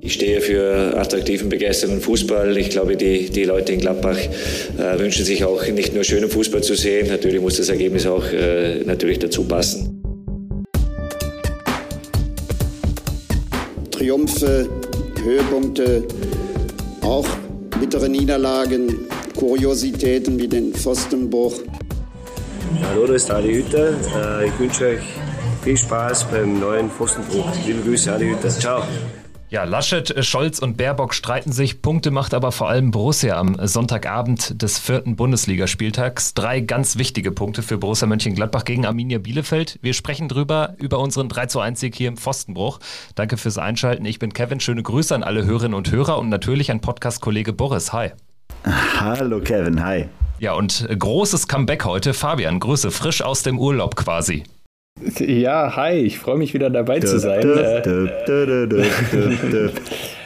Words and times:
Ich 0.00 0.14
stehe 0.14 0.40
für 0.40 0.96
attraktiven, 0.96 1.48
begeisternden 1.48 2.00
Fußball. 2.00 2.56
Ich 2.56 2.70
glaube, 2.70 2.96
die, 2.96 3.30
die 3.30 3.44
Leute 3.44 3.72
in 3.72 3.80
Gladbach 3.80 4.18
äh, 4.78 4.98
wünschen 4.98 5.24
sich 5.24 5.44
auch 5.44 5.66
nicht 5.66 5.92
nur 5.92 6.04
schönen 6.04 6.30
Fußball 6.30 6.62
zu 6.62 6.76
sehen. 6.76 7.08
Natürlich 7.08 7.40
muss 7.40 7.56
das 7.56 7.68
Ergebnis 7.68 8.06
auch 8.06 8.24
äh, 8.32 8.84
natürlich 8.84 9.18
dazu 9.18 9.44
passen. 9.44 10.02
Triumphe, 13.90 14.68
Höhepunkte, 15.24 16.04
auch 17.02 17.26
bittere 17.80 18.08
Niederlagen, 18.08 19.08
Kuriositäten 19.36 20.38
wie 20.38 20.46
den 20.46 20.72
Pfostenbruch. 20.74 21.60
Hallo, 22.82 23.06
das 23.06 23.24
ist 23.24 23.30
Adi 23.32 23.52
Hütter. 23.52 23.94
Äh, 24.14 24.46
ich 24.46 24.58
wünsche 24.60 24.86
euch 24.86 25.00
viel 25.64 25.76
Spaß 25.76 26.30
beim 26.30 26.60
neuen 26.60 26.88
Pfostenbruch. 26.88 27.50
Liebe 27.66 27.80
Grüße, 27.80 28.12
Adi 28.12 28.26
Hütter. 28.26 28.48
Ciao. 28.48 28.84
Ja, 29.50 29.64
Laschet, 29.64 30.14
Scholz 30.26 30.58
und 30.58 30.76
Baerbock 30.76 31.14
streiten 31.14 31.52
sich. 31.52 31.80
Punkte 31.80 32.10
macht 32.10 32.34
aber 32.34 32.52
vor 32.52 32.68
allem 32.68 32.90
Borussia 32.90 33.38
am 33.38 33.56
Sonntagabend 33.66 34.60
des 34.60 34.78
vierten 34.78 35.16
Bundesligaspieltags. 35.16 36.34
Drei 36.34 36.60
ganz 36.60 36.98
wichtige 36.98 37.32
Punkte 37.32 37.62
für 37.62 37.78
Borussia 37.78 38.06
Mönchengladbach 38.06 38.64
gegen 38.64 38.84
Arminia 38.84 39.16
Bielefeld. 39.16 39.78
Wir 39.80 39.94
sprechen 39.94 40.28
drüber 40.28 40.74
über 40.76 40.98
unseren 40.98 41.30
3 41.30 41.46
zu 41.46 41.60
1 41.60 41.80
Sieg 41.80 41.94
hier 41.94 42.08
im 42.08 42.18
Pfostenbruch. 42.18 42.78
Danke 43.14 43.38
fürs 43.38 43.56
Einschalten. 43.56 44.04
Ich 44.04 44.18
bin 44.18 44.34
Kevin. 44.34 44.60
Schöne 44.60 44.82
Grüße 44.82 45.14
an 45.14 45.22
alle 45.22 45.46
Hörerinnen 45.46 45.74
und 45.74 45.90
Hörer 45.90 46.18
und 46.18 46.28
natürlich 46.28 46.70
an 46.70 46.80
Podcast-Kollege 46.82 47.54
Boris. 47.54 47.94
Hi. 47.94 48.10
Hallo 49.00 49.40
Kevin, 49.40 49.82
hi. 49.82 50.08
Ja, 50.40 50.52
und 50.52 50.86
großes 50.86 51.48
Comeback 51.48 51.86
heute. 51.86 52.12
Fabian, 52.12 52.60
Grüße, 52.60 52.90
frisch 52.90 53.22
aus 53.22 53.44
dem 53.44 53.58
Urlaub 53.58 53.96
quasi. 53.96 54.44
Ja, 55.18 55.76
hi, 55.76 55.94
ich 55.94 56.18
freue 56.18 56.38
mich 56.38 56.54
wieder 56.54 56.70
dabei 56.70 57.00
zu 57.00 57.18
sein. 57.18 57.42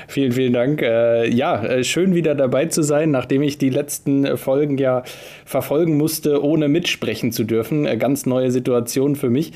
vielen, 0.08 0.32
vielen 0.32 0.52
Dank. 0.52 0.82
Äh, 0.82 1.28
ja, 1.28 1.62
äh, 1.62 1.84
schön 1.84 2.14
wieder 2.14 2.34
dabei 2.34 2.66
zu 2.66 2.82
sein, 2.82 3.10
nachdem 3.10 3.42
ich 3.42 3.59
die 3.59 3.70
letzten 3.70 4.37
Folgen 4.37 4.79
ja 4.79 5.02
verfolgen 5.45 5.96
musste, 5.96 6.42
ohne 6.42 6.68
mitsprechen 6.68 7.32
zu 7.32 7.45
dürfen. 7.45 7.87
Äh, 7.87 7.96
ganz 7.96 8.26
neue 8.26 8.51
Situation 8.51 9.16
für 9.16 9.30
mich. 9.30 9.52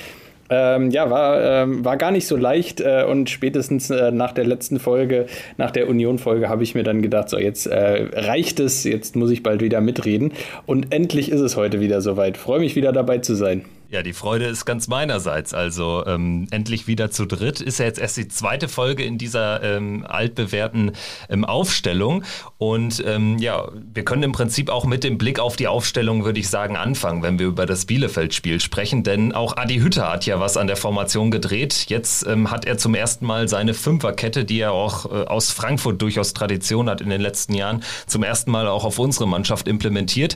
Ähm, 0.48 0.90
ja, 0.90 1.10
war, 1.10 1.42
ähm, 1.42 1.84
war 1.84 1.96
gar 1.96 2.12
nicht 2.12 2.26
so 2.26 2.36
leicht 2.36 2.80
äh, 2.80 3.04
und 3.08 3.28
spätestens 3.30 3.90
äh, 3.90 4.12
nach 4.12 4.32
der 4.32 4.44
letzten 4.44 4.78
Folge, 4.78 5.26
nach 5.56 5.72
der 5.72 5.88
Union-Folge, 5.88 6.48
habe 6.48 6.62
ich 6.62 6.74
mir 6.74 6.84
dann 6.84 7.02
gedacht, 7.02 7.28
so 7.28 7.38
jetzt 7.38 7.66
äh, 7.66 8.08
reicht 8.12 8.60
es, 8.60 8.84
jetzt 8.84 9.16
muss 9.16 9.30
ich 9.30 9.42
bald 9.42 9.60
wieder 9.60 9.80
mitreden. 9.80 10.32
Und 10.64 10.94
endlich 10.94 11.32
ist 11.32 11.40
es 11.40 11.56
heute 11.56 11.80
wieder 11.80 12.00
soweit. 12.00 12.36
Freue 12.36 12.60
mich 12.60 12.76
wieder 12.76 12.92
dabei 12.92 13.18
zu 13.18 13.34
sein. 13.34 13.64
Ja, 13.88 14.02
die 14.02 14.12
Freude 14.12 14.46
ist 14.46 14.64
ganz 14.64 14.88
meinerseits. 14.88 15.54
Also 15.54 16.04
ähm, 16.06 16.48
endlich 16.50 16.88
wieder 16.88 17.12
zu 17.12 17.24
dritt. 17.24 17.60
Ist 17.60 17.78
ja 17.78 17.84
jetzt 17.84 18.00
erst 18.00 18.16
die 18.16 18.26
zweite 18.26 18.68
Folge 18.68 19.04
in 19.04 19.16
dieser 19.16 19.62
ähm, 19.62 20.04
altbewährten 20.08 20.92
ähm, 21.28 21.44
Aufstellung. 21.44 22.24
Und 22.58 23.02
ähm, 23.06 23.38
ja, 23.38 23.68
wir 23.94 24.04
können 24.04 24.24
im 24.24 24.32
Prinzip 24.32 24.70
auch 24.70 24.86
mit 24.86 25.04
dem 25.04 25.18
Blick 25.18 25.38
auf 25.38 25.54
die 25.54 25.68
Aufstellung, 25.68 26.24
würde 26.24 26.40
ich 26.40 26.48
sagen, 26.48 26.76
anfangen, 26.76 27.22
wenn 27.22 27.38
wir 27.38 27.46
über 27.46 27.64
das 27.64 27.86
Bielefeld-Spiel 27.86 28.60
sprechen. 28.60 29.04
Denn 29.04 29.32
auch 29.32 29.56
Adi 29.56 29.78
Hütter 29.78 30.10
hat 30.10 30.26
ja 30.26 30.40
was 30.40 30.56
an 30.56 30.66
der 30.66 30.76
Formation 30.76 31.30
gedreht. 31.30 31.86
Jetzt 31.88 32.26
ähm, 32.26 32.50
hat 32.50 32.64
er 32.64 32.78
zum 32.78 32.96
ersten 32.96 33.24
Mal 33.24 33.46
seine 33.46 33.72
Fünferkette, 33.72 34.44
die 34.44 34.58
er 34.58 34.72
auch 34.72 35.06
äh, 35.06 35.26
aus 35.26 35.52
Frankfurt 35.52 36.02
durchaus 36.02 36.34
Tradition 36.34 36.90
hat 36.90 37.00
in 37.00 37.08
den 37.08 37.20
letzten 37.20 37.54
Jahren, 37.54 37.84
zum 38.08 38.24
ersten 38.24 38.50
Mal 38.50 38.66
auch 38.66 38.84
auf 38.84 38.98
unsere 38.98 39.28
Mannschaft 39.28 39.68
implementiert. 39.68 40.34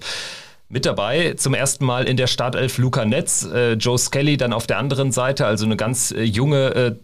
Mit 0.72 0.86
dabei 0.86 1.34
zum 1.34 1.52
ersten 1.52 1.84
Mal 1.84 2.06
in 2.06 2.16
der 2.16 2.28
Startelf 2.28 2.78
Luca 2.78 3.04
Netz, 3.04 3.44
äh, 3.52 3.72
Joe 3.72 3.98
Skelly 3.98 4.36
dann 4.36 4.52
auf 4.52 4.68
der 4.68 4.78
anderen 4.78 5.10
Seite, 5.10 5.44
also 5.44 5.66
eine 5.66 5.76
ganz 5.76 6.12
äh, 6.12 6.22
junge 6.22 6.74
äh, 6.76 6.94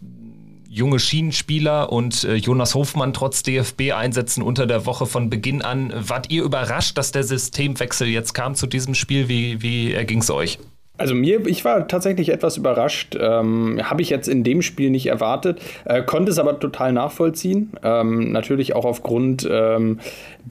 junge 0.69 0.99
Schienenspieler 0.99 1.91
und 1.91 2.23
äh, 2.23 2.35
Jonas 2.35 2.75
Hofmann 2.75 3.11
trotz 3.11 3.43
DFB-Einsätzen 3.43 4.41
unter 4.41 4.67
der 4.67 4.85
Woche 4.85 5.05
von 5.05 5.29
Beginn 5.29 5.61
an. 5.61 5.91
Wart 5.97 6.31
ihr 6.31 6.43
überrascht, 6.43 6.97
dass 6.97 7.11
der 7.11 7.23
Systemwechsel 7.23 8.07
jetzt 8.07 8.33
kam 8.33 8.55
zu 8.55 8.67
diesem 8.67 8.93
Spiel? 8.93 9.27
Wie, 9.27 9.61
wie 9.61 9.91
erging 9.91 10.19
es 10.19 10.29
euch? 10.29 10.59
Also 10.97 11.13
mir, 11.13 11.45
ich 11.45 11.63
war 11.63 11.87
tatsächlich 11.87 12.29
etwas 12.29 12.57
überrascht. 12.57 13.15
Ähm, 13.19 13.79
Habe 13.83 14.01
ich 14.01 14.09
jetzt 14.09 14.27
in 14.27 14.43
dem 14.43 14.61
Spiel 14.61 14.89
nicht 14.89 15.07
erwartet, 15.07 15.61
äh, 15.85 16.01
konnte 16.01 16.31
es 16.31 16.39
aber 16.39 16.59
total 16.59 16.91
nachvollziehen. 16.91 17.71
Ähm, 17.83 18.31
natürlich 18.31 18.75
auch 18.75 18.85
aufgrund 18.85 19.47
ähm, 19.49 19.99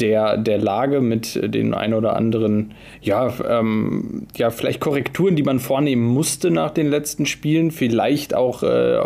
der, 0.00 0.36
der 0.36 0.58
Lage 0.58 1.00
mit 1.00 1.40
den 1.42 1.74
ein 1.74 1.94
oder 1.94 2.16
anderen, 2.16 2.74
ja, 3.00 3.32
ähm, 3.48 4.26
ja, 4.36 4.50
vielleicht 4.50 4.80
Korrekturen, 4.80 5.36
die 5.36 5.42
man 5.42 5.58
vornehmen 5.58 6.06
musste 6.06 6.50
nach 6.50 6.70
den 6.70 6.88
letzten 6.88 7.26
Spielen. 7.26 7.70
Vielleicht 7.70 8.34
auch 8.34 8.62
äh, 8.62 8.98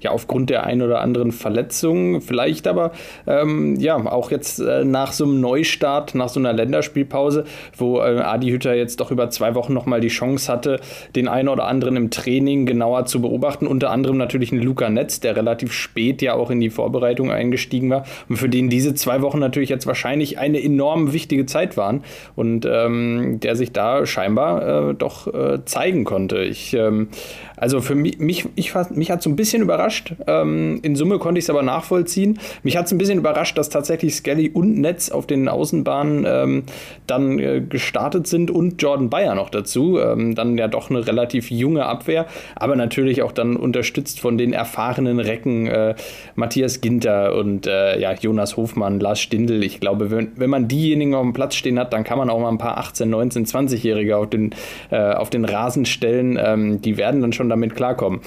ja, 0.00 0.10
aufgrund 0.10 0.50
der 0.50 0.64
ein 0.64 0.82
oder 0.82 1.00
anderen 1.00 1.32
Verletzungen. 1.32 2.20
Vielleicht 2.20 2.66
aber 2.66 2.92
ähm, 3.26 3.76
ja 3.78 3.96
auch 3.96 4.30
jetzt 4.30 4.58
äh, 4.60 4.84
nach 4.84 5.12
so 5.12 5.24
einem 5.24 5.40
Neustart, 5.40 6.14
nach 6.14 6.28
so 6.28 6.40
einer 6.40 6.52
Länderspielpause, 6.52 7.44
wo 7.76 8.00
äh, 8.00 8.18
Adi 8.18 8.50
Hütter 8.50 8.74
jetzt 8.74 9.00
doch 9.00 9.10
über 9.10 9.30
zwei 9.30 9.54
Wochen 9.54 9.72
nochmal 9.72 10.00
die 10.00 10.08
Chance 10.08 10.52
hatte, 10.52 10.80
den 11.14 11.28
einen 11.28 11.48
oder 11.48 11.66
anderen 11.66 11.96
im 11.96 12.10
Training 12.10 12.66
genauer 12.66 13.06
zu 13.06 13.20
beobachten. 13.20 13.66
Unter 13.66 13.90
anderem 13.90 14.16
natürlich 14.16 14.52
ein 14.52 14.60
Luca 14.60 14.90
Netz, 14.90 15.20
der 15.20 15.36
relativ 15.36 15.72
spät 15.72 16.22
ja 16.22 16.34
auch 16.34 16.50
in 16.50 16.60
die 16.60 16.70
Vorbereitung 16.70 17.30
eingestiegen 17.30 17.90
war 17.90 18.04
und 18.28 18.36
für 18.36 18.48
den 18.48 18.68
diese 18.68 18.94
zwei 18.94 19.22
Wochen 19.22 19.38
natürlich 19.38 19.68
jetzt 19.68 19.86
wahrscheinlich 19.86 20.15
eine 20.38 20.62
enorm 20.62 21.12
wichtige 21.12 21.46
Zeit 21.46 21.76
waren 21.76 22.02
und 22.34 22.66
ähm, 22.70 23.40
der 23.40 23.56
sich 23.56 23.72
da 23.72 24.06
scheinbar 24.06 24.90
äh, 24.90 24.94
doch 24.94 25.32
äh, 25.32 25.64
zeigen 25.64 26.04
konnte. 26.04 26.38
Ich, 26.38 26.74
ähm, 26.74 27.08
also 27.56 27.80
für 27.80 27.94
mich, 27.94 28.18
mich, 28.18 28.46
ich, 28.54 28.74
mich 28.90 29.10
hat 29.10 29.20
es 29.20 29.26
ein 29.26 29.36
bisschen 29.36 29.62
überrascht. 29.62 30.14
Ähm, 30.26 30.80
in 30.82 30.96
Summe 30.96 31.18
konnte 31.18 31.38
ich 31.38 31.46
es 31.46 31.50
aber 31.50 31.62
nachvollziehen. 31.62 32.38
Mich 32.62 32.76
hat 32.76 32.86
es 32.86 32.92
ein 32.92 32.98
bisschen 32.98 33.18
überrascht, 33.18 33.56
dass 33.56 33.70
tatsächlich 33.70 34.14
Skelly 34.14 34.50
und 34.50 34.78
Netz 34.78 35.10
auf 35.10 35.26
den 35.26 35.48
Außenbahnen 35.48 36.24
ähm, 36.26 36.62
dann 37.06 37.38
äh, 37.38 37.62
gestartet 37.66 38.26
sind 38.26 38.50
und 38.50 38.80
Jordan 38.82 39.10
Bayer 39.10 39.34
noch 39.34 39.50
dazu. 39.50 39.98
Ähm, 39.98 40.34
dann 40.34 40.58
ja 40.58 40.68
doch 40.68 40.90
eine 40.90 41.06
relativ 41.06 41.50
junge 41.50 41.86
Abwehr, 41.86 42.26
aber 42.54 42.76
natürlich 42.76 43.22
auch 43.22 43.32
dann 43.32 43.56
unterstützt 43.56 44.20
von 44.20 44.38
den 44.38 44.52
erfahrenen 44.52 45.20
Recken 45.20 45.66
äh, 45.66 45.94
Matthias 46.34 46.80
Ginter 46.80 47.34
und 47.34 47.66
äh, 47.66 47.98
ja, 47.98 48.14
Jonas 48.14 48.56
Hofmann, 48.56 49.00
Lars 49.00 49.20
Stindl. 49.20 49.64
Ich 49.64 49.80
glaube, 49.80 50.05
wenn, 50.10 50.32
wenn 50.36 50.50
man 50.50 50.68
diejenigen 50.68 51.14
auf 51.14 51.22
dem 51.22 51.32
Platz 51.32 51.54
stehen 51.54 51.78
hat, 51.78 51.92
dann 51.92 52.04
kann 52.04 52.18
man 52.18 52.30
auch 52.30 52.40
mal 52.40 52.48
ein 52.48 52.58
paar 52.58 52.78
18, 52.78 53.08
19, 53.08 53.46
20-Jährige 53.46 54.16
auf, 54.16 54.30
den, 54.30 54.54
äh, 54.90 55.12
auf 55.12 55.30
den 55.30 55.44
Rasen 55.44 55.86
stellen. 55.86 56.38
Ähm, 56.40 56.82
die 56.82 56.96
werden 56.96 57.20
dann 57.20 57.32
schon 57.32 57.48
damit 57.48 57.74
klarkommen. 57.74 58.20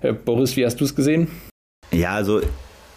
Äh, 0.00 0.12
Boris, 0.12 0.56
wie 0.56 0.64
hast 0.64 0.80
du 0.80 0.84
es 0.84 0.94
gesehen? 0.94 1.28
Ja, 1.92 2.12
also 2.12 2.40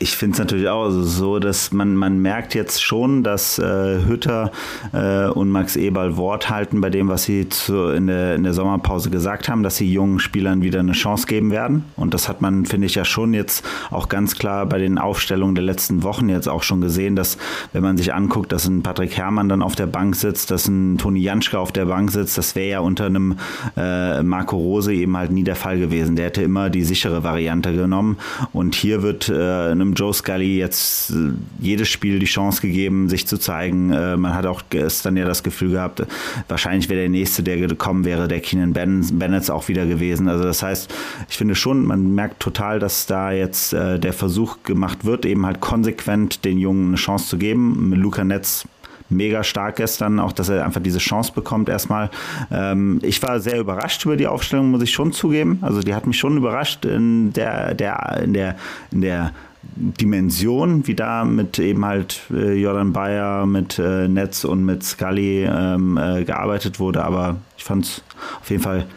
ich 0.01 0.15
finde 0.15 0.33
es 0.33 0.39
natürlich 0.39 0.69
auch 0.69 0.89
so, 0.89 1.39
dass 1.39 1.73
man, 1.73 1.93
man 1.93 2.19
merkt 2.19 2.55
jetzt 2.55 2.81
schon, 2.81 3.21
dass 3.21 3.59
äh, 3.59 3.99
Hütter 4.05 4.51
äh, 4.93 5.27
und 5.27 5.49
Max 5.49 5.75
Eberl 5.75 6.15
Wort 6.15 6.49
halten 6.49 6.79
bei 6.79 6.89
dem, 6.89 7.09
was 7.09 7.23
sie 7.23 7.49
zu, 7.49 7.89
in, 7.89 8.07
der, 8.07 8.35
in 8.35 8.43
der 8.43 8.53
Sommerpause 8.53 9.09
gesagt 9.09 9.49
haben, 9.49 9.61
dass 9.61 9.75
sie 9.75 9.91
jungen 9.91 10.19
Spielern 10.19 10.61
wieder 10.61 10.79
eine 10.79 10.93
Chance 10.93 11.27
geben 11.27 11.51
werden. 11.51 11.83
Und 11.97 12.13
das 12.13 12.29
hat 12.29 12.41
man, 12.41 12.65
finde 12.65 12.87
ich, 12.87 12.95
ja 12.95 13.03
schon 13.03 13.33
jetzt 13.33 13.65
auch 13.91 14.07
ganz 14.07 14.35
klar 14.35 14.65
bei 14.65 14.79
den 14.79 14.97
Aufstellungen 14.97 15.55
der 15.55 15.65
letzten 15.65 16.01
Wochen 16.03 16.29
jetzt 16.29 16.47
auch 16.47 16.63
schon 16.63 16.79
gesehen, 16.79 17.17
dass 17.17 17.37
wenn 17.73 17.83
man 17.83 17.97
sich 17.97 18.13
anguckt, 18.13 18.53
dass 18.53 18.67
ein 18.67 18.83
Patrick 18.83 19.17
Herrmann 19.17 19.49
dann 19.49 19.61
auf 19.61 19.75
der 19.75 19.87
Bank 19.87 20.15
sitzt, 20.15 20.49
dass 20.49 20.69
ein 20.69 20.97
Toni 20.97 21.19
Janschke 21.19 21.59
auf 21.59 21.73
der 21.73 21.85
Bank 21.85 22.11
sitzt, 22.11 22.37
das 22.37 22.55
wäre 22.55 22.69
ja 22.69 22.79
unter 22.79 23.07
einem 23.07 23.37
äh, 23.75 24.23
Marco 24.23 24.55
Rose 24.55 24.93
eben 24.93 25.17
halt 25.17 25.31
nie 25.31 25.43
der 25.43 25.57
Fall 25.57 25.77
gewesen. 25.77 26.15
Der 26.15 26.27
hätte 26.27 26.41
immer 26.41 26.69
die 26.69 26.83
sichere 26.83 27.25
Variante 27.25 27.73
genommen. 27.73 28.17
Und 28.53 28.75
hier 28.75 29.03
wird 29.03 29.27
äh, 29.27 29.71
einem 29.71 29.88
einem 29.89 29.95
Joe 29.95 30.13
Scully 30.13 30.57
jetzt 30.57 31.11
äh, 31.11 31.31
jedes 31.59 31.89
Spiel 31.89 32.19
die 32.19 32.25
Chance 32.25 32.61
gegeben, 32.61 33.09
sich 33.09 33.27
zu 33.27 33.37
zeigen. 33.37 33.91
Äh, 33.91 34.17
man 34.17 34.33
hat 34.33 34.45
auch 34.45 34.63
gestern 34.69 35.17
ja 35.17 35.25
das 35.25 35.43
Gefühl 35.43 35.71
gehabt, 35.71 36.03
wahrscheinlich 36.47 36.89
wäre 36.89 37.01
der 37.01 37.09
nächste, 37.09 37.43
der 37.43 37.57
gekommen 37.57 38.05
wäre, 38.05 38.27
der 38.27 38.39
Keenan 38.39 38.73
Bennett 38.73 39.49
auch 39.49 39.67
wieder 39.67 39.85
gewesen. 39.85 40.27
Also 40.27 40.43
das 40.43 40.63
heißt, 40.63 40.93
ich 41.29 41.37
finde 41.37 41.55
schon, 41.55 41.85
man 41.85 42.13
merkt 42.15 42.39
total, 42.39 42.79
dass 42.79 43.05
da 43.05 43.31
jetzt 43.31 43.73
äh, 43.73 43.99
der 43.99 44.13
Versuch 44.13 44.57
gemacht 44.63 45.05
wird, 45.05 45.25
eben 45.25 45.45
halt 45.45 45.59
konsequent 45.59 46.45
den 46.45 46.57
Jungen 46.57 46.89
eine 46.89 46.97
Chance 46.97 47.27
zu 47.27 47.37
geben. 47.37 47.93
Luca 47.93 48.23
Netz 48.23 48.65
mega 49.09 49.43
stark 49.43 49.77
gestern, 49.77 50.19
auch 50.19 50.31
dass 50.31 50.49
er 50.49 50.65
einfach 50.65 50.81
diese 50.81 50.99
Chance 50.99 51.31
bekommt 51.33 51.67
erstmal. 51.67 52.09
Ähm, 52.51 52.99
ich 53.01 53.21
war 53.21 53.39
sehr 53.39 53.59
überrascht 53.59 54.05
über 54.05 54.15
die 54.15 54.27
Aufstellung, 54.27 54.71
muss 54.71 54.83
ich 54.83 54.91
schon 54.91 55.11
zugeben. 55.11 55.59
Also 55.61 55.81
die 55.81 55.93
hat 55.93 56.07
mich 56.07 56.17
schon 56.17 56.37
überrascht 56.37 56.85
in 56.85 57.33
der, 57.33 57.73
der, 57.73 58.21
in 58.23 58.33
der, 58.33 58.55
in 58.91 59.01
der 59.01 59.31
Dimension, 59.61 60.87
wie 60.87 60.95
da 60.95 61.25
mit 61.25 61.59
eben 61.59 61.85
halt 61.85 62.21
äh, 62.31 62.53
Jordan 62.53 62.93
Bayer, 62.93 63.45
mit 63.45 63.77
äh, 63.77 64.07
Netz 64.07 64.43
und 64.43 64.63
mit 64.63 64.83
Scully 64.83 65.43
ähm, 65.45 65.97
äh, 65.97 66.23
gearbeitet 66.23 66.79
wurde. 66.79 67.03
Aber 67.03 67.37
ich 67.57 67.63
fand 67.63 67.85
es 67.85 68.01
auf 68.41 68.49
jeden 68.49 68.63
Fall 68.63 68.87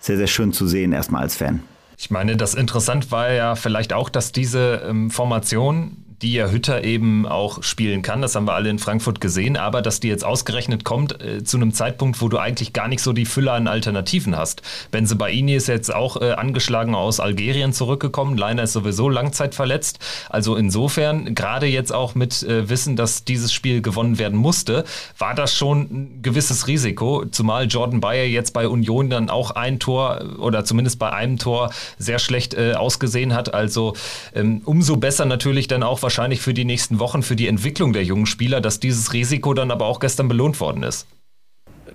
sehr, 0.00 0.16
sehr 0.16 0.26
schön 0.26 0.52
zu 0.52 0.66
sehen, 0.66 0.92
erstmal 0.92 1.22
als 1.22 1.36
Fan. 1.36 1.62
Ich 1.96 2.10
meine, 2.10 2.36
das 2.36 2.54
interessant 2.54 3.12
war 3.12 3.32
ja 3.32 3.54
vielleicht 3.54 3.92
auch, 3.92 4.08
dass 4.08 4.32
diese 4.32 4.82
ähm, 4.88 5.10
Formation 5.10 5.98
die 6.22 6.32
ja 6.32 6.48
Hütter 6.48 6.84
eben 6.84 7.26
auch 7.26 7.62
spielen 7.62 8.02
kann. 8.02 8.22
Das 8.22 8.36
haben 8.36 8.46
wir 8.46 8.54
alle 8.54 8.70
in 8.70 8.78
Frankfurt 8.78 9.20
gesehen, 9.20 9.56
aber 9.56 9.82
dass 9.82 9.98
die 9.98 10.08
jetzt 10.08 10.24
ausgerechnet 10.24 10.84
kommt 10.84 11.20
äh, 11.20 11.42
zu 11.42 11.56
einem 11.56 11.72
Zeitpunkt, 11.72 12.20
wo 12.22 12.28
du 12.28 12.38
eigentlich 12.38 12.72
gar 12.72 12.86
nicht 12.86 13.02
so 13.02 13.12
die 13.12 13.26
Fülle 13.26 13.52
an 13.52 13.66
Alternativen 13.66 14.36
hast. 14.36 14.62
Benze 14.92 15.16
Baini 15.16 15.54
ist 15.54 15.66
jetzt 15.66 15.92
auch 15.92 16.20
äh, 16.20 16.32
angeschlagen 16.32 16.94
aus 16.94 17.18
Algerien 17.18 17.72
zurückgekommen. 17.72 18.36
Leiner 18.36 18.62
ist 18.62 18.72
sowieso 18.72 19.08
langzeitverletzt. 19.08 19.98
Also 20.28 20.54
insofern, 20.54 21.34
gerade 21.34 21.66
jetzt 21.66 21.92
auch 21.92 22.14
mit 22.14 22.42
äh, 22.44 22.68
Wissen, 22.68 22.94
dass 22.94 23.24
dieses 23.24 23.52
Spiel 23.52 23.82
gewonnen 23.82 24.18
werden 24.18 24.38
musste, 24.38 24.84
war 25.18 25.34
das 25.34 25.54
schon 25.54 25.80
ein 25.80 26.22
gewisses 26.22 26.68
Risiko. 26.68 27.24
Zumal 27.30 27.66
Jordan 27.66 28.00
Bayer 28.00 28.26
jetzt 28.26 28.52
bei 28.52 28.68
Union 28.68 29.10
dann 29.10 29.28
auch 29.28 29.50
ein 29.50 29.80
Tor 29.80 30.22
oder 30.38 30.64
zumindest 30.64 31.00
bei 31.00 31.12
einem 31.12 31.38
Tor 31.38 31.72
sehr 31.98 32.20
schlecht 32.20 32.54
äh, 32.54 32.74
ausgesehen 32.74 33.34
hat. 33.34 33.52
Also 33.52 33.94
ähm, 34.34 34.62
umso 34.64 34.96
besser 34.96 35.24
natürlich 35.24 35.66
dann 35.66 35.82
auch 35.82 36.00
wahrscheinlich 36.00 36.11
für 36.42 36.54
die 36.54 36.64
nächsten 36.64 36.98
Wochen, 36.98 37.22
für 37.22 37.36
die 37.36 37.48
Entwicklung 37.48 37.92
der 37.92 38.04
jungen 38.04 38.26
Spieler, 38.26 38.60
dass 38.60 38.80
dieses 38.80 39.12
Risiko 39.12 39.54
dann 39.54 39.70
aber 39.70 39.86
auch 39.86 40.00
gestern 40.00 40.28
belohnt 40.28 40.60
worden 40.60 40.82
ist. 40.82 41.06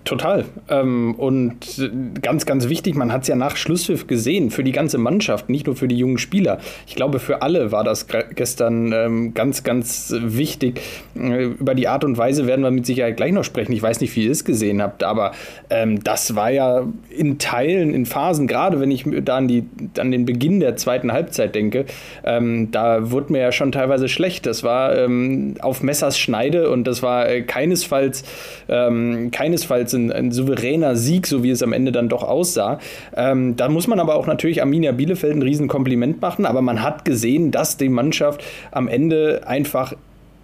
Total. 0.07 0.45
Ähm, 0.69 1.15
und 1.15 1.81
ganz, 2.21 2.45
ganz 2.45 2.69
wichtig, 2.69 2.95
man 2.95 3.11
hat 3.11 3.23
es 3.23 3.27
ja 3.27 3.35
nach 3.35 3.57
Schlusspfiff 3.57 4.07
gesehen, 4.07 4.51
für 4.51 4.63
die 4.63 4.71
ganze 4.71 4.97
Mannschaft, 4.97 5.49
nicht 5.49 5.67
nur 5.67 5.75
für 5.75 5.89
die 5.89 5.97
jungen 5.97 6.17
Spieler. 6.17 6.59
Ich 6.87 6.95
glaube, 6.95 7.19
für 7.19 7.41
alle 7.41 7.73
war 7.73 7.83
das 7.83 8.07
gestern 8.33 8.93
ähm, 8.93 9.33
ganz, 9.33 9.63
ganz 9.63 10.15
wichtig. 10.17 10.79
Äh, 11.19 11.47
über 11.47 11.75
die 11.75 11.89
Art 11.89 12.05
und 12.05 12.17
Weise 12.17 12.47
werden 12.47 12.61
wir 12.61 12.71
mit 12.71 12.85
Sicherheit 12.85 13.17
gleich 13.17 13.33
noch 13.33 13.43
sprechen. 13.43 13.73
Ich 13.73 13.81
weiß 13.81 13.99
nicht, 13.99 14.15
wie 14.15 14.23
ihr 14.23 14.31
es 14.31 14.45
gesehen 14.45 14.81
habt, 14.81 15.03
aber 15.03 15.33
ähm, 15.69 16.01
das 16.01 16.35
war 16.35 16.51
ja 16.51 16.87
in 17.09 17.37
Teilen, 17.37 17.93
in 17.93 18.05
Phasen, 18.05 18.47
gerade 18.47 18.79
wenn 18.79 18.91
ich 18.91 19.03
da 19.25 19.35
an, 19.35 19.49
die, 19.49 19.65
an 19.97 20.11
den 20.11 20.23
Beginn 20.23 20.61
der 20.61 20.77
zweiten 20.77 21.11
Halbzeit 21.11 21.53
denke, 21.53 21.83
ähm, 22.23 22.71
da 22.71 23.11
wurde 23.11 23.33
mir 23.33 23.41
ja 23.41 23.51
schon 23.51 23.73
teilweise 23.73 24.07
schlecht. 24.07 24.45
Das 24.45 24.63
war 24.63 24.97
ähm, 24.97 25.55
auf 25.59 25.83
Messers 25.83 26.17
Schneide 26.17 26.69
und 26.69 26.87
das 26.87 27.03
war 27.03 27.27
äh, 27.27 27.41
keinesfalls, 27.41 28.23
ähm, 28.69 29.31
keinesfalls 29.31 29.96
ein, 29.97 30.11
ein, 30.11 30.31
souveräner 30.31 30.95
Sieg, 30.95 31.27
so 31.27 31.43
wie 31.43 31.49
es 31.49 31.63
am 31.63 31.73
Ende 31.73 31.91
dann 31.91 32.09
doch 32.09 32.23
aussah. 32.23 32.79
Ähm, 33.15 33.55
da 33.55 33.69
muss 33.69 33.87
man 33.87 33.99
aber 33.99 34.15
auch 34.15 34.27
natürlich 34.27 34.61
Arminia 34.61 34.91
Bielefeld 34.91 35.35
ein 35.35 35.41
Riesenkompliment 35.41 36.21
machen, 36.21 36.45
aber 36.45 36.61
man 36.61 36.83
hat 36.83 37.03
gesehen, 37.05 37.51
dass 37.51 37.77
die 37.77 37.89
Mannschaft 37.89 38.43
am 38.71 38.87
Ende 38.87 39.41
einfach 39.45 39.93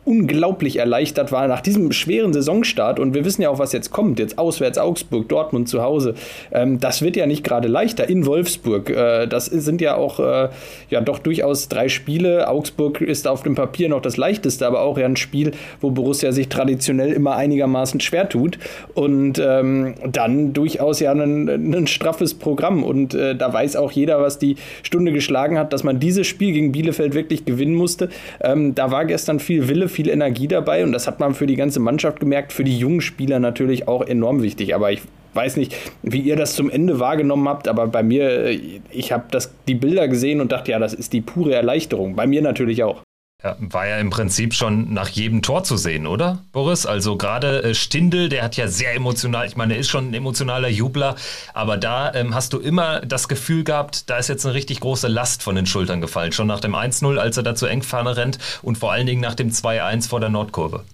unglaublich 0.06 0.78
erleichtert 0.78 1.32
war 1.32 1.48
nach 1.48 1.62
diesem 1.62 1.92
schweren 1.92 2.34
Saisonstart. 2.34 3.00
Und 3.00 3.14
wir 3.14 3.24
wissen 3.26 3.42
ja 3.42 3.50
auch, 3.50 3.60
was 3.60 3.72
jetzt 3.72 3.92
kommt. 3.92 4.20
Jetzt 4.20 4.38
auswärts 4.38 4.78
Augsburg, 4.78 5.30
Dortmund 5.30 5.70
zu 5.70 5.82
Hause. 5.82 6.16
Ähm, 6.52 6.80
das 6.80 7.02
wird 7.02 7.16
ja 7.16 7.26
nicht 7.26 7.44
gerade 7.44 7.68
leichter 7.68 8.10
in 8.10 8.26
Wolfsburg. 8.26 8.90
Äh, 8.90 9.28
das 9.28 9.46
sind 9.46 9.82
ja 9.82 9.96
auch 9.96 10.20
äh, 10.20 10.50
ja 10.90 11.02
doch 11.02 11.20
durchaus 11.20 11.70
drei 11.70 11.88
Spiele. 11.88 12.50
Augsburg 12.50 13.02
ist 13.02 13.28
auf 13.28 13.44
dem 13.44 13.56
Papier 13.56 13.90
noch 13.90 14.02
das 14.02 14.18
leichteste, 14.18 14.68
aber 14.68 14.82
auch 14.82 14.98
ja 14.98 15.06
ein 15.06 15.16
Spiel, 15.16 15.52
wo 15.80 15.92
Borussia 15.92 16.32
sich 16.32 16.50
traditionell 16.50 17.14
immer 17.14 17.36
einigermaßen 17.36 18.00
schwer 18.00 18.28
tut. 18.28 18.60
Und 18.94 19.40
ähm, 19.40 19.96
dann 20.12 20.54
durchaus 20.54 21.00
ja 21.00 21.14
ein, 21.14 21.88
straffes 21.88 22.34
Programm. 22.34 22.84
Und 22.84 23.14
äh, 23.14 23.36
da 23.36 23.54
weiß 23.54 23.76
auch 23.76 23.92
jeder, 23.92 24.22
was 24.22 24.40
die 24.40 24.56
Stunde 24.84 25.12
geschlagen 25.12 25.58
hat, 25.58 25.74
dass 25.74 25.84
man 25.84 26.00
dieses 26.00 26.28
Spiel 26.28 26.54
gegen 26.54 26.72
Bielefeld 26.72 27.14
wirklich 27.14 27.46
gewinnen 27.46 27.76
musste. 27.76 28.10
Ähm, 28.42 28.76
da 28.76 28.92
war 28.92 29.06
gestern 29.06 29.40
viel 29.40 29.68
Wille 29.68 29.90
viel 29.94 30.10
Energie 30.10 30.48
dabei 30.48 30.84
und 30.84 30.92
das 30.92 31.08
hat 31.08 31.20
man 31.20 31.34
für 31.34 31.48
die 31.48 31.56
ganze 31.56 31.80
Mannschaft 31.80 32.20
gemerkt, 32.20 32.52
für 32.52 32.64
die 32.64 32.78
jungen 32.78 33.02
Spieler 33.02 33.40
natürlich 33.40 33.88
auch 33.88 34.02
enorm 34.06 34.42
wichtig. 34.42 34.76
Aber 34.76 34.92
ich 34.92 35.02
weiß 35.34 35.58
nicht, 35.58 35.76
wie 36.02 36.20
ihr 36.20 36.36
das 36.36 36.56
zum 36.56 36.70
Ende 36.70 37.00
wahrgenommen 37.00 37.48
habt, 37.48 37.68
aber 37.68 37.88
bei 37.88 38.04
mir, 38.04 38.50
ich 38.92 39.12
habe 39.12 39.26
die 39.68 39.76
Bilder 39.76 40.08
gesehen 40.08 40.42
und 40.42 40.52
dachte, 40.52 40.72
ja, 40.72 40.80
das 40.80 40.94
ist 40.94 41.14
die 41.14 41.22
pure 41.22 41.54
Erleichterung. 41.54 42.16
Bei 42.16 42.28
mir 42.28 42.42
natürlich 42.42 42.84
auch. 42.84 43.02
Ja, 43.44 43.58
war 43.60 43.86
ja 43.86 43.98
im 43.98 44.10
Prinzip 44.10 44.54
schon 44.54 44.94
nach 44.94 45.10
jedem 45.10 45.42
Tor 45.42 45.66
zu 45.66 45.76
sehen, 45.76 46.08
oder, 46.08 46.40
Boris? 46.54 46.86
Also 46.86 47.18
gerade 47.18 47.62
äh, 47.62 47.76
Stindel, 47.76 48.30
der 48.30 48.42
hat 48.42 48.56
ja 48.56 48.70
sehr 48.70 48.96
emotional, 48.96 49.46
ich 49.46 49.58
meine, 49.58 49.74
er 49.74 49.82
ist 49.82 49.90
schon 49.90 50.12
ein 50.12 50.14
emotionaler 50.14 50.70
Jubler, 50.70 51.16
aber 51.54 51.76
da 51.76 52.14
ähm, 52.14 52.34
hast 52.34 52.54
du 52.54 52.60
immer 52.60 53.02
das 53.02 53.28
Gefühl 53.28 53.66
gehabt, 53.66 54.10
da 54.10 54.16
ist 54.18 54.30
jetzt 54.30 54.46
eine 54.46 54.56
richtig 54.56 54.80
große 54.80 55.10
Last 55.10 55.44
von 55.44 55.56
den 55.56 55.66
Schultern 55.66 56.00
gefallen. 56.00 56.32
Schon 56.32 56.48
nach 56.48 56.62
dem 56.62 56.74
1-0, 56.74 57.18
als 57.18 57.36
er 57.36 57.44
da 57.44 57.54
zur 57.54 57.70
Engfahne 57.70 58.16
rennt 58.16 58.40
und 58.62 58.78
vor 58.78 58.94
allen 58.94 59.08
Dingen 59.08 59.20
nach 59.22 59.36
dem 59.36 59.50
2-1 59.50 60.08
vor 60.08 60.22
der 60.22 60.30
Nordkurve. 60.30 60.86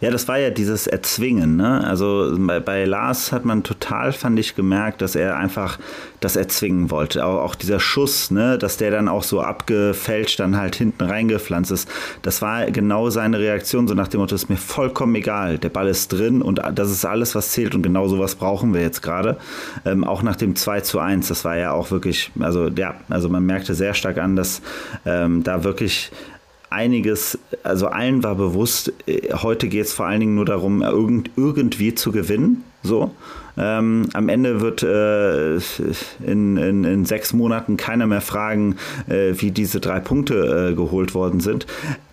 Ja, 0.00 0.10
das 0.10 0.28
war 0.28 0.38
ja 0.38 0.50
dieses 0.50 0.86
Erzwingen. 0.86 1.56
Ne? 1.56 1.84
Also 1.84 2.34
bei, 2.38 2.60
bei, 2.60 2.84
Lars 2.84 3.32
hat 3.32 3.44
man 3.44 3.62
total, 3.62 4.12
fand 4.12 4.38
ich, 4.38 4.54
gemerkt, 4.54 5.02
dass 5.02 5.14
er 5.14 5.36
einfach 5.36 5.78
das 6.20 6.36
erzwingen 6.36 6.90
wollte. 6.90 7.24
Auch, 7.24 7.40
auch, 7.42 7.54
dieser 7.54 7.80
Schuss, 7.80 8.30
ne? 8.30 8.58
dass 8.58 8.76
der 8.76 8.90
dann 8.90 9.08
auch 9.08 9.22
so 9.22 9.40
abgefälscht 9.40 10.40
dann 10.40 10.56
halt 10.56 10.76
hinten 10.76 11.04
reingepflanzt 11.04 11.70
ist. 11.70 11.88
Das 12.22 12.42
war 12.42 12.70
genau 12.70 13.10
seine 13.10 13.38
Reaktion, 13.38 13.88
so 13.88 13.94
nach 13.94 14.08
dem 14.08 14.20
Motto, 14.20 14.34
ist 14.34 14.48
mir 14.48 14.56
vollkommen 14.56 15.14
egal. 15.14 15.58
Der 15.58 15.68
Ball 15.68 15.88
ist 15.88 16.12
drin 16.12 16.42
und 16.42 16.60
das 16.74 16.90
ist 16.90 17.04
alles, 17.04 17.34
was 17.34 17.50
zählt. 17.50 17.74
Und 17.74 17.82
genau 17.82 18.08
sowas 18.08 18.34
brauchen 18.34 18.74
wir 18.74 18.80
jetzt 18.80 19.02
gerade. 19.02 19.36
Ähm, 19.84 20.04
auch 20.04 20.22
nach 20.22 20.36
dem 20.36 20.56
2 20.56 20.80
zu 20.80 20.98
1, 20.98 21.28
das 21.28 21.44
war 21.44 21.56
ja 21.56 21.72
auch 21.72 21.90
wirklich, 21.90 22.30
also 22.40 22.68
ja, 22.68 22.94
also 23.08 23.28
man 23.28 23.44
merkte 23.44 23.74
sehr 23.74 23.94
stark 23.94 24.18
an, 24.18 24.36
dass 24.36 24.62
ähm, 25.04 25.42
da 25.42 25.64
wirklich 25.64 26.10
einiges, 26.72 27.38
also 27.62 27.86
allen 27.86 28.22
war 28.22 28.34
bewusst, 28.34 28.92
äh, 29.06 29.32
heute 29.34 29.68
geht 29.68 29.86
es 29.86 29.92
vor 29.92 30.06
allen 30.06 30.20
Dingen 30.20 30.34
nur 30.34 30.44
darum, 30.44 30.82
irgend, 30.82 31.30
irgendwie 31.36 31.94
zu 31.94 32.12
gewinnen. 32.12 32.64
So. 32.82 33.12
Ähm, 33.56 34.08
am 34.14 34.28
Ende 34.28 34.60
wird 34.60 34.82
äh, 34.82 35.56
in, 36.26 36.56
in, 36.56 36.84
in, 36.84 37.04
sechs 37.04 37.34
Monaten 37.34 37.76
keiner 37.76 38.06
mehr 38.06 38.22
fragen, 38.22 38.76
äh, 39.08 39.34
wie 39.36 39.50
diese 39.50 39.78
drei 39.78 40.00
Punkte 40.00 40.70
äh, 40.70 40.74
geholt 40.74 41.14
worden 41.14 41.40
sind. 41.40 41.66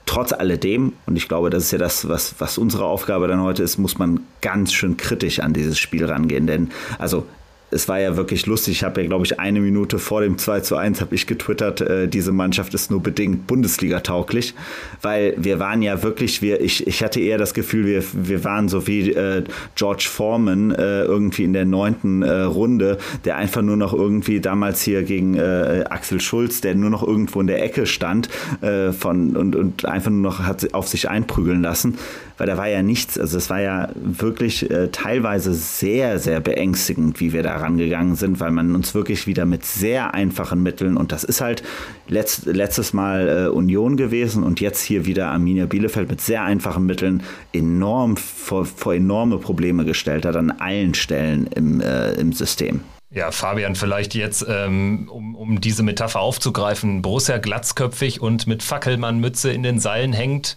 Trotz 0.06 0.34
alledem, 0.34 0.94
und 1.06 1.16
ich 1.16 1.30
glaube, 1.30 1.50
das 1.50 1.66
ist 1.66 1.72
ja 1.72 1.78
das, 1.78 2.10
was, 2.10 2.36
was 2.40 2.58
unsere 2.58 2.86
Aufgabe 2.86 3.28
dann 3.28 3.42
heute 3.42 3.64
ist, 3.64 3.78
muss 3.78 3.98
man 3.98 4.22
ganz 4.42 4.74
schön 4.74 4.98
kritisch 4.98 5.40
an 5.40 5.54
dieses 5.54 5.80
Spiel 5.80 6.06
rangehen. 6.06 6.46
Denn, 6.46 6.72
also 6.98 7.26
es 7.72 7.88
war 7.88 8.00
ja 8.00 8.18
wirklich 8.18 8.46
lustig. 8.46 8.78
Ich 8.78 8.84
habe 8.84 9.02
ja, 9.02 9.08
glaube 9.08 9.26
ich, 9.26 9.40
eine 9.40 9.60
Minute 9.60 10.00
vor 10.00 10.22
dem 10.22 10.38
2 10.38 10.62
zu 10.62 10.76
1 10.76 11.02
habe 11.02 11.16
ich 11.16 11.28
getwittert, 11.28 11.82
äh, 11.82 12.08
diese 12.08 12.32
Mannschaft 12.32 12.74
ist 12.74 12.92
nur 12.92 13.02
bedingt 13.02 13.48
Bundesliga-tauglich, 13.48 14.54
weil 15.02 15.36
wir 15.38 15.60
waren 15.60 15.82
ja 15.82 16.02
wirklich, 16.04 16.42
wir, 16.42 16.62
ich, 16.62 16.88
ich 16.88 17.04
hatte 17.04 17.20
eher 17.20 17.38
das 17.38 17.54
Gefühl, 17.54 17.86
wir, 17.86 18.04
wir 18.14 18.44
waren 18.44 18.70
so 18.70 18.88
wie 18.88 19.12
äh, 19.12 19.44
George 19.76 20.08
Foreman 20.10 20.72
äh, 20.72 21.04
irgendwie 21.04 21.44
in 21.44 21.54
der 21.54 21.66
neunten 21.66 22.24
äh, 22.24 22.42
Runde, 22.42 22.98
der 23.26 23.38
einfach 23.38 23.62
nur 23.62 23.78
noch 23.78 23.94
irgendwie 23.94 24.40
damals 24.40 24.82
hier 24.82 25.04
gegen 25.04 25.36
äh, 25.36 25.86
Axel 25.90 26.22
Schulz, 26.22 26.62
der 26.62 26.76
nur 26.76 26.90
noch 26.90 27.06
irgendwo 27.06 27.42
in 27.42 27.48
der 27.48 27.64
Ecke 27.64 27.86
stand 27.86 28.30
äh, 28.62 28.92
von, 28.92 29.36
und, 29.36 29.56
und 29.56 29.86
einfach 29.86 30.12
nur 30.12 30.22
noch 30.22 30.40
hat 30.40 30.74
auf 30.74 30.88
sich 30.88 31.10
einprügeln 31.10 31.62
lassen 31.62 31.98
weil 32.40 32.48
da 32.48 32.58
war 32.58 32.68
ja 32.68 32.82
nichts, 32.82 33.20
also 33.20 33.38
es 33.38 33.50
war 33.50 33.60
ja 33.60 33.90
wirklich 33.96 34.72
äh, 34.72 34.88
teilweise 34.88 35.54
sehr, 35.54 36.20
sehr 36.20 36.40
beängstigend, 36.40 37.20
wie 37.20 37.34
wir 37.34 37.44
da 37.44 37.58
rangegangen 37.58 38.16
sind, 38.16 38.40
weil 38.40 38.52
man 38.52 38.74
uns 38.76 38.96
wirklich 38.96 39.28
wieder 39.28 39.46
mit 39.46 39.66
sehr 39.66 40.14
einfachen 40.14 40.64
Mitteln, 40.64 40.96
und 40.98 41.12
das 41.12 41.24
ist 41.26 41.42
halt 41.42 41.64
letzt, 42.08 42.46
letztes 42.46 42.94
Mal 42.94 43.48
äh, 43.48 43.50
Union 43.50 43.98
gewesen 43.98 44.44
und 44.44 44.62
jetzt 44.62 44.82
hier 44.82 45.06
wieder 45.06 45.28
Arminia 45.28 45.66
Bielefeld 45.66 46.10
mit 46.10 46.22
sehr 46.22 46.44
einfachen 46.44 46.86
Mitteln 46.86 47.24
enorm 47.52 48.16
vor, 48.16 48.66
vor 48.66 48.96
enorme 48.96 49.38
Probleme 49.38 49.84
gestellt 49.84 50.26
hat 50.26 50.38
an 50.38 50.52
allen 50.52 50.94
Stellen 50.94 51.46
im, 51.48 51.82
äh, 51.82 52.14
im 52.14 52.32
System. 52.32 52.82
Ja, 53.12 53.32
Fabian, 53.32 53.76
vielleicht 53.76 54.14
jetzt, 54.14 54.46
ähm, 54.48 55.10
um, 55.12 55.36
um 55.36 55.60
diese 55.60 55.84
Metapher 55.84 56.20
aufzugreifen, 56.20 57.02
Borussia 57.02 57.40
glatzköpfig 57.40 58.22
und 58.22 58.48
mit 58.48 58.64
Fackelmannmütze 58.64 59.52
in 59.52 59.64
den 59.64 59.80
Seilen 59.80 60.14
hängt 60.14 60.56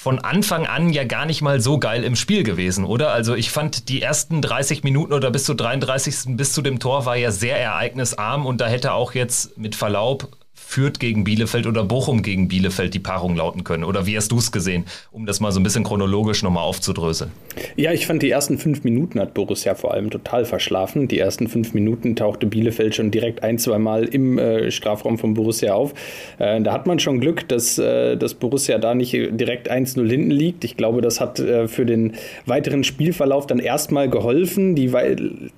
von 0.00 0.20
Anfang 0.20 0.64
an 0.64 0.90
ja 0.90 1.02
gar 1.02 1.26
nicht 1.26 1.42
mal 1.42 1.60
so 1.60 1.80
geil 1.80 2.04
im 2.04 2.14
Spiel 2.14 2.44
gewesen, 2.44 2.84
oder? 2.84 3.10
Also 3.10 3.34
ich 3.34 3.50
fand 3.50 3.88
die 3.88 4.00
ersten 4.00 4.40
30 4.40 4.84
Minuten 4.84 5.12
oder 5.12 5.32
bis 5.32 5.42
zu 5.42 5.54
33. 5.54 6.36
bis 6.36 6.52
zu 6.52 6.62
dem 6.62 6.78
Tor 6.78 7.04
war 7.04 7.16
ja 7.16 7.32
sehr 7.32 7.58
ereignisarm 7.60 8.46
und 8.46 8.60
da 8.60 8.68
hätte 8.68 8.92
auch 8.92 9.14
jetzt 9.14 9.58
mit 9.58 9.74
Verlaub 9.74 10.28
Fürth 10.68 10.98
gegen 10.98 11.24
Bielefeld 11.24 11.66
oder 11.66 11.82
Bochum 11.82 12.20
gegen 12.20 12.46
Bielefeld 12.46 12.92
die 12.92 12.98
Paarung 12.98 13.34
lauten 13.34 13.64
können? 13.64 13.84
Oder 13.84 14.04
wie 14.04 14.18
hast 14.18 14.30
du 14.30 14.36
es 14.36 14.52
gesehen, 14.52 14.84
um 15.10 15.24
das 15.24 15.40
mal 15.40 15.50
so 15.50 15.60
ein 15.60 15.62
bisschen 15.62 15.82
chronologisch 15.82 16.42
nochmal 16.42 16.62
aufzudröseln? 16.62 17.30
Ja, 17.74 17.92
ich 17.92 18.06
fand 18.06 18.22
die 18.22 18.30
ersten 18.30 18.58
fünf 18.58 18.84
Minuten 18.84 19.18
hat 19.18 19.32
Borussia 19.32 19.74
vor 19.74 19.94
allem 19.94 20.10
total 20.10 20.44
verschlafen. 20.44 21.08
Die 21.08 21.18
ersten 21.18 21.48
fünf 21.48 21.72
Minuten 21.72 22.16
tauchte 22.16 22.44
Bielefeld 22.44 22.94
schon 22.94 23.10
direkt 23.10 23.42
ein, 23.42 23.56
zwei 23.56 23.78
Mal 23.78 24.04
im 24.04 24.36
äh, 24.36 24.70
Strafraum 24.70 25.16
von 25.16 25.32
Borussia 25.32 25.72
auf. 25.72 25.94
Äh, 26.38 26.60
da 26.60 26.74
hat 26.74 26.86
man 26.86 26.98
schon 26.98 27.18
Glück, 27.18 27.48
dass, 27.48 27.78
äh, 27.78 28.18
dass 28.18 28.34
Borussia 28.34 28.76
da 28.76 28.94
nicht 28.94 29.14
direkt 29.14 29.72
1-0 29.72 30.06
hinten 30.06 30.30
liegt. 30.30 30.64
Ich 30.64 30.76
glaube, 30.76 31.00
das 31.00 31.18
hat 31.18 31.40
äh, 31.40 31.66
für 31.66 31.86
den 31.86 32.12
weiteren 32.44 32.84
Spielverlauf 32.84 33.46
dann 33.46 33.58
erstmal 33.58 34.10
geholfen. 34.10 34.74
Die 34.74 34.92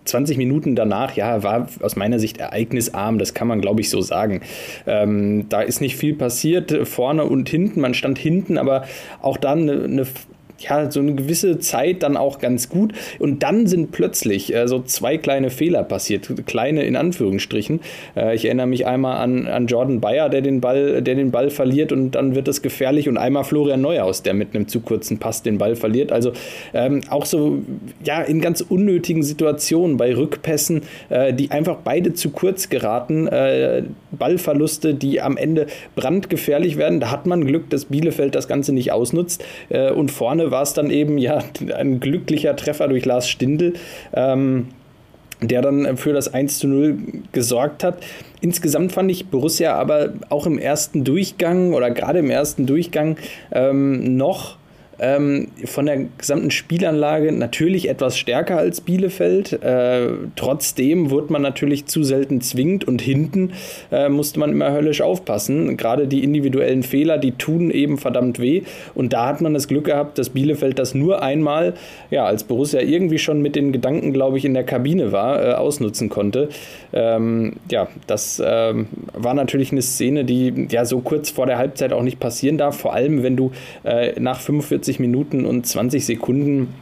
20 0.05 0.39
Minuten 0.39 0.77
danach, 0.77 1.17
ja, 1.17 1.43
war 1.43 1.67
aus 1.83 1.97
meiner 1.97 2.21
Sicht 2.21 2.39
ereignisarm. 2.39 3.19
Das 3.19 3.35
kann 3.35 3.49
man, 3.49 3.61
glaube 3.61 3.81
ich, 3.81 3.91
so 3.91 4.01
sagen. 4.03 4.43
Äh, 4.87 5.00
ähm, 5.03 5.49
da 5.49 5.61
ist 5.61 5.81
nicht 5.81 5.97
viel 5.97 6.15
passiert, 6.15 6.87
vorne 6.87 7.25
und 7.25 7.49
hinten. 7.49 7.81
Man 7.81 7.95
stand 7.95 8.19
hinten, 8.19 8.59
aber 8.59 8.85
auch 9.23 9.37
dann 9.37 9.69
eine, 9.69 9.85
eine 9.85 10.07
ja, 10.61 10.91
so 10.91 11.01
eine 11.01 11.15
gewisse 11.15 11.59
Zeit 11.59 12.03
dann 12.03 12.17
auch 12.17 12.39
ganz 12.39 12.69
gut. 12.69 12.93
Und 13.19 13.43
dann 13.43 13.67
sind 13.67 13.93
plötzlich 13.93 14.55
äh, 14.55 14.69
so 14.69 14.83
zwei 14.83 15.17
kleine 15.17 15.51
Fehler 15.51 15.83
passiert. 15.83 16.29
Kleine 16.47 16.83
in 16.85 16.97
Anführungsstrichen. 16.97 17.81
Äh, 18.17 18.35
ich 18.35 18.45
erinnere 18.45 18.67
mich 18.67 18.87
einmal 18.87 19.17
an, 19.17 19.47
an 19.47 19.67
Jordan 19.67 20.01
Bayer, 20.01 20.29
der 20.29 20.43
den, 20.43 20.61
Ball, 20.61 21.03
der 21.03 21.15
den 21.15 21.31
Ball 21.31 21.51
verliert 21.51 21.93
und 21.93 22.13
dann 22.13 22.35
wird 22.35 22.49
es 22.49 22.63
gefährlich. 22.63 23.09
Und 23.09 23.17
einmal 23.17 23.45
Florian 23.45 23.81
Neuhaus, 23.81 24.23
der 24.23 24.35
mit 24.35 24.55
einem 24.55 24.69
zu 24.69 24.81
kurzen 24.81 25.19
Pass 25.19 25.43
den 25.43 25.59
Ball 25.59 25.77
verliert. 25.77 26.13
Also 26.13 26.33
ähm, 26.75 27.01
auch 27.09 27.25
so, 27.25 27.59
ja, 28.05 28.21
in 28.23 28.41
ganz 28.41 28.61
unnötigen 28.61 29.23
Situationen 29.23 29.97
bei 29.97 30.15
Rückpässen, 30.15 30.83
äh, 31.09 31.33
die 31.33 31.51
einfach 31.51 31.79
beide 31.83 32.13
zu 32.13 32.31
kurz 32.31 32.69
geraten. 32.69 33.27
Äh, 33.29 33.83
Ballverluste, 34.13 34.95
die 34.95 35.21
am 35.21 35.37
Ende 35.37 35.67
brandgefährlich 35.95 36.77
werden. 36.77 37.01
Da 37.01 37.11
hat 37.11 37.27
man 37.27 37.47
Glück, 37.47 37.71
dass 37.71 37.87
Bielefeld 37.87 38.35
das 38.35 38.49
Ganze 38.49 38.73
nicht 38.73 38.93
ausnutzt. 38.93 39.45
Äh, 39.69 39.91
und 39.91 40.11
vorne 40.11 40.50
war 40.51 40.63
es 40.63 40.73
dann 40.73 40.91
eben 40.91 41.19
ja 41.19 41.43
ein 41.77 42.01
glücklicher 42.01 42.57
Treffer 42.57 42.89
durch 42.89 43.05
Lars 43.05 43.29
Stindl. 43.29 43.75
Ähm, 44.13 44.69
der 45.43 45.63
dann 45.63 45.97
für 45.97 46.13
das 46.13 46.33
1 46.33 46.59
zu 46.59 46.69
0 46.69 46.99
gesorgt 47.33 47.83
hat. 47.83 48.03
Insgesamt 48.41 48.93
fand 48.93 49.11
ich 49.11 49.29
Borussia 49.29 49.75
aber 49.75 50.13
auch 50.29 50.47
im 50.47 50.59
ersten 50.59 51.05
Durchgang 51.05 51.73
oder 51.73 51.91
gerade 51.91 52.19
im 52.19 52.31
ersten 52.31 52.67
Durchgang 52.67 53.17
ähm, 53.53 54.17
noch 54.17 54.59
ähm, 55.01 55.49
von 55.65 55.87
der 55.87 56.05
gesamten 56.19 56.51
Spielanlage 56.51 57.33
natürlich 57.33 57.89
etwas 57.89 58.19
stärker 58.19 58.59
als 58.59 58.83
Bielefeld. 58.83 59.53
Äh, 59.63 60.09
trotzdem 60.37 61.11
wurde 61.11 61.33
man 61.33 61.43
natürlich 61.43 61.87
zu 61.87 62.03
selten 62.03 62.41
zwingend 62.43 62.87
und 62.87 63.01
hinten 63.01 63.53
äh, 63.91 64.09
musste 64.09 64.39
man 64.39 64.53
immer 64.53 64.73
höllisch 64.73 65.01
aufpassen. 65.01 65.77
Gerade 65.77 66.07
die 66.07 66.23
individuellen 66.23 66.83
Fehler, 66.83 67.19
die 67.19 67.33
tun 67.33 67.71
eben 67.71 67.97
verdammt 67.97 68.39
weh. 68.39 68.63
Und 68.95 69.13
da 69.13 69.27
hat 69.27 69.41
man 69.41 69.55
das 69.55 69.69
Glück 69.69 69.85
gehabt, 69.85 70.19
dass 70.19 70.31
Bielefeld 70.31 70.79
das 70.79 70.95
nur 70.95 71.23
einmal, 71.23 71.75
ja, 72.11 72.27
als 72.27 72.45
Borussia 72.45 72.81
irgendwie 72.81 73.19
schon 73.19 73.41
mit 73.41 73.57
den 73.57 73.73
Gedanken, 73.73 74.13
glaube 74.13 74.37
ich, 74.37 74.45
in 74.45 74.55
der 74.55 74.65
Kabine 74.65 75.13
war, 75.13 75.43
äh, 75.43 75.53
ausnutzen 75.55 76.11
konnte. 76.11 76.51
Ähm, 76.93 77.55
ja, 77.71 77.89
das 78.07 78.43
ähm, 78.45 78.89
war 79.15 79.33
natürlich 79.35 79.73
eine 79.73 79.83
Szene, 79.83 80.25
die 80.25 80.67
ja 80.71 80.85
so 80.85 81.01
kurz 81.01 81.31
vor 81.31 81.47
der 81.47 81.57
Halbzeit 81.57 81.93
auch 81.93 82.03
nicht 82.03 82.21
passieren 82.21 82.59
darf. 82.59 82.79
Vor 82.79 82.93
allem, 82.93 83.23
wenn 83.23 83.37
du 83.37 83.53
äh, 83.85 84.19
nach 84.21 84.41
45 84.41 84.90
45 84.91 84.99
Minuten 84.99 85.47
und 85.47 85.67
20 85.67 86.05
Sekunden 86.05 86.75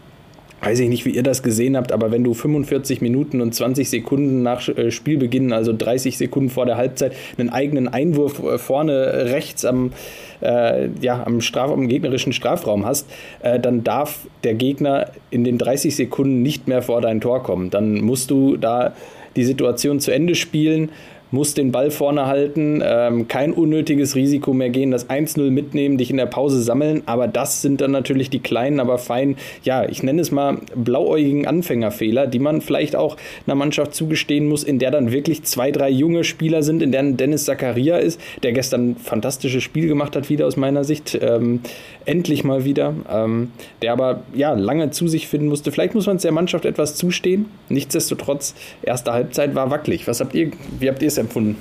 weiß 0.61 0.81
ich 0.81 0.89
nicht, 0.89 1.05
wie 1.05 1.11
ihr 1.11 1.23
das 1.23 1.45
gesehen 1.45 1.77
habt, 1.77 1.93
aber 1.93 2.11
wenn 2.11 2.25
du 2.25 2.35
45 2.35 3.01
Minuten 3.01 3.41
und 3.41 3.55
20 3.55 3.89
Sekunden 3.89 4.43
nach 4.43 4.67
äh, 4.69 4.91
Spielbeginn, 4.91 5.53
also 5.53 5.73
30 5.73 6.19
Sekunden 6.19 6.51
vor 6.51 6.67
der 6.67 6.77
Halbzeit, 6.77 7.13
einen 7.39 7.51
eigenen 7.51 7.87
Einwurf 7.87 8.43
äh, 8.43 8.59
vorne 8.59 9.27
rechts 9.31 9.65
am, 9.65 9.93
äh, 10.41 10.89
ja, 11.01 11.23
am, 11.25 11.41
Straf, 11.43 11.71
am 11.71 11.87
gegnerischen 11.87 12.33
Strafraum 12.33 12.85
hast, 12.85 13.09
äh, 13.41 13.61
dann 13.61 13.85
darf 13.85 14.27
der 14.43 14.55
Gegner 14.55 15.13
in 15.31 15.45
den 15.45 15.59
30 15.59 15.95
Sekunden 15.95 16.43
nicht 16.43 16.67
mehr 16.67 16.83
vor 16.83 17.03
dein 17.03 17.21
Tor 17.21 17.45
kommen. 17.45 17.71
Dann 17.71 18.01
musst 18.01 18.29
du 18.33 18.57
da 18.57 18.95
die 19.37 19.45
Situation 19.45 20.01
zu 20.01 20.11
Ende 20.11 20.35
spielen 20.35 20.91
muss 21.31 21.55
den 21.55 21.73
Ball 21.73 21.91
vorne 21.91 22.27
halten, 22.27 22.83
ähm, 22.85 23.29
kein 23.29 23.53
unnötiges 23.53 24.15
Risiko 24.15 24.53
mehr 24.53 24.71
gehen, 24.71 24.91
das 24.91 25.09
1-0 25.09 25.51
mitnehmen, 25.51 25.99
dich 25.99 26.11
in 26.11 26.17
der 26.17 26.27
Pause 26.27 26.63
sammeln. 26.63 27.03
Aber 27.07 27.29
das 27.29 27.63
sind 27.63 27.81
dann 27.81 27.91
natürlich 27.91 28.31
die 28.31 28.41
kleinen, 28.41 28.81
aber 28.81 28.99
feinen, 28.99 29.37
ja, 29.63 29.89
ich 29.89 30.03
nenne 30.03 30.23
es 30.23 30.31
mal 30.31 30.59
blauäugigen 30.75 31.47
Anfängerfehler, 31.47 32.27
die 32.27 32.39
man 32.39 32.61
vielleicht 32.61 32.97
auch 32.97 33.17
einer 33.47 33.55
Mannschaft 33.55 33.95
zugestehen 33.95 34.49
muss, 34.49 34.65
in 34.65 34.79
der 34.79 34.91
dann 34.91 35.13
wirklich 35.13 35.43
zwei, 35.45 35.71
drei 35.71 35.91
junge 35.91 36.25
Spieler 36.25 36.63
sind, 36.63 36.83
in 36.83 36.93
der 36.93 37.03
Dennis 37.03 37.45
Zakaria 37.45 37.99
ist, 37.99 38.21
der 38.43 38.53
gestern 38.53 38.91
ein 38.91 38.97
fantastisches 38.97 39.63
Spiel 39.63 39.89
gemacht 39.89 40.17
hat, 40.17 40.29
wieder 40.29 40.47
aus 40.47 40.57
meiner 40.57 40.85
Sicht. 40.85 41.19
Ähm, 41.21 41.61
endlich 42.09 42.43
mal 42.43 42.65
wieder. 42.65 42.95
Ähm, 43.11 43.53
der 43.83 43.93
aber 43.93 44.23
ja 44.35 44.55
lange 44.55 44.91
zu 44.91 45.09
sich 45.09 45.29
finden 45.29 45.49
musste. 45.49 45.71
Vielleicht 45.71 45.95
muss 45.95 46.07
man 46.07 46.17
es 46.17 46.23
der 46.23 46.33
Mannschaft 46.33 46.65
etwas 46.65 46.97
zustehen. 46.97 47.47
Nichtsdestotrotz, 47.69 48.55
erste 48.83 49.13
Halbzeit 49.13 49.55
war 49.55 49.71
wackelig. 49.71 50.07
Was 50.09 50.21
habt 50.21 50.35
ihr, 50.35 50.51
wie 50.81 50.89
habt 50.89 51.03
ihr 51.03 51.09
es 51.09 51.18
empfunden? 51.19 51.57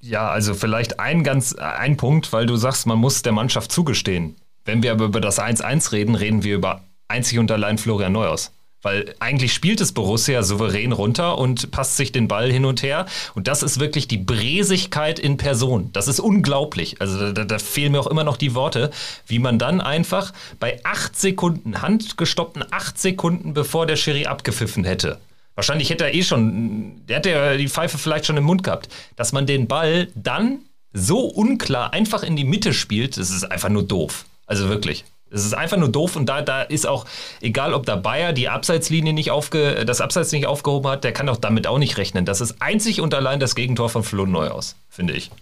Ja, 0.00 0.30
also 0.30 0.54
vielleicht 0.54 1.00
ein 1.00 1.24
ganz 1.24 1.54
ein 1.54 1.96
Punkt, 1.96 2.32
weil 2.32 2.46
du 2.46 2.56
sagst, 2.56 2.86
man 2.86 2.98
muss 2.98 3.22
der 3.22 3.32
Mannschaft 3.32 3.72
zugestehen. 3.72 4.36
Wenn 4.64 4.82
wir 4.82 4.92
aber 4.92 5.06
über 5.06 5.20
das 5.20 5.40
1-1 5.40 5.92
reden, 5.92 6.14
reden 6.14 6.44
wir 6.44 6.54
über 6.54 6.82
einzig 7.08 7.38
und 7.38 7.50
allein 7.50 7.78
Florian 7.78 8.12
Neuhaus. 8.12 8.52
Weil 8.80 9.16
eigentlich 9.18 9.52
spielt 9.52 9.80
es 9.80 9.92
Borussia 9.92 10.44
souverän 10.44 10.92
runter 10.92 11.36
und 11.36 11.72
passt 11.72 11.96
sich 11.96 12.12
den 12.12 12.28
Ball 12.28 12.52
hin 12.52 12.64
und 12.64 12.84
her. 12.84 13.06
Und 13.34 13.48
das 13.48 13.64
ist 13.64 13.80
wirklich 13.80 14.06
die 14.06 14.18
Bresigkeit 14.18 15.18
in 15.18 15.36
Person. 15.36 15.90
Das 15.92 16.06
ist 16.06 16.20
unglaublich. 16.20 17.00
Also 17.00 17.32
da, 17.32 17.44
da 17.44 17.58
fehlen 17.58 17.90
mir 17.90 17.98
auch 17.98 18.06
immer 18.06 18.22
noch 18.22 18.36
die 18.36 18.54
Worte, 18.54 18.92
wie 19.26 19.40
man 19.40 19.58
dann 19.58 19.80
einfach 19.80 20.32
bei 20.60 20.78
acht 20.84 21.18
Sekunden, 21.18 21.82
handgestoppten 21.82 22.64
acht 22.70 23.00
Sekunden, 23.00 23.52
bevor 23.52 23.86
der 23.86 23.96
Schiri 23.96 24.26
abgepfiffen 24.26 24.84
hätte, 24.84 25.18
Wahrscheinlich 25.58 25.90
hätte 25.90 26.04
er 26.04 26.14
eh 26.14 26.22
schon, 26.22 27.04
der 27.08 27.16
hätte 27.16 27.30
ja 27.30 27.56
die 27.56 27.68
Pfeife 27.68 27.98
vielleicht 27.98 28.26
schon 28.26 28.36
im 28.36 28.44
Mund 28.44 28.62
gehabt, 28.62 28.88
dass 29.16 29.32
man 29.32 29.44
den 29.44 29.66
Ball 29.66 30.06
dann 30.14 30.60
so 30.92 31.18
unklar 31.22 31.92
einfach 31.92 32.22
in 32.22 32.36
die 32.36 32.44
Mitte 32.44 32.72
spielt, 32.72 33.16
das 33.16 33.30
ist 33.30 33.42
einfach 33.42 33.68
nur 33.68 33.82
doof. 33.82 34.24
Also 34.46 34.68
wirklich. 34.68 35.04
Es 35.32 35.44
ist 35.44 35.54
einfach 35.54 35.76
nur 35.76 35.88
doof 35.88 36.14
und 36.14 36.26
da, 36.26 36.42
da 36.42 36.62
ist 36.62 36.86
auch, 36.86 37.06
egal 37.40 37.74
ob 37.74 37.86
der 37.86 37.96
Bayer 37.96 38.32
die 38.32 38.48
Abseitslinie 38.48 39.12
nicht 39.12 39.32
aufge, 39.32 39.84
das 39.84 40.00
Abseits 40.00 40.30
nicht 40.30 40.46
aufgehoben 40.46 40.88
hat, 40.88 41.02
der 41.02 41.10
kann 41.10 41.26
doch 41.26 41.38
damit 41.38 41.66
auch 41.66 41.78
nicht 41.78 41.96
rechnen. 41.96 42.24
Das 42.24 42.40
ist 42.40 42.62
einzig 42.62 43.00
und 43.00 43.12
allein 43.12 43.40
das 43.40 43.56
Gegentor 43.56 43.88
von 43.88 44.04
Flo 44.04 44.26
Neuhaus, 44.26 44.76
finde 44.88 45.14
ich. 45.14 45.32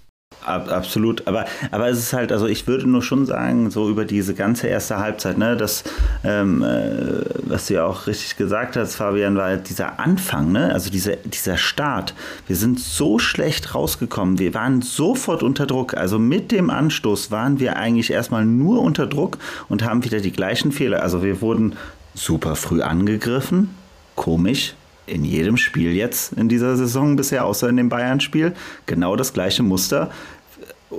Ab, 0.46 0.70
absolut, 0.70 1.26
aber, 1.26 1.44
aber 1.72 1.88
es 1.88 1.98
ist 1.98 2.12
halt, 2.12 2.30
also 2.30 2.46
ich 2.46 2.68
würde 2.68 2.88
nur 2.88 3.02
schon 3.02 3.26
sagen, 3.26 3.70
so 3.70 3.90
über 3.90 4.04
diese 4.04 4.32
ganze 4.32 4.68
erste 4.68 4.98
Halbzeit, 4.98 5.38
ne, 5.38 5.56
das, 5.56 5.82
ähm, 6.22 6.62
äh, 6.62 7.24
was 7.42 7.66
du 7.66 7.74
ja 7.74 7.84
auch 7.84 8.06
richtig 8.06 8.36
gesagt 8.36 8.76
hast, 8.76 8.94
Fabian, 8.94 9.36
war 9.36 9.46
halt 9.46 9.68
dieser 9.68 9.98
Anfang, 9.98 10.52
ne, 10.52 10.72
also 10.72 10.88
diese, 10.88 11.16
dieser 11.24 11.56
Start. 11.56 12.14
Wir 12.46 12.54
sind 12.54 12.78
so 12.78 13.18
schlecht 13.18 13.74
rausgekommen, 13.74 14.38
wir 14.38 14.54
waren 14.54 14.82
sofort 14.82 15.42
unter 15.42 15.66
Druck, 15.66 15.94
also 15.96 16.20
mit 16.20 16.52
dem 16.52 16.70
Anstoß 16.70 17.32
waren 17.32 17.58
wir 17.58 17.76
eigentlich 17.76 18.12
erstmal 18.12 18.44
nur 18.44 18.82
unter 18.82 19.08
Druck 19.08 19.38
und 19.68 19.84
haben 19.84 20.04
wieder 20.04 20.20
die 20.20 20.32
gleichen 20.32 20.70
Fehler. 20.70 21.02
Also 21.02 21.24
wir 21.24 21.40
wurden 21.40 21.74
super 22.14 22.54
früh 22.54 22.82
angegriffen, 22.82 23.70
komisch, 24.14 24.74
in 25.06 25.24
jedem 25.24 25.56
Spiel 25.56 25.92
jetzt 25.92 26.32
in 26.32 26.48
dieser 26.48 26.76
Saison 26.76 27.16
bisher, 27.16 27.44
außer 27.44 27.68
in 27.68 27.76
dem 27.76 27.88
Bayern-Spiel, 27.88 28.52
genau 28.86 29.16
das 29.16 29.32
gleiche 29.32 29.62
Muster. 29.62 30.10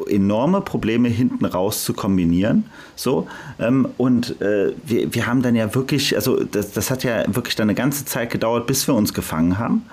Enorme 0.06 0.62
Probleme 0.62 1.10
hinten 1.10 1.46
raus 1.46 1.84
zu 1.84 1.94
kombinieren. 1.94 2.66
So, 2.96 3.28
ähm, 3.60 3.88
und 3.98 4.40
äh, 4.42 4.74
wir, 4.84 5.14
wir 5.14 5.28
haben 5.28 5.42
dann 5.42 5.56
ja 5.56 5.74
wirklich, 5.74 6.16
also 6.16 6.44
das, 6.44 6.72
das 6.72 6.92
hat 6.92 7.04
ja 7.04 7.24
wirklich 7.34 7.56
dann 7.56 7.66
eine 7.66 7.76
ganze 7.76 8.06
Zeit 8.06 8.30
gedauert, 8.30 8.68
bis 8.68 8.88
wir 8.88 8.96
uns 8.96 9.14
gefangen 9.14 9.58
haben. 9.58 9.84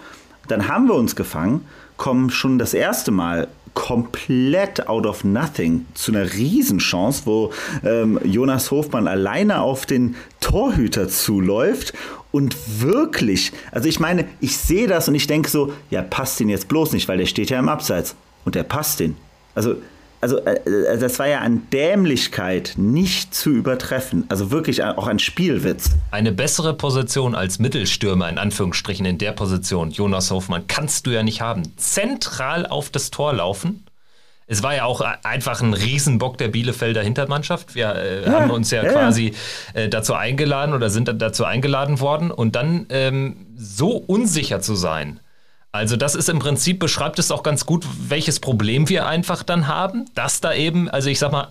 Dann 0.48 0.68
haben 0.68 0.86
wir 0.86 0.94
uns 0.94 1.16
gefangen, 1.16 1.62
kommen 1.96 2.30
schon 2.30 2.58
das 2.58 2.74
erste 2.74 3.10
Mal 3.10 3.48
komplett 3.74 4.88
out 4.88 5.04
of 5.04 5.24
nothing 5.24 5.84
zu 5.94 6.12
einer 6.12 6.32
Riesenchance, 6.32 7.22
wo 7.24 7.52
ähm, 7.84 8.20
Jonas 8.24 8.70
Hofmann 8.70 9.08
alleine 9.08 9.60
auf 9.60 9.84
den 9.84 10.14
Torhüter 10.40 11.08
zuläuft 11.08 11.92
und 12.30 12.56
wirklich, 12.80 13.52
also 13.72 13.88
ich 13.88 14.00
meine, 14.00 14.26
ich 14.40 14.56
sehe 14.56 14.86
das 14.86 15.08
und 15.08 15.14
ich 15.14 15.26
denke 15.26 15.50
so, 15.50 15.72
ja, 15.90 16.02
passt 16.02 16.40
den 16.40 16.48
jetzt 16.48 16.68
bloß 16.68 16.92
nicht, 16.92 17.08
weil 17.08 17.18
der 17.18 17.26
steht 17.26 17.50
ja 17.50 17.58
im 17.58 17.68
Abseits 17.68 18.14
und 18.44 18.54
der 18.54 18.62
passt 18.62 19.00
den. 19.00 19.16
Also 19.54 19.76
also 20.24 20.38
äh, 20.38 20.54
äh, 20.54 20.98
das 20.98 21.18
war 21.18 21.28
ja 21.28 21.40
an 21.40 21.68
Dämlichkeit 21.70 22.74
nicht 22.78 23.34
zu 23.34 23.50
übertreffen. 23.50 24.24
Also 24.30 24.50
wirklich 24.50 24.82
auch 24.82 25.06
ein 25.06 25.18
Spielwitz. 25.18 25.90
Eine 26.10 26.32
bessere 26.32 26.72
Position 26.72 27.34
als 27.34 27.58
Mittelstürmer, 27.58 28.30
in 28.30 28.38
Anführungsstrichen, 28.38 29.04
in 29.04 29.18
der 29.18 29.32
Position, 29.32 29.90
Jonas 29.90 30.30
Hofmann, 30.30 30.66
kannst 30.66 31.06
du 31.06 31.10
ja 31.10 31.22
nicht 31.22 31.42
haben. 31.42 31.76
Zentral 31.76 32.66
auf 32.66 32.88
das 32.88 33.10
Tor 33.10 33.34
laufen. 33.34 33.84
Es 34.46 34.62
war 34.62 34.74
ja 34.74 34.86
auch 34.86 35.02
einfach 35.02 35.60
ein 35.60 35.74
Riesenbock 35.74 36.38
der 36.38 36.48
Bielefelder 36.48 37.02
Hintermannschaft. 37.02 37.74
Wir 37.74 37.94
äh, 37.94 38.24
ja, 38.24 38.32
haben 38.32 38.50
uns 38.50 38.70
ja, 38.70 38.82
ja 38.82 38.92
quasi 38.92 39.34
äh, 39.74 39.90
dazu 39.90 40.14
eingeladen 40.14 40.74
oder 40.74 40.88
sind 40.88 41.12
dazu 41.20 41.44
eingeladen 41.44 42.00
worden. 42.00 42.30
Und 42.30 42.56
dann 42.56 42.86
ähm, 42.88 43.46
so 43.56 43.90
unsicher 43.90 44.60
zu 44.60 44.74
sein, 44.74 45.20
also 45.74 45.96
das 45.96 46.14
ist 46.14 46.28
im 46.28 46.38
Prinzip, 46.38 46.78
beschreibt 46.78 47.18
es 47.18 47.32
auch 47.32 47.42
ganz 47.42 47.66
gut, 47.66 47.84
welches 48.08 48.38
Problem 48.38 48.88
wir 48.88 49.08
einfach 49.08 49.42
dann 49.42 49.66
haben, 49.66 50.04
dass 50.14 50.40
da 50.40 50.54
eben, 50.54 50.88
also 50.88 51.10
ich 51.10 51.18
sag 51.18 51.32
mal, 51.32 51.48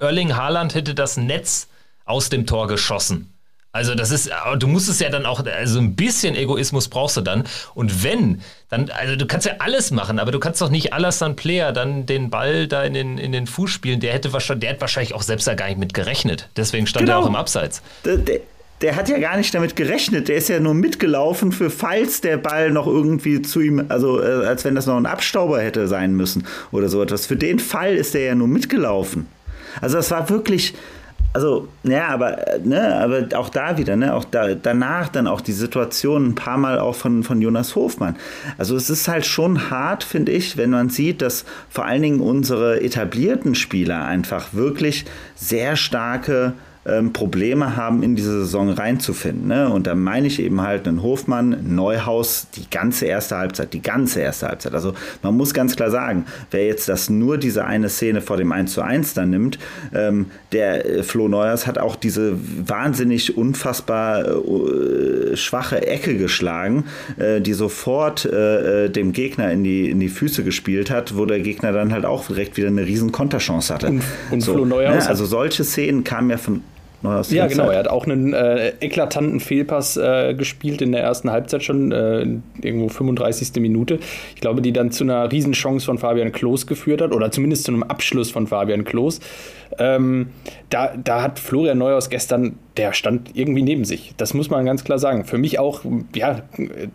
Erling 0.00 0.34
Haaland 0.34 0.74
hätte 0.74 0.96
das 0.96 1.16
Netz 1.16 1.68
aus 2.04 2.28
dem 2.28 2.44
Tor 2.44 2.66
geschossen. 2.66 3.32
Also 3.70 3.94
das 3.94 4.10
ist, 4.10 4.32
du 4.58 4.66
musst 4.66 4.88
es 4.88 4.98
ja 4.98 5.10
dann 5.10 5.26
auch, 5.26 5.46
also 5.46 5.78
ein 5.78 5.94
bisschen 5.94 6.34
Egoismus 6.34 6.88
brauchst 6.88 7.16
du 7.16 7.20
dann. 7.20 7.44
Und 7.74 8.02
wenn, 8.02 8.42
dann, 8.68 8.90
also 8.90 9.14
du 9.14 9.26
kannst 9.26 9.46
ja 9.46 9.52
alles 9.60 9.92
machen, 9.92 10.18
aber 10.18 10.32
du 10.32 10.40
kannst 10.40 10.60
doch 10.60 10.68
nicht 10.68 10.92
Alassane 10.92 11.34
Player 11.34 11.70
dann 11.70 12.04
den 12.04 12.30
Ball 12.30 12.66
da 12.66 12.82
in 12.82 12.94
den, 12.94 13.16
in 13.16 13.30
den 13.30 13.46
Fuß 13.46 13.70
spielen. 13.70 14.00
Der 14.00 14.12
hätte 14.12 14.32
wahrscheinlich, 14.32 14.62
der 14.62 14.70
hat 14.70 14.80
wahrscheinlich 14.80 15.14
auch 15.14 15.22
selbst 15.22 15.46
da 15.46 15.54
gar 15.54 15.68
nicht 15.68 15.78
mit 15.78 15.94
gerechnet. 15.94 16.48
Deswegen 16.56 16.88
stand 16.88 17.06
genau. 17.06 17.20
er 17.20 17.22
auch 17.22 17.28
im 17.28 17.36
Abseits. 17.36 17.80
Der, 18.04 18.16
der, 18.16 18.40
der 18.82 18.96
hat 18.96 19.08
ja 19.08 19.18
gar 19.18 19.36
nicht 19.36 19.54
damit 19.54 19.76
gerechnet. 19.76 20.28
Der 20.28 20.36
ist 20.36 20.48
ja 20.48 20.60
nur 20.60 20.74
mitgelaufen 20.74 21.52
für 21.52 21.70
falls 21.70 22.20
der 22.20 22.36
Ball 22.36 22.70
noch 22.70 22.86
irgendwie 22.86 23.40
zu 23.40 23.60
ihm, 23.60 23.84
also 23.88 24.20
äh, 24.20 24.46
als 24.46 24.64
wenn 24.64 24.74
das 24.74 24.86
noch 24.86 24.96
ein 24.96 25.06
Abstauber 25.06 25.60
hätte 25.60 25.88
sein 25.88 26.14
müssen 26.14 26.46
oder 26.72 26.88
so 26.88 27.02
etwas. 27.02 27.26
Für 27.26 27.36
den 27.36 27.58
Fall 27.58 27.94
ist 27.94 28.14
der 28.14 28.22
ja 28.22 28.34
nur 28.34 28.48
mitgelaufen. 28.48 29.26
Also 29.80 29.96
das 29.96 30.10
war 30.10 30.28
wirklich 30.28 30.74
also, 31.34 31.68
ja, 31.82 32.08
aber, 32.08 32.36
ne, 32.62 32.94
aber 33.00 33.26
auch 33.38 33.48
da 33.48 33.78
wieder, 33.78 33.96
ne, 33.96 34.14
auch 34.14 34.24
da, 34.24 34.54
danach 34.54 35.08
dann 35.08 35.26
auch 35.26 35.40
die 35.40 35.52
Situation 35.52 36.26
ein 36.26 36.34
paar 36.34 36.58
Mal 36.58 36.78
auch 36.78 36.94
von, 36.94 37.22
von 37.22 37.40
Jonas 37.40 37.74
Hofmann. 37.74 38.16
Also 38.58 38.76
es 38.76 38.90
ist 38.90 39.08
halt 39.08 39.24
schon 39.24 39.70
hart, 39.70 40.04
finde 40.04 40.30
ich, 40.32 40.58
wenn 40.58 40.68
man 40.68 40.90
sieht, 40.90 41.22
dass 41.22 41.46
vor 41.70 41.86
allen 41.86 42.02
Dingen 42.02 42.20
unsere 42.20 42.82
etablierten 42.82 43.54
Spieler 43.54 44.04
einfach 44.04 44.52
wirklich 44.52 45.06
sehr 45.34 45.76
starke 45.76 46.52
ähm, 46.84 47.12
Probleme 47.12 47.76
haben, 47.76 48.02
in 48.02 48.16
diese 48.16 48.40
Saison 48.40 48.70
reinzufinden. 48.70 49.46
Ne? 49.46 49.68
Und 49.68 49.86
da 49.86 49.94
meine 49.94 50.26
ich 50.26 50.40
eben 50.40 50.62
halt 50.62 50.88
einen 50.88 51.02
Hofmann, 51.02 51.74
Neuhaus, 51.74 52.48
die 52.56 52.68
ganze 52.70 53.06
erste 53.06 53.36
Halbzeit, 53.36 53.72
die 53.72 53.82
ganze 53.82 54.20
erste 54.20 54.48
Halbzeit. 54.48 54.74
Also 54.74 54.94
man 55.22 55.36
muss 55.36 55.54
ganz 55.54 55.76
klar 55.76 55.90
sagen, 55.90 56.26
wer 56.50 56.66
jetzt 56.66 56.88
das 56.88 57.08
nur 57.08 57.38
diese 57.38 57.64
eine 57.64 57.88
Szene 57.88 58.20
vor 58.20 58.36
dem 58.36 58.50
1 58.50 58.72
zu 58.72 58.82
1 58.82 59.14
dann 59.14 59.30
nimmt, 59.30 59.58
ähm, 59.94 60.26
der 60.50 60.84
äh, 60.84 61.02
Flo 61.02 61.28
Neuhaus 61.28 61.66
hat 61.66 61.78
auch 61.78 61.94
diese 61.94 62.36
wahnsinnig 62.66 63.36
unfassbar 63.36 64.26
äh, 64.26 65.36
schwache 65.36 65.86
Ecke 65.86 66.16
geschlagen, 66.16 66.84
äh, 67.16 67.40
die 67.40 67.52
sofort 67.52 68.24
äh, 68.24 68.86
äh, 68.86 68.90
dem 68.90 69.12
Gegner 69.12 69.52
in 69.52 69.62
die, 69.62 69.88
in 69.88 70.00
die 70.00 70.08
Füße 70.08 70.42
gespielt 70.42 70.90
hat, 70.90 71.16
wo 71.16 71.26
der 71.26 71.40
Gegner 71.40 71.72
dann 71.72 71.92
halt 71.92 72.04
auch 72.04 72.26
direkt 72.26 72.56
wieder 72.56 72.68
eine 72.68 72.84
riesen 72.86 73.12
Konterchance 73.12 73.72
hatte. 73.72 73.86
Und, 73.86 74.02
und 74.32 74.40
so, 74.40 74.54
Flo 74.54 74.64
Neuhaus 74.64 75.04
ne? 75.04 75.08
Also 75.08 75.26
solche 75.26 75.62
Szenen 75.62 76.02
kamen 76.02 76.30
ja 76.30 76.38
von 76.38 76.62
ja, 77.30 77.46
genau. 77.46 77.70
Er 77.70 77.80
hat 77.80 77.88
auch 77.88 78.06
einen 78.06 78.32
äh, 78.32 78.72
eklatanten 78.80 79.40
Fehlpass 79.40 79.96
äh, 79.96 80.34
gespielt 80.34 80.82
in 80.82 80.92
der 80.92 81.02
ersten 81.02 81.30
Halbzeit 81.30 81.62
schon, 81.62 81.90
äh, 81.92 82.26
irgendwo 82.62 82.88
35. 82.88 83.60
Minute. 83.60 83.98
Ich 84.34 84.40
glaube, 84.40 84.62
die 84.62 84.72
dann 84.72 84.90
zu 84.92 85.04
einer 85.04 85.30
Riesenchance 85.30 85.84
von 85.84 85.98
Fabian 85.98 86.32
Klos 86.32 86.66
geführt 86.66 87.00
hat 87.00 87.12
oder 87.12 87.30
zumindest 87.30 87.64
zu 87.64 87.72
einem 87.72 87.82
Abschluss 87.82 88.30
von 88.30 88.46
Fabian 88.46 88.84
Klos. 88.84 89.20
Ähm, 89.78 90.28
da, 90.70 90.94
da 90.96 91.22
hat 91.22 91.38
Florian 91.38 91.78
Neuhaus 91.78 92.10
gestern, 92.10 92.58
der 92.76 92.94
stand 92.94 93.30
irgendwie 93.34 93.62
neben 93.62 93.84
sich. 93.84 94.14
Das 94.16 94.32
muss 94.32 94.48
man 94.48 94.64
ganz 94.64 94.82
klar 94.82 94.98
sagen. 94.98 95.24
Für 95.24 95.36
mich 95.36 95.58
auch, 95.58 95.82
ja, 96.14 96.42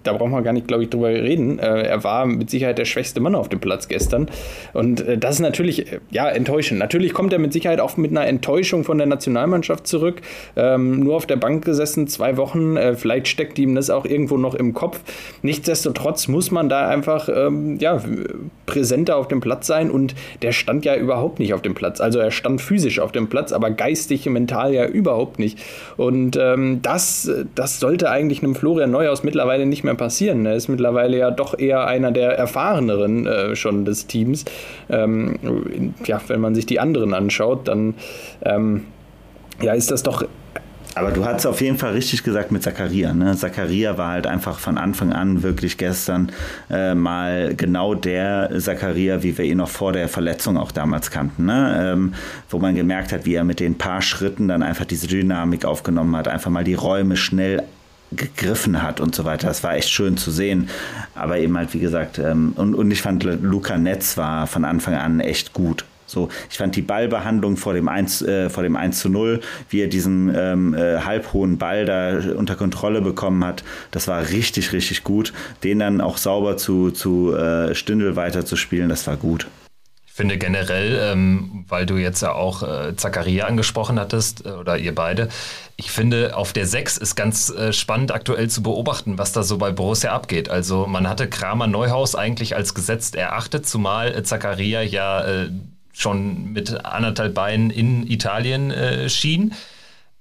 da 0.04 0.14
braucht 0.14 0.32
man 0.32 0.44
gar 0.44 0.54
nicht, 0.54 0.68
glaube 0.68 0.84
ich, 0.84 0.90
drüber 0.90 1.10
reden. 1.10 1.60
Äh, 1.60 1.84
er 1.84 2.04
war 2.04 2.26
mit 2.26 2.50
Sicherheit 2.50 2.80
der 2.80 2.86
schwächste 2.86 3.20
Mann 3.20 3.36
auf 3.36 3.48
dem 3.48 3.60
Platz 3.60 3.88
gestern. 3.88 4.28
Und 4.74 5.02
äh, 5.02 5.18
das 5.20 5.36
ist 5.36 5.42
natürlich, 5.42 5.86
ja, 6.10 6.30
enttäuschend. 6.30 6.80
Natürlich 6.80 7.14
kommt 7.14 7.32
er 7.32 7.40
mit 7.40 7.54
Sicherheit 7.54 7.80
auch 7.80 7.96
mit 7.96 8.10
einer 8.10 8.26
Enttäuschung 8.26 8.84
von 8.84 8.98
der 8.98 9.06
Nationalmannschaft 9.06 9.86
zurück. 9.86 10.22
Ähm, 10.56 11.00
nur 11.02 11.16
auf 11.16 11.28
der 11.28 11.36
Bank 11.36 11.64
gesessen, 11.64 12.08
zwei 12.08 12.38
Wochen. 12.38 12.76
Äh, 12.76 12.96
vielleicht 12.96 13.28
steckt 13.28 13.60
ihm 13.60 13.76
das 13.76 13.92
auch 13.92 14.06
irgendwo 14.06 14.38
noch 14.38 14.56
im 14.56 14.74
Kopf. 14.74 15.00
Nichtsdestotrotz 15.44 16.28
muss 16.28 16.50
man 16.50 16.70
da 16.70 16.88
einfach, 16.88 17.30
ähm, 17.30 17.78
ja, 17.78 18.02
präsenter 18.66 19.16
auf 19.18 19.28
dem 19.28 19.42
Platz 19.42 19.68
sein. 19.68 19.92
Und 19.92 20.16
der 20.42 20.54
stand 20.54 20.86
ja 20.86 20.96
überhaupt 20.96 21.38
nicht 21.38 21.54
auf 21.54 21.62
dem 21.62 21.76
Platz. 21.76 22.02
Also 22.02 22.18
er 22.18 22.32
stand 22.32 22.62
physisch 22.62 23.00
auf 23.00 23.12
dem 23.12 23.28
Platz, 23.28 23.52
aber 23.52 23.70
geistig, 23.70 24.26
mental 24.26 24.74
ja 24.74 24.88
überhaupt 24.88 25.38
nicht. 25.38 25.60
Und 25.98 26.38
ähm, 26.40 26.82
das, 26.82 27.30
das 27.56 27.80
sollte 27.80 28.10
eigentlich 28.10 28.44
einem 28.44 28.56
Florian 28.56 28.92
Neuhaus 28.92 29.24
mittlerweile 29.24 29.66
nicht 29.66 29.84
mehr 29.84 29.96
passieren. 29.96 30.46
Er 30.46 30.56
ist 30.56 30.68
mittlerweile 30.68 31.18
ja 31.18 31.32
doch 31.32 31.58
eher 31.58 31.88
einer 31.88 32.12
der 32.12 32.38
erfahreneren 32.38 33.28
äh, 33.28 33.56
schon 33.56 33.86
des 33.86 34.08
Teams. 34.08 34.46
Ähm, 34.90 35.94
ja, 36.06 36.22
wenn 36.28 36.42
man 36.42 36.56
sich 36.56 36.66
die 36.66 36.80
anderen 36.80 37.14
anschaut, 37.14 37.68
dann 37.68 37.96
ähm, 38.44 38.86
ja, 39.62 39.74
ist 39.74 39.92
das 39.92 40.04
doch 40.04 40.24
aber 40.98 41.12
du 41.12 41.26
hast 41.26 41.46
auf 41.46 41.62
jeden 41.62 41.78
Fall 41.78 41.94
richtig 41.94 42.24
gesagt 42.24 42.52
mit 42.52 42.64
Zakaria. 42.64 43.14
Ne? 43.14 43.36
Zakaria 43.36 43.98
war 43.98 44.12
halt 44.12 44.28
einfach 44.28 44.60
von 44.60 44.78
Anfang 44.78 45.14
an 45.14 45.44
wirklich 45.44 45.78
gestern 45.78 46.32
äh, 46.70 46.96
mal 46.96 47.54
genau 47.56 47.94
der 47.94 48.52
Zakaria, 48.60 49.24
wie 49.24 49.38
wir 49.38 49.46
ihn 49.46 49.58
noch 49.58 49.70
vor 49.70 49.94
der 49.94 50.10
Verletzung 50.10 50.58
auch 50.58 50.72
damals 50.72 51.12
kannten. 51.12 51.46
Ne? 51.46 51.94
Ähm, 51.94 52.14
wo 52.50 52.60
man 52.60 52.76
gemerkt 52.76 53.12
hat, 53.12 53.26
wie 53.26 53.36
er 53.36 53.44
mit 53.44 53.60
den 53.60 53.78
paar 53.78 54.02
Schritten 54.02 54.48
dann 54.48 54.64
einfach 54.64 54.86
diese 54.86 55.08
Dynamik 55.08 55.66
aufgenommen 55.66 56.16
hat, 56.16 56.28
einfach 56.28 56.52
mal 56.52 56.64
die 56.64 56.74
Räume 56.74 57.16
schnell 57.16 57.64
gegriffen 58.12 58.82
hat 58.82 59.00
und 59.00 59.14
so 59.14 59.26
weiter. 59.26 59.48
Das 59.48 59.64
war 59.64 59.76
echt 59.76 59.90
schön 59.90 60.18
zu 60.18 60.32
sehen. 60.32 60.70
Aber 61.14 61.38
eben 61.38 61.58
halt, 61.58 61.74
wie 61.74 61.80
gesagt, 61.80 62.20
ähm, 62.20 62.54
und, 62.56 62.74
und 62.74 62.90
ich 62.92 63.02
fand, 63.02 63.24
Luca 63.24 63.78
Netz 63.78 64.18
war 64.18 64.48
von 64.48 64.66
Anfang 64.66 64.96
an 64.96 65.20
echt 65.20 65.54
gut. 65.54 65.86
So, 66.08 66.30
ich 66.50 66.58
fand 66.58 66.76
die 66.76 66.82
Ballbehandlung 66.82 67.58
vor 67.58 67.74
dem 67.74 67.90
1, 67.90 68.22
äh, 68.22 68.50
vor 68.50 68.64
dem 68.64 68.76
1 68.76 69.00
zu 69.00 69.10
0, 69.10 69.42
wie 69.70 69.82
er 69.82 69.88
diesen 69.88 70.34
ähm, 70.34 70.74
äh, 70.74 71.00
halbhohen 71.00 71.58
Ball 71.58 71.86
da 71.86 72.18
unter 72.36 72.56
Kontrolle 72.56 73.02
bekommen 73.02 73.44
hat, 73.44 73.64
das 73.92 74.08
war 74.08 74.30
richtig, 74.30 74.72
richtig 74.72 75.04
gut. 75.04 75.34
Den 75.64 75.80
dann 75.80 76.02
auch 76.02 76.18
sauber 76.18 76.58
zu, 76.58 76.92
zu 76.92 77.36
äh, 77.36 77.76
Stindel 77.76 78.16
weiterzuspielen, 78.16 78.90
das 78.90 79.06
war 79.06 79.18
gut. 79.18 79.48
Ich 80.08 80.14
finde 80.14 80.40
generell, 80.40 81.12
ähm, 81.12 81.66
weil 81.68 81.86
du 81.86 81.98
jetzt 81.98 82.22
ja 82.22 82.32
auch 82.32 82.64
äh, 82.64 82.96
Zakaria 82.96 83.46
angesprochen 83.46 84.00
hattest, 84.00 84.48
äh, 84.48 84.50
oder 84.50 84.78
ihr 84.78 84.96
beide, 84.96 85.30
ich 85.76 85.92
finde, 85.92 86.36
auf 86.36 86.54
der 86.54 86.66
6 86.66 86.98
ist 86.98 87.16
ganz 87.16 87.52
äh, 87.52 87.72
spannend 87.72 88.12
aktuell 88.12 88.50
zu 88.50 88.64
beobachten, 88.64 89.20
was 89.20 89.32
da 89.32 89.44
so 89.44 89.60
bei 89.60 89.72
Borussia 89.72 90.12
abgeht. 90.12 90.50
Also 90.50 90.88
man 90.88 91.08
hatte 91.08 91.30
Kramer 91.30 91.68
Neuhaus 91.68 92.16
eigentlich 92.16 92.56
als 92.56 92.74
gesetzt 92.74 93.16
erachtet, 93.16 93.68
zumal 93.68 94.16
äh, 94.16 94.24
Zakaria 94.24 94.82
ja 94.82 95.24
äh, 95.24 95.50
schon 95.98 96.54
mit 96.54 96.86
anderthalb 96.86 97.34
Beinen 97.34 97.72
in 97.72 98.10
Italien 98.10 98.72
äh, 98.72 99.10
schien. 99.10 99.54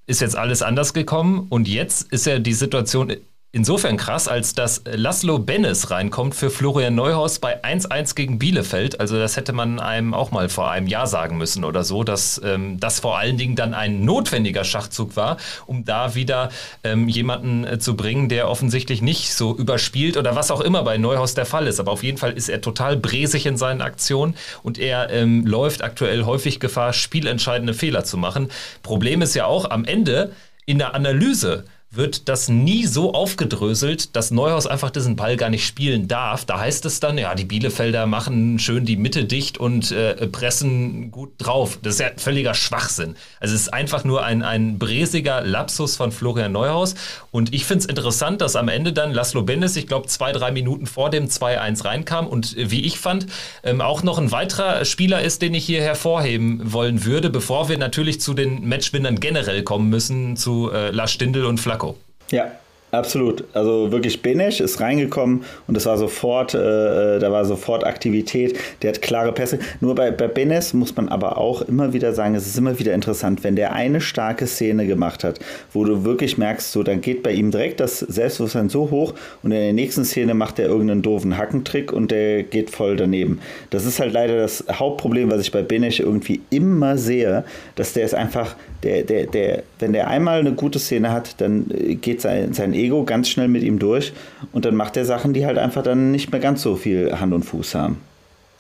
Ist 0.06 0.20
jetzt 0.20 0.36
alles 0.36 0.62
anders 0.62 0.94
gekommen 0.94 1.46
und 1.50 1.68
jetzt 1.68 2.12
ist 2.12 2.26
ja 2.26 2.38
die 2.38 2.54
Situation 2.54 3.12
insofern 3.56 3.96
krass, 3.96 4.28
als 4.28 4.52
dass 4.52 4.82
Laszlo 4.84 5.38
Bennes 5.38 5.90
reinkommt 5.90 6.34
für 6.34 6.50
Florian 6.50 6.94
Neuhaus 6.94 7.38
bei 7.38 7.64
1-1 7.64 8.14
gegen 8.14 8.38
Bielefeld. 8.38 9.00
Also 9.00 9.16
das 9.16 9.38
hätte 9.38 9.54
man 9.54 9.80
einem 9.80 10.12
auch 10.12 10.30
mal 10.30 10.50
vor 10.50 10.70
einem 10.70 10.86
Jahr 10.86 11.06
sagen 11.06 11.38
müssen 11.38 11.64
oder 11.64 11.82
so, 11.82 12.04
dass 12.04 12.38
ähm, 12.44 12.78
das 12.78 13.00
vor 13.00 13.16
allen 13.16 13.38
Dingen 13.38 13.56
dann 13.56 13.72
ein 13.72 14.04
notwendiger 14.04 14.62
Schachzug 14.62 15.16
war, 15.16 15.38
um 15.64 15.86
da 15.86 16.14
wieder 16.14 16.50
ähm, 16.84 17.08
jemanden 17.08 17.64
äh, 17.64 17.78
zu 17.78 17.96
bringen, 17.96 18.28
der 18.28 18.50
offensichtlich 18.50 19.00
nicht 19.00 19.32
so 19.32 19.56
überspielt 19.56 20.18
oder 20.18 20.36
was 20.36 20.50
auch 20.50 20.60
immer 20.60 20.82
bei 20.82 20.98
Neuhaus 20.98 21.32
der 21.32 21.46
Fall 21.46 21.66
ist. 21.66 21.80
Aber 21.80 21.92
auf 21.92 22.02
jeden 22.02 22.18
Fall 22.18 22.32
ist 22.32 22.50
er 22.50 22.60
total 22.60 22.98
bresig 22.98 23.46
in 23.46 23.56
seinen 23.56 23.80
Aktionen 23.80 24.34
und 24.62 24.76
er 24.76 25.08
ähm, 25.08 25.46
läuft 25.46 25.82
aktuell 25.82 26.26
häufig 26.26 26.60
Gefahr, 26.60 26.92
spielentscheidende 26.92 27.72
Fehler 27.72 28.04
zu 28.04 28.18
machen. 28.18 28.50
Problem 28.82 29.22
ist 29.22 29.34
ja 29.34 29.46
auch 29.46 29.70
am 29.70 29.86
Ende 29.86 30.32
in 30.66 30.76
der 30.76 30.94
Analyse 30.94 31.64
wird 31.96 32.28
das 32.28 32.48
nie 32.48 32.86
so 32.86 33.12
aufgedröselt, 33.14 34.14
dass 34.16 34.30
Neuhaus 34.30 34.66
einfach 34.66 34.90
diesen 34.90 35.16
Ball 35.16 35.36
gar 35.36 35.50
nicht 35.50 35.66
spielen 35.66 36.08
darf. 36.08 36.44
Da 36.44 36.60
heißt 36.60 36.84
es 36.86 37.00
dann, 37.00 37.18
ja, 37.18 37.34
die 37.34 37.44
Bielefelder 37.44 38.06
machen 38.06 38.58
schön 38.58 38.84
die 38.84 38.96
Mitte 38.96 39.24
dicht 39.24 39.58
und 39.58 39.92
äh, 39.92 40.26
pressen 40.26 41.10
gut 41.10 41.32
drauf. 41.38 41.78
Das 41.82 41.94
ist 41.94 42.00
ja 42.00 42.10
völliger 42.16 42.54
Schwachsinn. 42.54 43.16
Also 43.40 43.54
es 43.54 43.62
ist 43.62 43.74
einfach 43.74 44.04
nur 44.04 44.24
ein, 44.24 44.42
ein 44.42 44.78
bräsiger 44.78 45.42
Lapsus 45.42 45.96
von 45.96 46.12
Florian 46.12 46.52
Neuhaus. 46.52 46.94
Und 47.30 47.54
ich 47.54 47.64
finde 47.64 47.84
es 47.84 47.86
interessant, 47.86 48.40
dass 48.40 48.56
am 48.56 48.68
Ende 48.68 48.92
dann 48.92 49.12
Laszlo 49.12 49.42
Bennis, 49.42 49.76
ich 49.76 49.86
glaube, 49.86 50.06
zwei, 50.08 50.32
drei 50.32 50.50
Minuten 50.50 50.86
vor 50.86 51.10
dem 51.10 51.26
2-1 51.26 51.84
reinkam 51.84 52.26
und 52.26 52.56
äh, 52.56 52.70
wie 52.70 52.84
ich 52.84 52.98
fand, 52.98 53.26
ähm, 53.62 53.80
auch 53.80 54.02
noch 54.02 54.18
ein 54.18 54.32
weiterer 54.32 54.84
Spieler 54.84 55.22
ist, 55.22 55.42
den 55.42 55.54
ich 55.54 55.64
hier 55.64 55.82
hervorheben 55.82 56.72
wollen 56.72 57.04
würde, 57.04 57.30
bevor 57.30 57.68
wir 57.68 57.78
natürlich 57.78 58.20
zu 58.20 58.34
den 58.34 58.68
Matchwinnern 58.68 59.20
generell 59.20 59.62
kommen 59.62 59.88
müssen, 59.88 60.36
zu 60.36 60.70
äh, 60.72 60.90
Lars 60.90 61.12
Stindl 61.12 61.44
und 61.44 61.58
Flacco. 61.58 61.85
Ja, 62.30 62.50
Absolut. 62.96 63.44
Also 63.52 63.92
wirklich 63.92 64.22
Benesch 64.22 64.60
ist 64.60 64.80
reingekommen 64.80 65.44
und 65.66 65.76
es 65.76 65.84
war 65.84 65.98
sofort, 65.98 66.54
äh, 66.54 67.16
äh, 67.16 67.18
da 67.18 67.30
war 67.30 67.44
sofort 67.44 67.84
Aktivität. 67.84 68.58
Der 68.80 68.92
hat 68.92 69.02
klare 69.02 69.32
Pässe. 69.32 69.58
Nur 69.80 69.94
bei, 69.94 70.10
bei 70.10 70.28
Benes 70.28 70.72
muss 70.72 70.96
man 70.96 71.10
aber 71.10 71.36
auch 71.36 71.60
immer 71.60 71.92
wieder 71.92 72.14
sagen, 72.14 72.34
es 72.34 72.46
ist 72.46 72.56
immer 72.56 72.78
wieder 72.78 72.94
interessant, 72.94 73.44
wenn 73.44 73.54
der 73.54 73.74
eine 73.74 74.00
starke 74.00 74.46
Szene 74.46 74.86
gemacht 74.86 75.24
hat, 75.24 75.40
wo 75.74 75.84
du 75.84 76.04
wirklich 76.04 76.38
merkst, 76.38 76.72
so 76.72 76.82
dann 76.82 77.02
geht 77.02 77.22
bei 77.22 77.32
ihm 77.32 77.50
direkt 77.50 77.80
das 77.80 77.98
Selbstbewusstsein 77.98 78.70
so 78.70 78.90
hoch 78.90 79.12
und 79.42 79.52
in 79.52 79.60
der 79.60 79.72
nächsten 79.74 80.04
Szene 80.06 80.32
macht 80.32 80.58
er 80.58 80.66
irgendeinen 80.66 81.02
doofen 81.02 81.36
Hackentrick 81.36 81.92
und 81.92 82.10
der 82.10 82.44
geht 82.44 82.70
voll 82.70 82.96
daneben. 82.96 83.40
Das 83.68 83.84
ist 83.84 84.00
halt 84.00 84.14
leider 84.14 84.38
das 84.38 84.64
Hauptproblem, 84.72 85.30
was 85.30 85.42
ich 85.42 85.52
bei 85.52 85.62
Benesch 85.62 86.00
irgendwie 86.00 86.40
immer 86.48 86.96
sehe, 86.96 87.44
dass 87.74 87.92
der 87.92 88.06
ist 88.06 88.14
einfach, 88.14 88.56
der, 88.82 89.02
der, 89.02 89.26
der, 89.26 89.62
wenn 89.80 89.92
der 89.92 90.08
einmal 90.08 90.40
eine 90.40 90.52
gute 90.52 90.78
Szene 90.78 91.12
hat, 91.12 91.40
dann 91.40 91.66
äh, 91.70 91.96
geht 91.96 92.20
sein, 92.20 92.52
sein 92.52 92.72
Ego 92.72 92.85
ganz 93.04 93.28
schnell 93.28 93.48
mit 93.48 93.62
ihm 93.62 93.78
durch 93.78 94.12
und 94.52 94.64
dann 94.64 94.74
macht 94.74 94.96
er 94.96 95.04
Sachen, 95.04 95.32
die 95.32 95.46
halt 95.46 95.58
einfach 95.58 95.82
dann 95.82 96.10
nicht 96.10 96.30
mehr 96.32 96.40
ganz 96.40 96.62
so 96.62 96.76
viel 96.76 97.18
Hand 97.18 97.32
und 97.32 97.44
Fuß 97.44 97.74
haben. 97.74 97.98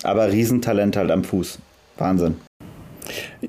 Aber 0.02 0.30
Riesentalent 0.30 0.96
halt 0.96 1.10
am 1.10 1.24
Fuß. 1.24 1.58
Wahnsinn. 1.98 2.36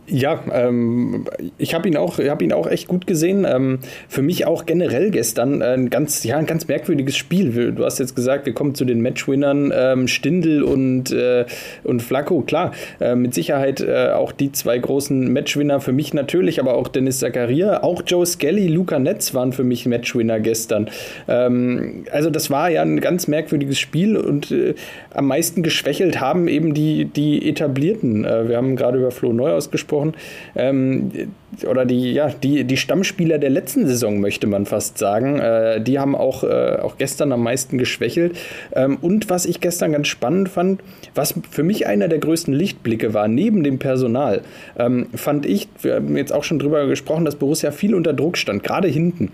Ja, 0.05 0.43
ähm, 0.51 1.25
ich 1.57 1.73
habe 1.73 1.87
ihn, 1.87 1.97
auch, 1.97 2.19
hab 2.19 2.41
ihn 2.41 2.51
auch 2.51 2.67
echt 2.67 2.87
gut 2.87 3.07
gesehen. 3.07 3.45
Ähm, 3.47 3.79
für 4.09 4.21
mich 4.21 4.45
auch 4.45 4.65
generell 4.65 5.11
gestern 5.11 5.61
ein 5.61 5.89
ganz, 5.89 6.23
ja, 6.23 6.37
ein 6.37 6.45
ganz 6.45 6.67
merkwürdiges 6.67 7.15
Spiel. 7.15 7.71
Du 7.71 7.85
hast 7.85 7.99
jetzt 7.99 8.15
gesagt, 8.15 8.45
wir 8.45 8.53
kommen 8.53 8.75
zu 8.75 8.85
den 8.85 9.01
Matchwinnern 9.01 9.71
ähm, 9.75 10.07
Stindl 10.07 10.63
und, 10.63 11.11
äh, 11.11 11.45
und 11.83 12.01
Flacco. 12.01 12.41
Klar, 12.41 12.73
äh, 12.99 13.15
mit 13.15 13.33
Sicherheit 13.33 13.79
äh, 13.81 14.09
auch 14.09 14.31
die 14.31 14.51
zwei 14.51 14.77
großen 14.77 15.31
Matchwinner 15.31 15.79
für 15.79 15.93
mich 15.93 16.13
natürlich, 16.13 16.59
aber 16.59 16.75
auch 16.75 16.89
Dennis 16.89 17.19
Zakaria, 17.19 17.83
auch 17.83 18.03
Joe 18.05 18.25
Skelly, 18.25 18.67
Luca 18.67 18.99
Netz 18.99 19.33
waren 19.33 19.53
für 19.53 19.63
mich 19.63 19.85
Matchwinner 19.85 20.39
gestern. 20.39 20.89
Ähm, 21.27 22.05
also 22.11 22.29
das 22.29 22.49
war 22.49 22.69
ja 22.69 22.81
ein 22.81 22.99
ganz 22.99 23.27
merkwürdiges 23.27 23.79
Spiel 23.79 24.17
und 24.17 24.51
äh, 24.51 24.75
am 25.11 25.27
meisten 25.27 25.63
geschwächelt 25.63 26.19
haben 26.19 26.47
eben 26.47 26.73
die, 26.73 27.05
die 27.05 27.49
etablierten. 27.49 28.25
Äh, 28.25 28.49
wir 28.49 28.57
haben 28.57 28.75
gerade 28.75 28.97
über 28.97 29.11
Flo 29.11 29.31
Neuhaus 29.31 29.71
gesprochen 29.71 29.76
angesprochen, 29.77 30.15
ähm, 30.55 31.11
oder 31.67 31.85
die, 31.85 32.11
ja, 32.11 32.29
die, 32.29 32.63
die 32.65 32.77
Stammspieler 32.77 33.37
der 33.37 33.49
letzten 33.49 33.87
Saison, 33.87 34.19
möchte 34.19 34.47
man 34.47 34.65
fast 34.65 34.97
sagen, 34.97 35.39
äh, 35.39 35.81
die 35.81 35.99
haben 35.99 36.15
auch, 36.15 36.43
äh, 36.43 36.77
auch 36.81 36.97
gestern 36.97 37.31
am 37.31 37.43
meisten 37.43 37.77
geschwächelt. 37.77 38.37
Ähm, 38.73 38.97
und 39.01 39.29
was 39.29 39.45
ich 39.45 39.61
gestern 39.61 39.93
ganz 39.93 40.07
spannend 40.07 40.49
fand, 40.49 40.81
was 41.15 41.35
für 41.49 41.63
mich 41.63 41.87
einer 41.87 42.07
der 42.07 42.19
größten 42.19 42.53
Lichtblicke 42.53 43.13
war, 43.13 43.27
neben 43.27 43.63
dem 43.63 43.79
Personal, 43.79 44.41
ähm, 44.77 45.07
fand 45.13 45.45
ich, 45.45 45.69
wir 45.81 45.95
haben 45.95 46.17
jetzt 46.17 46.33
auch 46.33 46.43
schon 46.43 46.59
drüber 46.59 46.85
gesprochen, 46.87 47.25
dass 47.25 47.35
Borussia 47.35 47.71
viel 47.71 47.95
unter 47.95 48.13
Druck 48.13 48.37
stand, 48.37 48.63
gerade 48.63 48.87
hinten. 48.87 49.31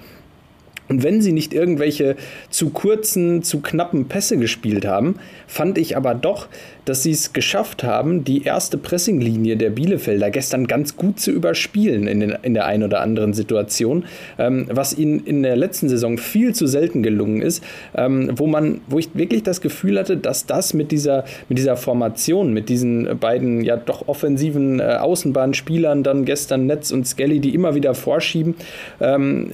Und 0.89 1.01
wenn 1.01 1.21
sie 1.21 1.31
nicht 1.31 1.53
irgendwelche 1.53 2.15
zu 2.49 2.69
kurzen, 2.69 3.41
zu 3.41 3.61
knappen 3.61 4.09
Pässe 4.09 4.37
gespielt 4.37 4.85
haben, 4.85 5.15
fand 5.47 5.77
ich 5.77 5.95
aber 5.95 6.13
doch, 6.13 6.47
dass 6.85 7.03
sie 7.03 7.11
es 7.11 7.33
geschafft 7.33 7.83
haben, 7.83 8.23
die 8.23 8.43
erste 8.43 8.77
Pressinglinie 8.77 9.55
der 9.55 9.69
Bielefelder 9.69 10.31
gestern 10.31 10.67
ganz 10.67 10.97
gut 10.97 11.19
zu 11.19 11.31
überspielen 11.31 12.07
in, 12.07 12.19
den, 12.19 12.37
in 12.41 12.53
der 12.53 12.65
einen 12.65 12.83
oder 12.83 13.01
anderen 13.01 13.33
Situation, 13.33 14.05
ähm, 14.37 14.67
was 14.69 14.97
ihnen 14.97 15.19
in 15.19 15.43
der 15.43 15.55
letzten 15.55 15.89
Saison 15.89 16.17
viel 16.17 16.53
zu 16.53 16.67
selten 16.67 17.03
gelungen 17.03 17.41
ist, 17.41 17.63
ähm, 17.95 18.31
wo 18.35 18.47
man, 18.47 18.81
wo 18.87 18.99
ich 18.99 19.09
wirklich 19.13 19.43
das 19.43 19.61
Gefühl 19.61 19.97
hatte, 19.97 20.17
dass 20.17 20.45
das 20.45 20.73
mit 20.73 20.91
dieser, 20.91 21.23
mit 21.49 21.57
dieser 21.57 21.77
Formation, 21.77 22.53
mit 22.53 22.69
diesen 22.69 23.17
beiden 23.19 23.63
ja 23.63 23.77
doch 23.77 24.07
offensiven 24.07 24.79
äh, 24.79 24.83
Außenbahnspielern, 24.83 26.03
dann 26.03 26.25
gestern 26.25 26.65
Netz 26.65 26.91
und 26.91 27.07
Skelly, 27.07 27.39
die 27.39 27.53
immer 27.53 27.75
wieder 27.75 27.93
vorschieben, 27.93 28.55
ähm, 28.99 29.51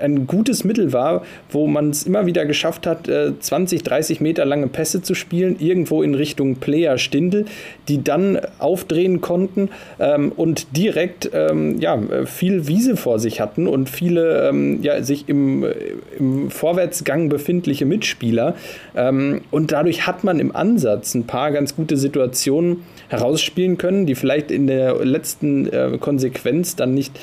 ein 0.00 0.26
gutes 0.26 0.64
Mittel 0.64 0.92
war, 0.92 1.22
wo 1.50 1.66
man 1.66 1.90
es 1.90 2.04
immer 2.04 2.26
wieder 2.26 2.44
geschafft 2.44 2.86
hat, 2.86 3.08
20, 3.38 3.80
äh, 3.80 3.84
30 3.84 4.20
Meter 4.20 4.44
lange 4.44 4.66
Pässe 4.68 5.02
zu 5.02 5.14
spielen, 5.14 5.56
irgendwo 5.58 6.02
in 6.02 6.14
Richtung 6.14 6.56
Player 6.66 6.98
Stindel, 6.98 7.44
die 7.86 8.02
dann 8.02 8.40
aufdrehen 8.58 9.20
konnten 9.20 9.70
ähm, 10.00 10.32
und 10.34 10.76
direkt 10.76 11.30
ähm, 11.32 11.78
ja, 11.78 11.96
viel 12.24 12.66
Wiese 12.66 12.96
vor 12.96 13.20
sich 13.20 13.40
hatten 13.40 13.68
und 13.68 13.88
viele 13.88 14.48
ähm, 14.48 14.82
ja, 14.82 15.00
sich 15.04 15.28
im, 15.28 15.64
im 16.18 16.50
Vorwärtsgang 16.50 17.28
befindliche 17.28 17.86
Mitspieler. 17.86 18.56
Ähm, 18.96 19.42
und 19.52 19.70
dadurch 19.70 20.08
hat 20.08 20.24
man 20.24 20.40
im 20.40 20.56
Ansatz 20.56 21.14
ein 21.14 21.28
paar 21.28 21.52
ganz 21.52 21.76
gute 21.76 21.96
Situationen 21.96 22.82
herausspielen 23.10 23.78
können, 23.78 24.04
die 24.04 24.16
vielleicht 24.16 24.50
in 24.50 24.66
der 24.66 24.96
letzten 25.04 25.68
äh, 25.68 25.98
Konsequenz 26.00 26.74
dann 26.74 26.94
nicht 26.94 27.16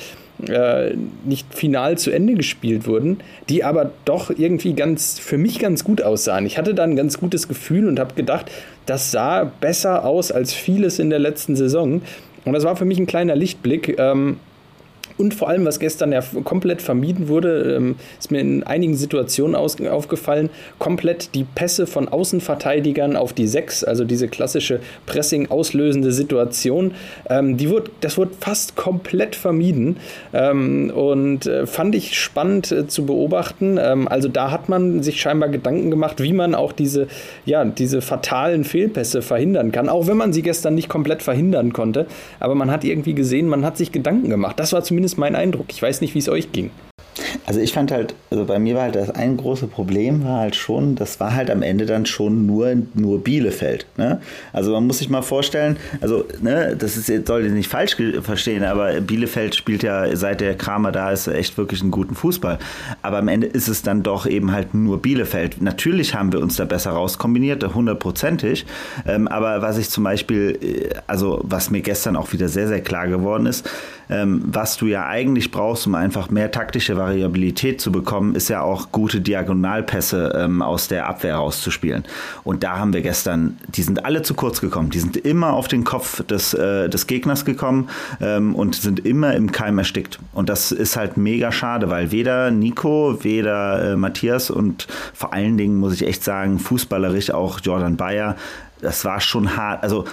äh, 0.48 0.94
nicht 1.24 1.54
final 1.54 1.96
zu 1.96 2.10
Ende 2.10 2.34
gespielt 2.34 2.86
wurden, 2.86 3.18
die 3.48 3.64
aber 3.64 3.92
doch 4.04 4.30
irgendwie 4.30 4.74
ganz 4.74 5.18
für 5.18 5.38
mich 5.38 5.58
ganz 5.58 5.84
gut 5.84 6.02
aussahen. 6.02 6.46
Ich 6.46 6.58
hatte 6.58 6.74
da 6.74 6.82
ein 6.82 6.96
ganz 6.96 7.18
gutes 7.18 7.48
Gefühl 7.48 7.88
und 7.88 8.00
habe 8.00 8.14
gedacht, 8.14 8.50
das 8.86 9.10
sah 9.10 9.44
besser 9.44 10.04
aus 10.04 10.32
als 10.32 10.52
vieles 10.52 10.98
in 10.98 11.10
der 11.10 11.18
letzten 11.18 11.56
Saison. 11.56 12.02
Und 12.44 12.52
das 12.52 12.64
war 12.64 12.76
für 12.76 12.84
mich 12.84 12.98
ein 12.98 13.06
kleiner 13.06 13.36
Lichtblick. 13.36 13.98
Ähm, 13.98 14.38
und 15.16 15.34
vor 15.34 15.48
allem, 15.48 15.64
was 15.64 15.78
gestern 15.78 16.12
ja 16.12 16.22
komplett 16.42 16.82
vermieden 16.82 17.28
wurde, 17.28 17.76
ähm, 17.76 17.96
ist 18.18 18.30
mir 18.30 18.40
in 18.40 18.64
einigen 18.64 18.96
Situationen 18.96 19.54
aus, 19.54 19.80
aufgefallen, 19.80 20.50
komplett 20.78 21.34
die 21.34 21.44
Pässe 21.44 21.86
von 21.86 22.08
Außenverteidigern 22.08 23.16
auf 23.16 23.32
die 23.32 23.46
Sechs, 23.46 23.84
also 23.84 24.04
diese 24.04 24.26
klassische 24.26 24.80
Pressing 25.06 25.50
auslösende 25.50 26.10
Situation, 26.10 26.94
ähm, 27.30 27.56
die 27.56 27.70
wurde, 27.70 27.90
das 28.00 28.18
wurde 28.18 28.32
fast 28.40 28.74
komplett 28.74 29.36
vermieden 29.36 29.98
ähm, 30.32 30.90
und 30.90 31.46
äh, 31.46 31.66
fand 31.66 31.94
ich 31.94 32.18
spannend 32.18 32.72
äh, 32.72 32.88
zu 32.88 33.06
beobachten. 33.06 33.78
Ähm, 33.80 34.08
also 34.08 34.28
da 34.28 34.50
hat 34.50 34.68
man 34.68 35.02
sich 35.02 35.20
scheinbar 35.20 35.48
Gedanken 35.48 35.90
gemacht, 35.90 36.20
wie 36.22 36.32
man 36.32 36.56
auch 36.56 36.72
diese, 36.72 37.06
ja, 37.46 37.64
diese 37.64 38.02
fatalen 38.02 38.64
Fehlpässe 38.64 39.22
verhindern 39.22 39.70
kann, 39.70 39.88
auch 39.88 40.08
wenn 40.08 40.16
man 40.16 40.32
sie 40.32 40.42
gestern 40.42 40.74
nicht 40.74 40.88
komplett 40.88 41.22
verhindern 41.22 41.72
konnte. 41.72 42.06
Aber 42.40 42.56
man 42.56 42.70
hat 42.70 42.82
irgendwie 42.82 43.14
gesehen, 43.14 43.46
man 43.46 43.64
hat 43.64 43.76
sich 43.76 43.92
Gedanken 43.92 44.28
gemacht. 44.28 44.58
Das 44.58 44.72
war 44.72 44.82
zumindest 44.82 45.03
zumindest 45.04 45.18
mein 45.18 45.36
Eindruck. 45.36 45.66
Ich 45.70 45.82
weiß 45.82 46.00
nicht, 46.00 46.14
wie 46.14 46.18
es 46.18 46.28
euch 46.28 46.52
ging. 46.52 46.70
Also 47.46 47.60
ich 47.60 47.72
fand 47.72 47.92
halt, 47.92 48.14
also 48.30 48.46
bei 48.46 48.58
mir 48.58 48.74
war 48.74 48.82
halt 48.84 48.96
das 48.96 49.10
ein 49.10 49.36
großes 49.36 49.68
Problem 49.68 50.24
war 50.24 50.40
halt 50.40 50.56
schon, 50.56 50.94
das 50.94 51.20
war 51.20 51.34
halt 51.34 51.50
am 51.50 51.62
Ende 51.62 51.84
dann 51.84 52.06
schon 52.06 52.46
nur, 52.46 52.74
nur 52.94 53.22
Bielefeld. 53.22 53.86
Ne? 53.98 54.20
Also 54.52 54.72
man 54.72 54.86
muss 54.86 54.98
sich 54.98 55.10
mal 55.10 55.22
vorstellen, 55.22 55.76
also 56.00 56.24
ne, 56.40 56.74
das 56.76 56.96
ist 56.96 57.08
jetzt, 57.08 57.28
soll 57.28 57.44
ich 57.44 57.52
nicht 57.52 57.68
falsch 57.68 57.96
verstehen, 58.22 58.64
aber 58.64 59.00
Bielefeld 59.00 59.54
spielt 59.54 59.82
ja 59.82 60.16
seit 60.16 60.40
der 60.40 60.56
Kramer 60.56 60.90
da 60.90 61.10
ist 61.10 61.26
echt 61.26 61.58
wirklich 61.58 61.82
einen 61.82 61.90
guten 61.90 62.14
Fußball. 62.14 62.58
Aber 63.02 63.18
am 63.18 63.28
Ende 63.28 63.46
ist 63.46 63.68
es 63.68 63.82
dann 63.82 64.02
doch 64.02 64.26
eben 64.26 64.52
halt 64.52 64.72
nur 64.72 65.02
Bielefeld. 65.02 65.60
Natürlich 65.60 66.14
haben 66.14 66.32
wir 66.32 66.40
uns 66.40 66.56
da 66.56 66.64
besser 66.64 66.92
rauskombiniert, 66.92 67.74
hundertprozentig. 67.74 68.64
Ähm, 69.06 69.28
aber 69.28 69.60
was 69.60 69.76
ich 69.76 69.90
zum 69.90 70.04
Beispiel, 70.04 70.58
äh, 70.62 70.94
also 71.06 71.40
was 71.42 71.70
mir 71.70 71.82
gestern 71.82 72.16
auch 72.16 72.32
wieder 72.32 72.48
sehr, 72.48 72.68
sehr 72.68 72.80
klar 72.80 73.06
geworden 73.08 73.46
ist, 73.46 73.68
ähm, 74.08 74.42
was 74.46 74.76
du 74.76 74.86
ja 74.86 75.06
eigentlich 75.06 75.50
brauchst, 75.50 75.86
um 75.86 75.94
einfach 75.94 76.30
mehr 76.30 76.50
taktische 76.50 76.96
Variabilität 76.96 77.33
zu 77.80 77.92
bekommen, 77.92 78.34
ist 78.34 78.48
ja 78.48 78.62
auch 78.62 78.92
gute 78.92 79.20
Diagonalpässe 79.20 80.32
ähm, 80.36 80.62
aus 80.62 80.88
der 80.88 81.08
Abwehr 81.08 81.36
rauszuspielen. 81.36 82.04
Und 82.44 82.62
da 82.62 82.78
haben 82.78 82.92
wir 82.92 83.02
gestern, 83.02 83.58
die 83.68 83.82
sind 83.82 84.04
alle 84.04 84.22
zu 84.22 84.34
kurz 84.34 84.60
gekommen. 84.60 84.90
Die 84.90 85.00
sind 85.00 85.16
immer 85.16 85.52
auf 85.52 85.68
den 85.68 85.84
Kopf 85.84 86.22
des, 86.24 86.54
äh, 86.54 86.88
des 86.88 87.06
Gegners 87.06 87.44
gekommen 87.44 87.88
ähm, 88.20 88.54
und 88.54 88.74
sind 88.74 89.04
immer 89.04 89.34
im 89.34 89.52
Keim 89.52 89.78
erstickt. 89.78 90.18
Und 90.32 90.48
das 90.48 90.72
ist 90.72 90.96
halt 90.96 91.16
mega 91.16 91.52
schade, 91.52 91.90
weil 91.90 92.10
weder 92.12 92.50
Nico, 92.50 93.18
weder 93.22 93.92
äh, 93.92 93.96
Matthias 93.96 94.50
und 94.50 94.86
vor 95.12 95.32
allen 95.32 95.56
Dingen 95.56 95.76
muss 95.76 95.94
ich 95.94 96.06
echt 96.06 96.24
sagen, 96.24 96.58
fußballerisch 96.58 97.30
auch 97.30 97.60
Jordan 97.60 97.96
Bayer, 97.96 98.36
das 98.80 99.04
war 99.04 99.20
schon 99.20 99.56
hart. 99.56 99.82
Also 99.82 100.04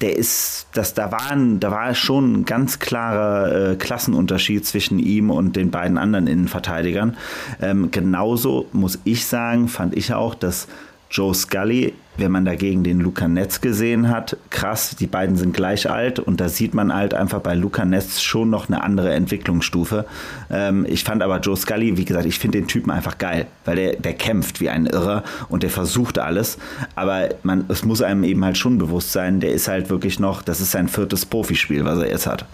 der 0.00 0.16
ist, 0.16 0.68
das, 0.74 0.94
da, 0.94 1.10
waren, 1.10 1.60
da 1.60 1.70
war 1.70 1.94
schon 1.94 2.32
ein 2.32 2.44
ganz 2.44 2.78
klarer 2.78 3.72
äh, 3.72 3.76
Klassenunterschied 3.76 4.64
zwischen 4.64 4.98
ihm 4.98 5.30
und 5.30 5.56
den 5.56 5.70
beiden 5.70 5.98
anderen 5.98 6.26
Innenverteidigern. 6.26 7.16
Ähm, 7.60 7.90
genauso 7.90 8.66
muss 8.72 8.98
ich 9.04 9.26
sagen, 9.26 9.68
fand 9.68 9.96
ich 9.96 10.12
auch, 10.14 10.34
dass 10.34 10.68
Joe 11.10 11.34
Scully, 11.34 11.94
wenn 12.18 12.32
man 12.32 12.44
dagegen 12.44 12.84
den 12.84 13.00
Luca 13.00 13.28
Netz 13.28 13.60
gesehen 13.60 14.08
hat, 14.08 14.36
krass, 14.50 14.96
die 14.98 15.06
beiden 15.06 15.36
sind 15.36 15.54
gleich 15.54 15.90
alt 15.90 16.18
und 16.18 16.40
da 16.40 16.48
sieht 16.48 16.74
man 16.74 16.94
halt 16.94 17.14
einfach 17.14 17.40
bei 17.40 17.54
Luca 17.54 17.84
Netz 17.84 18.20
schon 18.20 18.50
noch 18.50 18.68
eine 18.68 18.82
andere 18.82 19.12
Entwicklungsstufe. 19.12 20.04
Ähm, 20.50 20.86
ich 20.88 21.04
fand 21.04 21.22
aber 21.22 21.38
Joe 21.40 21.56
Scully, 21.56 21.96
wie 21.96 22.04
gesagt, 22.04 22.26
ich 22.26 22.38
finde 22.38 22.58
den 22.58 22.68
Typen 22.68 22.90
einfach 22.90 23.18
geil, 23.18 23.46
weil 23.64 23.76
der, 23.76 23.96
der 23.96 24.14
kämpft 24.14 24.60
wie 24.60 24.68
ein 24.68 24.86
Irrer 24.86 25.22
und 25.48 25.62
der 25.62 25.70
versucht 25.70 26.18
alles, 26.18 26.58
aber 26.94 27.28
man, 27.42 27.64
es 27.68 27.84
muss 27.84 28.02
einem 28.02 28.24
eben 28.24 28.44
halt 28.44 28.58
schon 28.58 28.78
bewusst 28.78 29.12
sein, 29.12 29.40
der 29.40 29.52
ist 29.52 29.68
halt 29.68 29.90
wirklich 29.90 30.20
noch, 30.20 30.42
das 30.42 30.60
ist 30.60 30.72
sein 30.72 30.88
viertes 30.88 31.26
Profispiel, 31.26 31.84
was 31.84 31.98
er 31.98 32.08
jetzt 32.08 32.26
hat. 32.26 32.46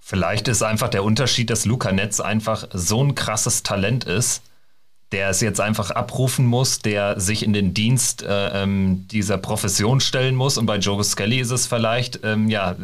Vielleicht 0.00 0.46
ist 0.46 0.62
einfach 0.62 0.88
der 0.88 1.02
Unterschied, 1.02 1.50
dass 1.50 1.64
Luca 1.64 1.90
Netz 1.90 2.20
einfach 2.20 2.68
so 2.72 3.02
ein 3.02 3.16
krasses 3.16 3.64
Talent 3.64 4.04
ist, 4.04 4.42
der 5.12 5.30
es 5.30 5.40
jetzt 5.40 5.60
einfach 5.60 5.90
abrufen 5.90 6.46
muss, 6.46 6.80
der 6.80 7.20
sich 7.20 7.44
in 7.44 7.52
den 7.52 7.74
Dienst 7.74 8.22
äh, 8.22 8.62
ähm, 8.62 9.06
dieser 9.10 9.38
Profession 9.38 10.00
stellen 10.00 10.34
muss. 10.34 10.58
Und 10.58 10.66
bei 10.66 10.78
Joe 10.78 11.02
Skelly 11.04 11.38
ist 11.38 11.50
es 11.50 11.66
vielleicht, 11.66 12.20
ähm, 12.24 12.48
ja, 12.48 12.76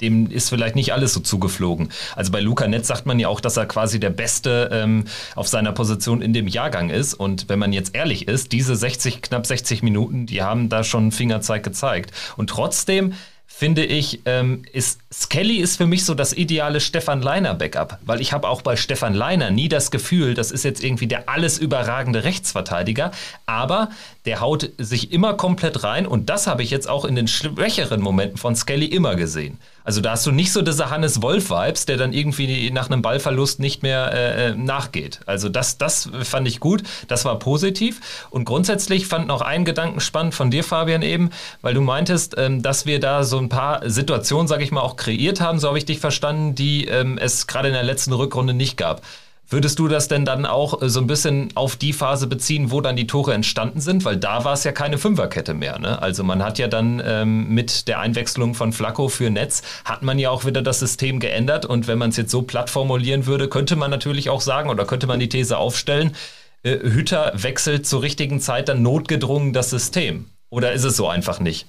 dem 0.00 0.30
ist 0.30 0.48
vielleicht 0.48 0.76
nicht 0.76 0.92
alles 0.92 1.12
so 1.12 1.20
zugeflogen. 1.20 1.88
Also 2.14 2.30
bei 2.30 2.40
Luca 2.40 2.68
Netz 2.68 2.86
sagt 2.86 3.06
man 3.06 3.18
ja 3.18 3.28
auch, 3.28 3.40
dass 3.40 3.56
er 3.56 3.66
quasi 3.66 3.98
der 3.98 4.10
Beste 4.10 4.70
ähm, 4.72 5.04
auf 5.34 5.48
seiner 5.48 5.72
Position 5.72 6.22
in 6.22 6.32
dem 6.32 6.46
Jahrgang 6.46 6.90
ist. 6.90 7.14
Und 7.14 7.48
wenn 7.48 7.58
man 7.58 7.72
jetzt 7.72 7.94
ehrlich 7.94 8.28
ist, 8.28 8.52
diese 8.52 8.76
60, 8.76 9.22
knapp 9.22 9.46
60 9.46 9.82
Minuten, 9.82 10.26
die 10.26 10.42
haben 10.42 10.68
da 10.68 10.84
schon 10.84 11.10
Fingerzeig 11.10 11.64
gezeigt. 11.64 12.12
Und 12.36 12.50
trotzdem 12.50 13.14
finde 13.58 13.84
ich, 13.84 14.20
ähm, 14.24 14.62
ist 14.72 15.00
Skelly 15.12 15.56
ist 15.56 15.78
für 15.78 15.86
mich 15.86 16.04
so 16.04 16.14
das 16.14 16.32
ideale 16.32 16.78
Stefan 16.78 17.22
Leiner 17.22 17.54
Backup, 17.54 17.98
weil 18.02 18.20
ich 18.20 18.32
habe 18.32 18.48
auch 18.48 18.62
bei 18.62 18.76
Stefan 18.76 19.14
Leiner 19.14 19.50
nie 19.50 19.68
das 19.68 19.90
Gefühl, 19.90 20.34
das 20.34 20.52
ist 20.52 20.62
jetzt 20.62 20.84
irgendwie 20.84 21.08
der 21.08 21.28
alles 21.28 21.58
überragende 21.58 22.22
Rechtsverteidiger, 22.22 23.10
aber 23.46 23.88
der 24.26 24.40
haut 24.40 24.70
sich 24.78 25.10
immer 25.10 25.34
komplett 25.34 25.82
rein 25.82 26.06
und 26.06 26.30
das 26.30 26.46
habe 26.46 26.62
ich 26.62 26.70
jetzt 26.70 26.88
auch 26.88 27.04
in 27.04 27.16
den 27.16 27.26
schwächeren 27.26 28.00
Momenten 28.00 28.38
von 28.38 28.54
Skelly 28.54 28.86
immer 28.86 29.16
gesehen. 29.16 29.58
Also 29.88 30.02
da 30.02 30.10
hast 30.10 30.26
du 30.26 30.32
nicht 30.32 30.52
so 30.52 30.60
diese 30.60 30.90
Hannes 30.90 31.22
Wolf-Vibes, 31.22 31.86
der 31.86 31.96
dann 31.96 32.12
irgendwie 32.12 32.70
nach 32.70 32.90
einem 32.90 33.00
Ballverlust 33.00 33.58
nicht 33.58 33.82
mehr 33.82 34.12
äh, 34.12 34.48
äh, 34.48 34.54
nachgeht. 34.54 35.20
Also 35.24 35.48
das, 35.48 35.78
das 35.78 36.10
fand 36.24 36.46
ich 36.46 36.60
gut, 36.60 36.82
das 37.06 37.24
war 37.24 37.38
positiv. 37.38 38.28
Und 38.28 38.44
grundsätzlich 38.44 39.06
fand 39.06 39.28
noch 39.28 39.40
einen 39.40 39.64
Gedanken 39.64 40.00
spannend 40.00 40.34
von 40.34 40.50
dir, 40.50 40.62
Fabian, 40.62 41.00
eben, 41.00 41.30
weil 41.62 41.72
du 41.72 41.80
meintest, 41.80 42.34
ähm, 42.36 42.60
dass 42.60 42.84
wir 42.84 43.00
da 43.00 43.24
so 43.24 43.38
ein 43.38 43.48
paar 43.48 43.88
Situationen, 43.88 44.46
sage 44.46 44.62
ich 44.62 44.72
mal, 44.72 44.82
auch 44.82 44.96
kreiert 44.96 45.40
haben, 45.40 45.58
so 45.58 45.68
habe 45.68 45.78
ich 45.78 45.86
dich 45.86 46.00
verstanden, 46.00 46.54
die 46.54 46.84
ähm, 46.84 47.16
es 47.16 47.46
gerade 47.46 47.68
in 47.68 47.74
der 47.74 47.82
letzten 47.82 48.12
Rückrunde 48.12 48.52
nicht 48.52 48.76
gab. 48.76 49.00
Würdest 49.50 49.78
du 49.78 49.88
das 49.88 50.08
denn 50.08 50.26
dann 50.26 50.44
auch 50.44 50.82
äh, 50.82 50.90
so 50.90 51.00
ein 51.00 51.06
bisschen 51.06 51.48
auf 51.54 51.76
die 51.76 51.94
Phase 51.94 52.26
beziehen, 52.26 52.70
wo 52.70 52.82
dann 52.82 52.96
die 52.96 53.06
Tore 53.06 53.32
entstanden 53.32 53.80
sind? 53.80 54.04
Weil 54.04 54.18
da 54.18 54.44
war 54.44 54.52
es 54.52 54.64
ja 54.64 54.72
keine 54.72 54.98
Fünferkette 54.98 55.54
mehr. 55.54 55.78
Ne? 55.78 56.00
Also 56.02 56.22
man 56.22 56.42
hat 56.42 56.58
ja 56.58 56.68
dann 56.68 57.02
ähm, 57.04 57.48
mit 57.48 57.88
der 57.88 58.00
Einwechslung 58.00 58.54
von 58.54 58.72
Flacco 58.72 59.08
für 59.08 59.30
Netz, 59.30 59.62
hat 59.86 60.02
man 60.02 60.18
ja 60.18 60.30
auch 60.30 60.44
wieder 60.44 60.60
das 60.60 60.80
System 60.80 61.18
geändert. 61.18 61.64
Und 61.64 61.88
wenn 61.88 61.96
man 61.96 62.10
es 62.10 62.18
jetzt 62.18 62.30
so 62.30 62.42
platt 62.42 62.68
formulieren 62.68 63.24
würde, 63.24 63.48
könnte 63.48 63.76
man 63.76 63.90
natürlich 63.90 64.28
auch 64.28 64.42
sagen 64.42 64.68
oder 64.68 64.84
könnte 64.84 65.06
man 65.06 65.18
die 65.18 65.30
These 65.30 65.56
aufstellen, 65.56 66.14
äh, 66.62 66.78
Hütter 66.80 67.32
wechselt 67.34 67.86
zur 67.86 68.02
richtigen 68.02 68.40
Zeit 68.40 68.68
dann 68.68 68.82
notgedrungen 68.82 69.54
das 69.54 69.70
System. 69.70 70.26
Oder 70.50 70.72
ist 70.72 70.84
es 70.84 70.96
so 70.96 71.08
einfach 71.08 71.40
nicht? 71.40 71.66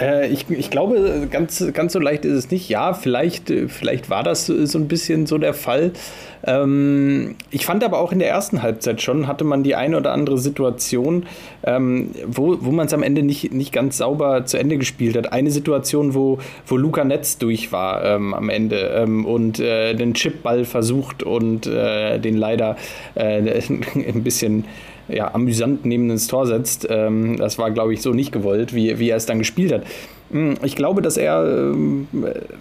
Äh, 0.00 0.28
ich, 0.28 0.48
ich 0.50 0.70
glaube, 0.70 1.28
ganz, 1.30 1.64
ganz 1.72 1.92
so 1.92 1.98
leicht 1.98 2.24
ist 2.24 2.34
es 2.34 2.50
nicht. 2.50 2.68
Ja, 2.68 2.94
vielleicht, 2.94 3.52
vielleicht 3.68 4.10
war 4.10 4.22
das 4.22 4.46
so 4.46 4.78
ein 4.78 4.88
bisschen 4.88 5.26
so 5.26 5.38
der 5.38 5.54
Fall. 5.54 5.92
Ähm, 6.46 7.36
ich 7.50 7.66
fand 7.66 7.84
aber 7.84 7.98
auch 7.98 8.12
in 8.12 8.18
der 8.18 8.28
ersten 8.28 8.62
Halbzeit 8.62 9.02
schon, 9.02 9.26
hatte 9.26 9.44
man 9.44 9.62
die 9.62 9.74
eine 9.74 9.96
oder 9.96 10.12
andere 10.12 10.38
Situation, 10.38 11.26
ähm, 11.64 12.12
wo, 12.26 12.56
wo 12.60 12.70
man 12.70 12.86
es 12.86 12.94
am 12.94 13.02
Ende 13.02 13.22
nicht, 13.22 13.52
nicht 13.52 13.72
ganz 13.72 13.98
sauber 13.98 14.46
zu 14.46 14.58
Ende 14.58 14.78
gespielt 14.78 15.16
hat. 15.16 15.32
Eine 15.32 15.50
Situation, 15.50 16.14
wo, 16.14 16.38
wo 16.66 16.76
Luca 16.76 17.04
Netz 17.04 17.38
durch 17.38 17.72
war 17.72 18.04
ähm, 18.04 18.32
am 18.32 18.48
Ende 18.48 18.76
ähm, 18.96 19.26
und 19.26 19.60
äh, 19.60 19.94
den 19.94 20.14
Chipball 20.14 20.64
versucht 20.64 21.22
und 21.22 21.66
äh, 21.66 22.18
den 22.18 22.36
leider 22.36 22.76
äh, 23.14 23.60
ein 23.94 24.22
bisschen 24.24 24.64
ja, 25.12 25.34
amüsant 25.34 25.84
neben 25.84 26.10
ins 26.10 26.26
Tor 26.26 26.46
setzt. 26.46 26.86
Ähm, 26.90 27.36
das 27.36 27.58
war, 27.58 27.70
glaube 27.70 27.92
ich, 27.92 28.02
so 28.02 28.12
nicht 28.12 28.32
gewollt, 28.32 28.74
wie, 28.74 28.98
wie 28.98 29.10
er 29.10 29.16
es 29.16 29.26
dann 29.26 29.38
gespielt 29.38 29.72
hat. 29.72 29.82
Hm, 30.30 30.54
ich 30.62 30.76
glaube, 30.76 31.02
dass 31.02 31.16
er, 31.16 31.44
ähm, 31.44 32.06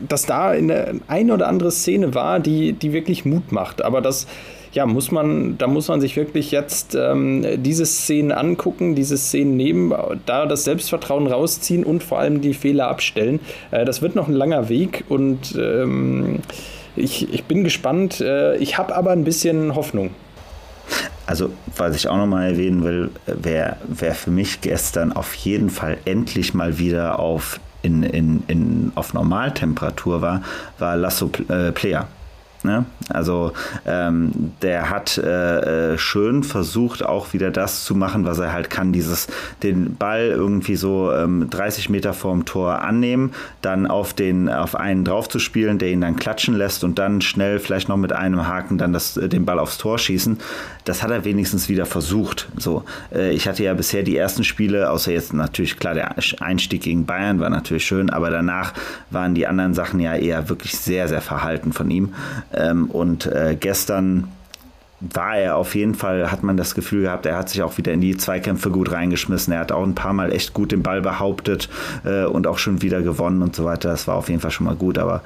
dass 0.08 0.26
da 0.26 0.50
eine, 0.50 1.00
eine 1.08 1.34
oder 1.34 1.48
andere 1.48 1.72
Szene 1.72 2.16
war, 2.16 2.40
die, 2.40 2.74
die 2.74 2.94
wirklich 2.94 3.26
Mut 3.26 3.52
macht. 3.52 3.84
Aber 3.84 4.02
das, 4.02 4.28
ja, 4.74 4.86
muss 4.86 5.12
man, 5.12 5.58
da 5.58 5.68
muss 5.68 5.88
man 5.88 6.02
sich 6.02 6.16
wirklich 6.16 6.52
jetzt 6.52 6.96
ähm, 6.96 7.46
diese 7.58 7.86
Szenen 7.86 8.32
angucken, 8.32 8.96
diese 8.96 9.18
Szenen 9.18 9.58
nehmen, 9.58 9.94
da 10.26 10.46
das 10.46 10.64
Selbstvertrauen 10.64 11.28
rausziehen 11.28 11.84
und 11.84 12.04
vor 12.04 12.20
allem 12.20 12.42
die 12.42 12.54
Fehler 12.54 12.88
abstellen. 12.88 13.40
Äh, 13.72 13.86
das 13.86 14.02
wird 14.02 14.16
noch 14.16 14.28
ein 14.28 14.34
langer 14.34 14.70
Weg 14.70 15.06
und 15.10 15.56
ähm, 15.58 16.40
ich, 16.96 17.34
ich 17.34 17.44
bin 17.46 17.64
gespannt. 17.64 18.20
Äh, 18.22 18.58
ich 18.58 18.78
habe 18.78 18.96
aber 18.96 19.12
ein 19.12 19.24
bisschen 19.24 19.76
Hoffnung. 19.76 20.12
Also, 21.26 21.52
was 21.76 21.96
ich 21.96 22.08
auch 22.08 22.18
nochmal 22.18 22.52
erwähnen 22.52 22.84
will, 22.84 23.12
wer, 23.26 23.78
wer 23.88 24.16
für 24.16 24.32
mich 24.32 24.62
gestern 24.62 25.14
auf 25.14 25.34
jeden 25.36 25.70
Fall 25.70 25.98
endlich 26.06 26.54
mal 26.54 26.80
wieder 26.80 27.20
auf, 27.20 27.60
in, 27.82 28.04
in, 28.04 28.44
in, 28.48 28.92
auf 28.96 29.14
Normaltemperatur 29.14 30.22
war, 30.22 30.42
war 30.80 30.96
Lasso 30.96 31.30
äh, 31.50 31.72
Player. 31.72 32.08
Ne? 32.64 32.86
Also 33.08 33.54
ähm, 33.86 34.52
der 34.62 34.90
hat 34.90 35.18
äh, 35.18 35.94
äh, 35.94 35.98
schön 35.98 36.44
versucht, 36.44 37.06
auch 37.06 37.32
wieder 37.32 37.52
das 37.52 37.86
zu 37.86 37.96
machen, 37.96 38.26
was 38.26 38.40
er 38.40 38.52
halt 38.52 38.70
kann, 38.70 38.92
dieses 38.92 39.28
den 39.64 39.96
Ball 39.96 40.28
irgendwie 40.28 40.76
so 40.76 41.14
ähm, 41.14 41.50
30 41.50 41.90
Meter 41.90 42.14
vorm 42.14 42.44
Tor 42.44 42.82
annehmen, 42.82 43.32
dann 43.62 43.88
auf 43.88 44.14
den 44.14 44.50
auf 44.50 44.76
einen 44.76 45.06
drauf 45.06 45.30
zu 45.30 45.40
spielen, 45.40 45.80
der 45.80 45.90
ihn 45.90 46.02
dann 46.02 46.18
klatschen 46.18 46.54
lässt 46.54 46.84
und 46.84 47.00
dann 47.00 47.22
schnell 47.22 47.60
vielleicht 47.60 47.88
noch 47.88 47.98
mit 47.98 48.12
einem 48.12 48.46
Haken 48.46 48.78
dann 48.78 48.92
das, 48.92 49.16
äh, 49.16 49.30
den 49.30 49.46
Ball 49.46 49.58
aufs 49.58 49.78
Tor 49.78 49.98
schießen. 49.98 50.38
Das 50.84 51.02
hat 51.02 51.12
er 51.12 51.24
wenigstens 51.24 51.70
wieder 51.70 51.86
versucht. 51.86 52.50
So, 52.58 52.84
äh, 53.14 53.32
ich 53.32 53.48
hatte 53.48 53.64
ja 53.64 53.74
bisher 53.74 54.04
die 54.04 54.18
ersten 54.18 54.44
Spiele, 54.44 54.90
außer 54.90 55.14
jetzt 55.14 55.34
natürlich 55.34 55.80
klar 55.80 55.94
der 55.94 56.16
Einstieg 56.40 56.84
gegen 56.84 57.06
Bayern 57.06 57.40
war 57.40 57.50
natürlich 57.50 57.86
schön, 57.86 58.10
aber 58.10 58.30
danach 58.30 58.74
waren 59.12 59.34
die 59.34 59.48
anderen 59.48 59.74
Sachen 59.74 60.02
ja 60.02 60.16
eher 60.16 60.50
wirklich 60.50 60.78
sehr 60.78 61.08
sehr 61.08 61.22
verhalten 61.22 61.72
von 61.72 61.90
ihm. 61.90 62.14
Ähm, 62.60 62.86
und 62.86 63.26
äh, 63.26 63.56
gestern 63.60 64.30
war 65.02 65.38
er 65.38 65.56
auf 65.56 65.76
jeden 65.76 65.96
Fall, 65.96 66.30
hat 66.30 66.44
man 66.44 66.58
das 66.58 66.76
Gefühl 66.76 67.04
gehabt, 67.04 67.26
er 67.26 67.38
hat 67.38 67.50
sich 67.50 67.62
auch 67.64 67.78
wieder 67.78 67.94
in 67.94 68.02
die 68.02 68.18
Zweikämpfe 68.18 68.70
gut 68.70 68.92
reingeschmissen. 68.92 69.54
Er 69.54 69.60
hat 69.60 69.72
auch 69.72 69.84
ein 69.84 69.96
paar 69.96 70.14
Mal 70.14 70.34
echt 70.34 70.54
gut 70.54 70.72
den 70.72 70.84
Ball 70.84 71.02
behauptet 71.02 71.70
äh, 72.04 72.26
und 72.26 72.48
auch 72.48 72.58
schon 72.58 72.82
wieder 72.82 73.02
gewonnen 73.02 73.42
und 73.42 73.56
so 73.56 73.64
weiter. 73.64 73.90
Das 73.90 74.08
war 74.08 74.16
auf 74.16 74.30
jeden 74.30 74.42
Fall 74.42 74.52
schon 74.52 74.66
mal 74.66 74.76
gut. 74.76 74.98
Aber 74.98 75.22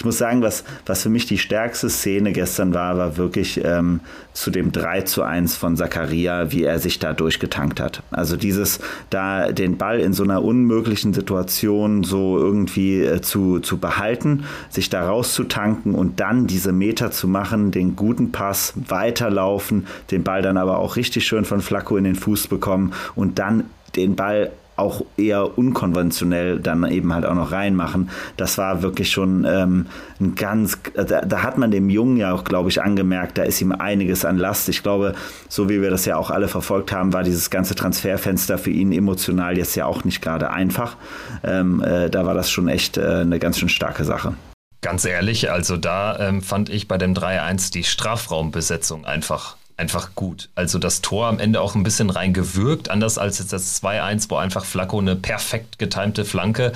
ich 0.00 0.04
muss 0.06 0.16
sagen, 0.16 0.40
was, 0.40 0.64
was 0.86 1.02
für 1.02 1.10
mich 1.10 1.26
die 1.26 1.36
stärkste 1.36 1.90
Szene 1.90 2.32
gestern 2.32 2.72
war, 2.72 2.96
war 2.96 3.18
wirklich 3.18 3.62
ähm, 3.62 4.00
zu 4.32 4.50
dem 4.50 4.72
3 4.72 5.02
zu 5.02 5.22
1 5.22 5.56
von 5.56 5.76
Zakaria, 5.76 6.50
wie 6.52 6.64
er 6.64 6.78
sich 6.78 7.00
da 7.00 7.12
durchgetankt 7.12 7.80
hat. 7.80 8.02
Also 8.10 8.38
dieses, 8.38 8.80
da 9.10 9.52
den 9.52 9.76
Ball 9.76 10.00
in 10.00 10.14
so 10.14 10.22
einer 10.22 10.42
unmöglichen 10.42 11.12
Situation 11.12 12.02
so 12.02 12.38
irgendwie 12.38 13.02
äh, 13.02 13.20
zu, 13.20 13.58
zu 13.58 13.76
behalten, 13.76 14.44
sich 14.70 14.88
da 14.88 15.06
rauszutanken 15.06 15.94
und 15.94 16.18
dann 16.18 16.46
diese 16.46 16.72
Meter 16.72 17.10
zu 17.10 17.28
machen, 17.28 17.70
den 17.70 17.94
guten 17.94 18.32
Pass 18.32 18.72
weiterlaufen, 18.88 19.86
den 20.10 20.22
Ball 20.22 20.40
dann 20.40 20.56
aber 20.56 20.78
auch 20.78 20.96
richtig 20.96 21.26
schön 21.26 21.44
von 21.44 21.60
Flacco 21.60 21.98
in 21.98 22.04
den 22.04 22.16
Fuß 22.16 22.48
bekommen 22.48 22.94
und 23.14 23.38
dann 23.38 23.64
den 23.96 24.16
Ball 24.16 24.50
auch 24.80 25.04
eher 25.16 25.58
unkonventionell 25.58 26.58
dann 26.58 26.90
eben 26.90 27.12
halt 27.12 27.24
auch 27.24 27.34
noch 27.34 27.52
reinmachen. 27.52 28.10
Das 28.36 28.58
war 28.58 28.82
wirklich 28.82 29.10
schon 29.10 29.46
ähm, 29.48 29.86
ein 30.20 30.34
ganz, 30.34 30.78
da, 30.94 31.20
da, 31.22 31.42
hat 31.42 31.58
man 31.58 31.70
dem 31.70 31.90
Jungen 31.90 32.16
ja 32.16 32.32
auch, 32.32 32.44
glaube 32.44 32.70
ich, 32.70 32.82
angemerkt, 32.82 33.38
da 33.38 33.42
ist 33.42 33.60
ihm 33.60 33.72
einiges 33.72 34.24
an 34.24 34.38
Last. 34.38 34.68
Ich 34.68 34.82
glaube, 34.82 35.14
so 35.48 35.68
wie 35.68 35.82
wir 35.82 35.90
das 35.90 36.04
ja 36.04 36.16
auch 36.16 36.30
alle 36.30 36.48
verfolgt 36.48 36.92
haben, 36.92 37.12
war 37.12 37.22
dieses 37.22 37.50
ganze 37.50 37.74
Transferfenster 37.74 38.58
für 38.58 38.70
ihn 38.70 38.92
emotional 38.92 39.56
jetzt 39.56 39.74
ja 39.76 39.86
auch 39.86 40.04
nicht 40.04 40.22
gerade 40.22 40.50
einfach. 40.50 40.96
Ähm, 41.44 41.82
äh, 41.82 42.10
da 42.10 42.26
war 42.26 42.34
das 42.34 42.50
schon 42.50 42.68
echt 42.68 42.96
äh, 42.96 43.20
eine 43.20 43.38
ganz 43.38 43.58
schön 43.58 43.68
starke 43.68 44.04
Sache. 44.04 44.34
Ganz 44.82 45.04
ehrlich, 45.04 45.50
also 45.50 45.76
da 45.76 46.18
ähm, 46.18 46.40
fand 46.40 46.70
ich 46.70 46.88
bei 46.88 46.96
dem 46.96 47.12
3-1 47.12 47.70
die 47.70 47.84
Strafraumbesetzung 47.84 49.04
einfach 49.04 49.56
einfach 49.80 50.14
gut. 50.14 50.50
Also 50.54 50.78
das 50.78 51.00
Tor 51.00 51.26
am 51.26 51.38
Ende 51.38 51.62
auch 51.62 51.74
ein 51.74 51.82
bisschen 51.82 52.10
reingewürgt, 52.10 52.90
anders 52.90 53.16
als 53.16 53.38
jetzt 53.38 53.52
das 53.52 53.82
2-1, 53.82 54.28
wo 54.28 54.36
einfach 54.36 54.66
Flacco 54.66 54.98
eine 54.98 55.16
perfekt 55.16 55.78
getimte 55.78 56.26
Flanke 56.26 56.72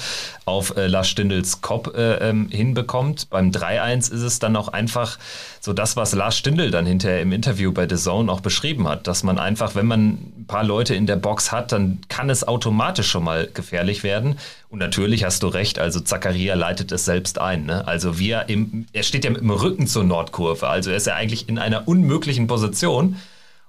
auf 0.47 0.77
äh, 0.77 0.87
Lars 0.87 1.09
Stindls 1.09 1.61
Kopf 1.61 1.95
äh, 1.95 2.31
ähm, 2.31 2.49
hinbekommt. 2.51 3.29
Beim 3.29 3.51
3-1 3.51 4.11
ist 4.11 4.23
es 4.23 4.39
dann 4.39 4.57
auch 4.57 4.69
einfach 4.69 5.19
so 5.61 5.75
das, 5.75 5.97
was 5.97 6.15
Lars 6.15 6.37
Stindl 6.39 6.71
dann 6.71 6.87
hinterher 6.87 7.21
im 7.21 7.33
Interview 7.33 7.73
bei 7.73 7.87
The 7.89 7.97
Zone 7.97 8.33
auch 8.33 8.41
beschrieben 8.41 8.89
hat, 8.89 9.07
dass 9.07 9.23
man 9.23 9.39
einfach, 9.39 9.75
wenn 9.75 9.87
man 9.87 10.01
ein 10.01 10.45
paar 10.47 10.65
Leute 10.65 10.95
in 10.95 11.07
der 11.07 11.17
Box 11.17 11.53
hat, 11.53 11.73
dann 11.73 12.01
kann 12.09 12.31
es 12.31 12.47
automatisch 12.47 13.09
schon 13.11 13.25
mal 13.25 13.49
gefährlich 13.53 14.03
werden. 14.03 14.39
Und 14.75 14.81
natürlich 14.81 15.23
hast 15.23 15.45
du 15.45 15.47
recht, 15.47 15.79
also 15.79 16.01
Zakaria 16.01 16.57
leitet 16.57 16.91
es 16.91 17.05
selbst 17.05 17.39
ein. 17.39 17.65
Ne? 17.65 17.87
Also 17.87 18.19
wir 18.19 18.49
im, 18.49 18.87
er 18.93 19.05
steht 19.05 19.25
ja 19.25 19.31
mit 19.31 19.41
dem 19.41 19.51
Rücken 19.51 19.87
zur 19.87 20.03
Nordkurve, 20.03 20.67
also 20.67 20.91
er 20.91 20.97
ist 20.97 21.07
ja 21.07 21.15
eigentlich 21.15 21.49
in 21.49 21.61
einer 21.61 21.87
unmöglichen 21.87 22.49
Position 22.49 23.15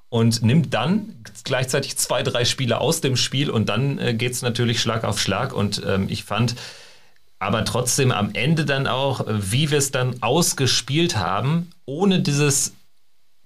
und 0.10 0.42
nimmt 0.42 0.74
dann 0.74 1.14
gleichzeitig 1.44 1.96
zwei, 1.98 2.24
drei 2.24 2.44
Spiele 2.44 2.82
aus 2.82 3.02
dem 3.02 3.18
Spiel 3.18 3.52
und 3.52 3.70
dann 3.70 4.00
äh, 4.00 4.16
geht 4.16 4.32
es 4.32 4.42
natürlich 4.42 4.82
Schlag 4.82 5.04
auf 5.04 5.20
Schlag. 5.20 5.54
Und 5.54 5.80
ähm, 5.86 6.08
ich 6.10 6.24
fand, 6.24 6.56
aber 7.38 7.66
trotzdem 7.66 8.12
am 8.12 8.32
Ende 8.34 8.66
dann 8.66 8.88
auch, 8.88 9.28
wie 9.28 9.70
wir 9.70 9.78
es 9.78 9.92
dann 9.92 10.24
ausgespielt 10.24 11.18
haben, 11.18 11.70
ohne 11.86 12.20
dieses, 12.22 12.74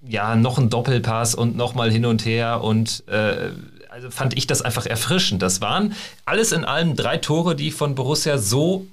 ja, 0.00 0.34
noch 0.34 0.56
ein 0.56 0.70
Doppelpass 0.70 1.34
und 1.34 1.58
nochmal 1.58 1.90
hin 1.90 2.06
und 2.06 2.24
her 2.24 2.62
und 2.62 3.06
äh, 3.06 3.50
also 3.90 4.10
fand 4.10 4.36
ich 4.36 4.46
das 4.46 4.62
einfach 4.62 4.86
erfrischend. 4.86 5.42
Das 5.42 5.60
waren 5.60 5.94
alles 6.24 6.52
in 6.52 6.64
allem 6.64 6.96
drei 6.96 7.16
Tore, 7.16 7.56
die 7.56 7.68
ich 7.68 7.74
von 7.74 7.94
Borussia 7.94 8.38
so 8.38 8.86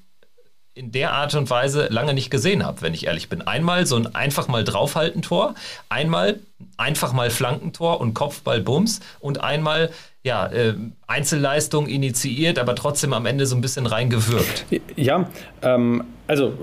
in 0.74 0.92
der 0.92 1.14
Art 1.14 1.34
und 1.34 1.50
Weise 1.50 1.88
lange 1.90 2.14
nicht 2.14 2.30
gesehen 2.30 2.64
habe, 2.64 2.82
wenn 2.82 2.94
ich 2.94 3.08
ehrlich 3.08 3.30
bin. 3.30 3.42
Einmal 3.42 3.88
so 3.88 3.96
ein 3.96 4.14
einfach 4.14 4.48
mal 4.48 4.64
draufhalten 4.64 5.24
Tor, 5.24 5.56
einmal 5.90 6.40
einfach 6.78 7.14
mal 7.14 7.32
Flankentor 7.32 8.00
und 8.00 8.14
Kopfball-Bums 8.14 9.00
und 9.20 9.44
einmal 9.44 9.90
ja, 10.24 10.46
äh, 10.48 10.76
Einzelleistung 11.08 11.88
initiiert, 11.88 12.60
aber 12.60 12.76
trotzdem 12.76 13.14
am 13.14 13.26
Ende 13.26 13.46
so 13.48 13.56
ein 13.56 13.62
bisschen 13.62 13.88
reingewirkt. 13.88 14.66
Ja, 14.96 15.30
ähm, 15.64 16.04
also 16.28 16.54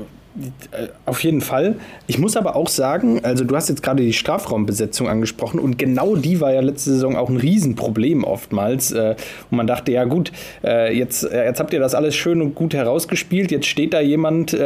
auf 1.06 1.22
jeden 1.22 1.40
Fall. 1.40 1.76
Ich 2.08 2.18
muss 2.18 2.36
aber 2.36 2.56
auch 2.56 2.68
sagen, 2.68 3.20
also 3.24 3.44
du 3.44 3.54
hast 3.54 3.68
jetzt 3.68 3.82
gerade 3.82 4.02
die 4.02 4.12
Strafraumbesetzung 4.12 5.08
angesprochen 5.08 5.60
und 5.60 5.78
genau 5.78 6.16
die 6.16 6.40
war 6.40 6.52
ja 6.52 6.60
letzte 6.60 6.90
Saison 6.90 7.16
auch 7.16 7.28
ein 7.28 7.36
Riesenproblem 7.36 8.24
oftmals. 8.24 8.90
Äh, 8.90 9.14
und 9.50 9.56
man 9.56 9.66
dachte, 9.66 9.92
ja 9.92 10.04
gut, 10.04 10.32
äh, 10.64 10.96
jetzt, 10.96 11.22
jetzt 11.22 11.60
habt 11.60 11.72
ihr 11.72 11.78
das 11.78 11.94
alles 11.94 12.16
schön 12.16 12.42
und 12.42 12.54
gut 12.54 12.74
herausgespielt, 12.74 13.52
jetzt 13.52 13.66
steht 13.66 13.94
da 13.94 14.00
jemand 14.00 14.56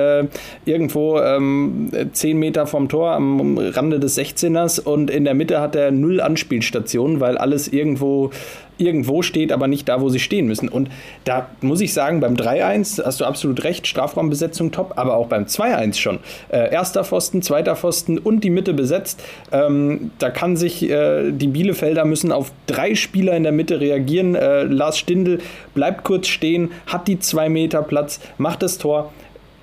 irgendwo 0.64 1.18
ähm, 1.20 1.90
10 2.12 2.38
Meter 2.38 2.66
vom 2.66 2.88
Tor 2.88 3.12
am 3.12 3.58
Rande 3.58 4.00
des 4.00 4.18
16ers 4.18 4.80
und 4.80 5.10
in 5.10 5.24
der 5.24 5.34
Mitte 5.34 5.60
hat 5.60 5.76
er 5.76 5.90
null 5.90 6.20
Anspielstationen, 6.20 7.20
weil 7.20 7.38
alles 7.38 7.68
irgendwo 7.68 8.30
irgendwo 8.78 9.22
steht, 9.22 9.52
aber 9.52 9.68
nicht 9.68 9.88
da, 9.88 10.00
wo 10.00 10.08
sie 10.08 10.20
stehen 10.20 10.46
müssen. 10.46 10.68
Und 10.68 10.88
da 11.24 11.48
muss 11.60 11.80
ich 11.80 11.92
sagen, 11.92 12.20
beim 12.20 12.34
3-1 12.34 13.04
hast 13.04 13.20
du 13.20 13.24
absolut 13.24 13.64
recht, 13.64 13.86
Strafraumbesetzung 13.86 14.72
top, 14.72 14.94
aber 14.96 15.16
auch 15.16 15.26
beim 15.26 15.44
2-1 15.44 15.94
schon. 15.94 16.18
Äh, 16.48 16.72
erster 16.72 17.04
Pfosten, 17.04 17.42
zweiter 17.42 17.76
Pfosten 17.76 18.18
und 18.18 18.44
die 18.44 18.50
Mitte 18.50 18.74
besetzt. 18.74 19.22
Ähm, 19.52 20.10
da 20.18 20.30
kann 20.30 20.56
sich 20.56 20.88
äh, 20.88 21.30
die 21.32 21.48
Bielefelder 21.48 22.04
müssen 22.04 22.32
auf 22.32 22.52
drei 22.66 22.94
Spieler 22.94 23.36
in 23.36 23.42
der 23.42 23.52
Mitte 23.52 23.80
reagieren. 23.80 24.34
Äh, 24.34 24.64
Lars 24.64 24.98
Stindl 24.98 25.38
bleibt 25.74 26.04
kurz 26.04 26.28
stehen, 26.28 26.70
hat 26.86 27.08
die 27.08 27.18
zwei 27.18 27.48
Meter 27.48 27.82
Platz, 27.82 28.20
macht 28.38 28.62
das 28.62 28.78
Tor 28.78 29.12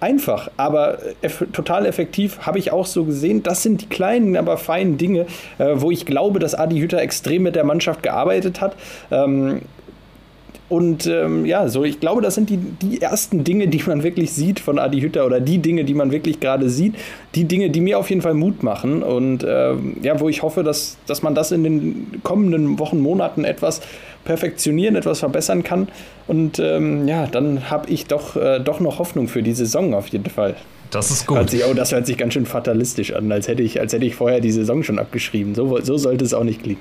einfach, 0.05 0.51
aber 0.55 0.99
eff 1.23 1.45
total 1.51 1.87
effektiv, 1.87 2.39
habe 2.41 2.59
ich 2.59 2.71
auch 2.71 2.85
so 2.85 3.05
gesehen. 3.05 3.41
Das 3.41 3.63
sind 3.63 3.81
die 3.81 3.87
kleinen, 3.87 4.37
aber 4.37 4.57
feinen 4.57 4.97
Dinge, 4.97 5.25
äh, 5.57 5.73
wo 5.75 5.89
ich 5.89 6.05
glaube, 6.05 6.37
dass 6.39 6.53
Adi 6.53 6.79
Hütter 6.79 7.01
extrem 7.01 7.41
mit 7.41 7.55
der 7.55 7.63
Mannschaft 7.63 8.03
gearbeitet 8.03 8.61
hat. 8.61 8.75
Ähm, 9.09 9.61
und 10.67 11.07
ähm, 11.07 11.45
ja, 11.45 11.67
so 11.67 11.83
ich 11.83 11.99
glaube, 11.99 12.21
das 12.21 12.35
sind 12.35 12.49
die, 12.49 12.57
die 12.57 13.01
ersten 13.01 13.43
Dinge, 13.43 13.67
die 13.67 13.81
man 13.85 14.03
wirklich 14.03 14.33
sieht 14.33 14.59
von 14.59 14.79
Adi 14.79 15.01
Hütter 15.01 15.25
oder 15.25 15.39
die 15.39 15.59
Dinge, 15.59 15.85
die 15.85 15.93
man 15.93 16.11
wirklich 16.11 16.39
gerade 16.39 16.69
sieht. 16.69 16.95
Die 17.35 17.45
Dinge, 17.45 17.69
die 17.69 17.81
mir 17.81 17.99
auf 17.99 18.09
jeden 18.09 18.21
Fall 18.21 18.33
Mut 18.33 18.63
machen 18.63 19.03
und 19.03 19.45
ähm, 19.47 19.97
ja, 20.01 20.19
wo 20.19 20.29
ich 20.29 20.41
hoffe, 20.43 20.63
dass, 20.63 20.97
dass 21.07 21.21
man 21.21 21.35
das 21.35 21.51
in 21.51 21.63
den 21.63 22.21
kommenden 22.23 22.79
Wochen, 22.79 22.99
Monaten 22.99 23.43
etwas 23.43 23.81
perfektionieren, 24.25 24.95
etwas 24.95 25.19
verbessern 25.19 25.63
kann. 25.63 25.87
Und 26.27 26.59
ähm, 26.59 27.07
ja, 27.07 27.27
dann 27.27 27.69
habe 27.69 27.89
ich 27.89 28.07
doch, 28.07 28.35
äh, 28.35 28.59
doch 28.59 28.79
noch 28.79 28.99
Hoffnung 28.99 29.27
für 29.27 29.41
die 29.41 29.53
Saison 29.53 29.93
auf 29.93 30.07
jeden 30.07 30.29
Fall. 30.29 30.55
Das 30.91 31.11
ist 31.11 31.25
gut. 31.25 31.49
Sich, 31.49 31.63
oh, 31.65 31.73
das 31.73 31.91
hört 31.91 32.05
sich 32.05 32.17
ganz 32.17 32.33
schön 32.33 32.45
fatalistisch 32.45 33.13
an, 33.13 33.31
als 33.31 33.47
hätte 33.47 33.63
ich, 33.63 33.79
als 33.79 33.93
hätte 33.93 34.05
ich 34.05 34.15
vorher 34.15 34.39
die 34.39 34.51
Saison 34.51 34.83
schon 34.83 34.99
abgeschrieben. 34.99 35.55
So, 35.55 35.79
so 35.81 35.97
sollte 35.97 36.25
es 36.25 36.33
auch 36.33 36.43
nicht 36.43 36.63
klingen. 36.63 36.79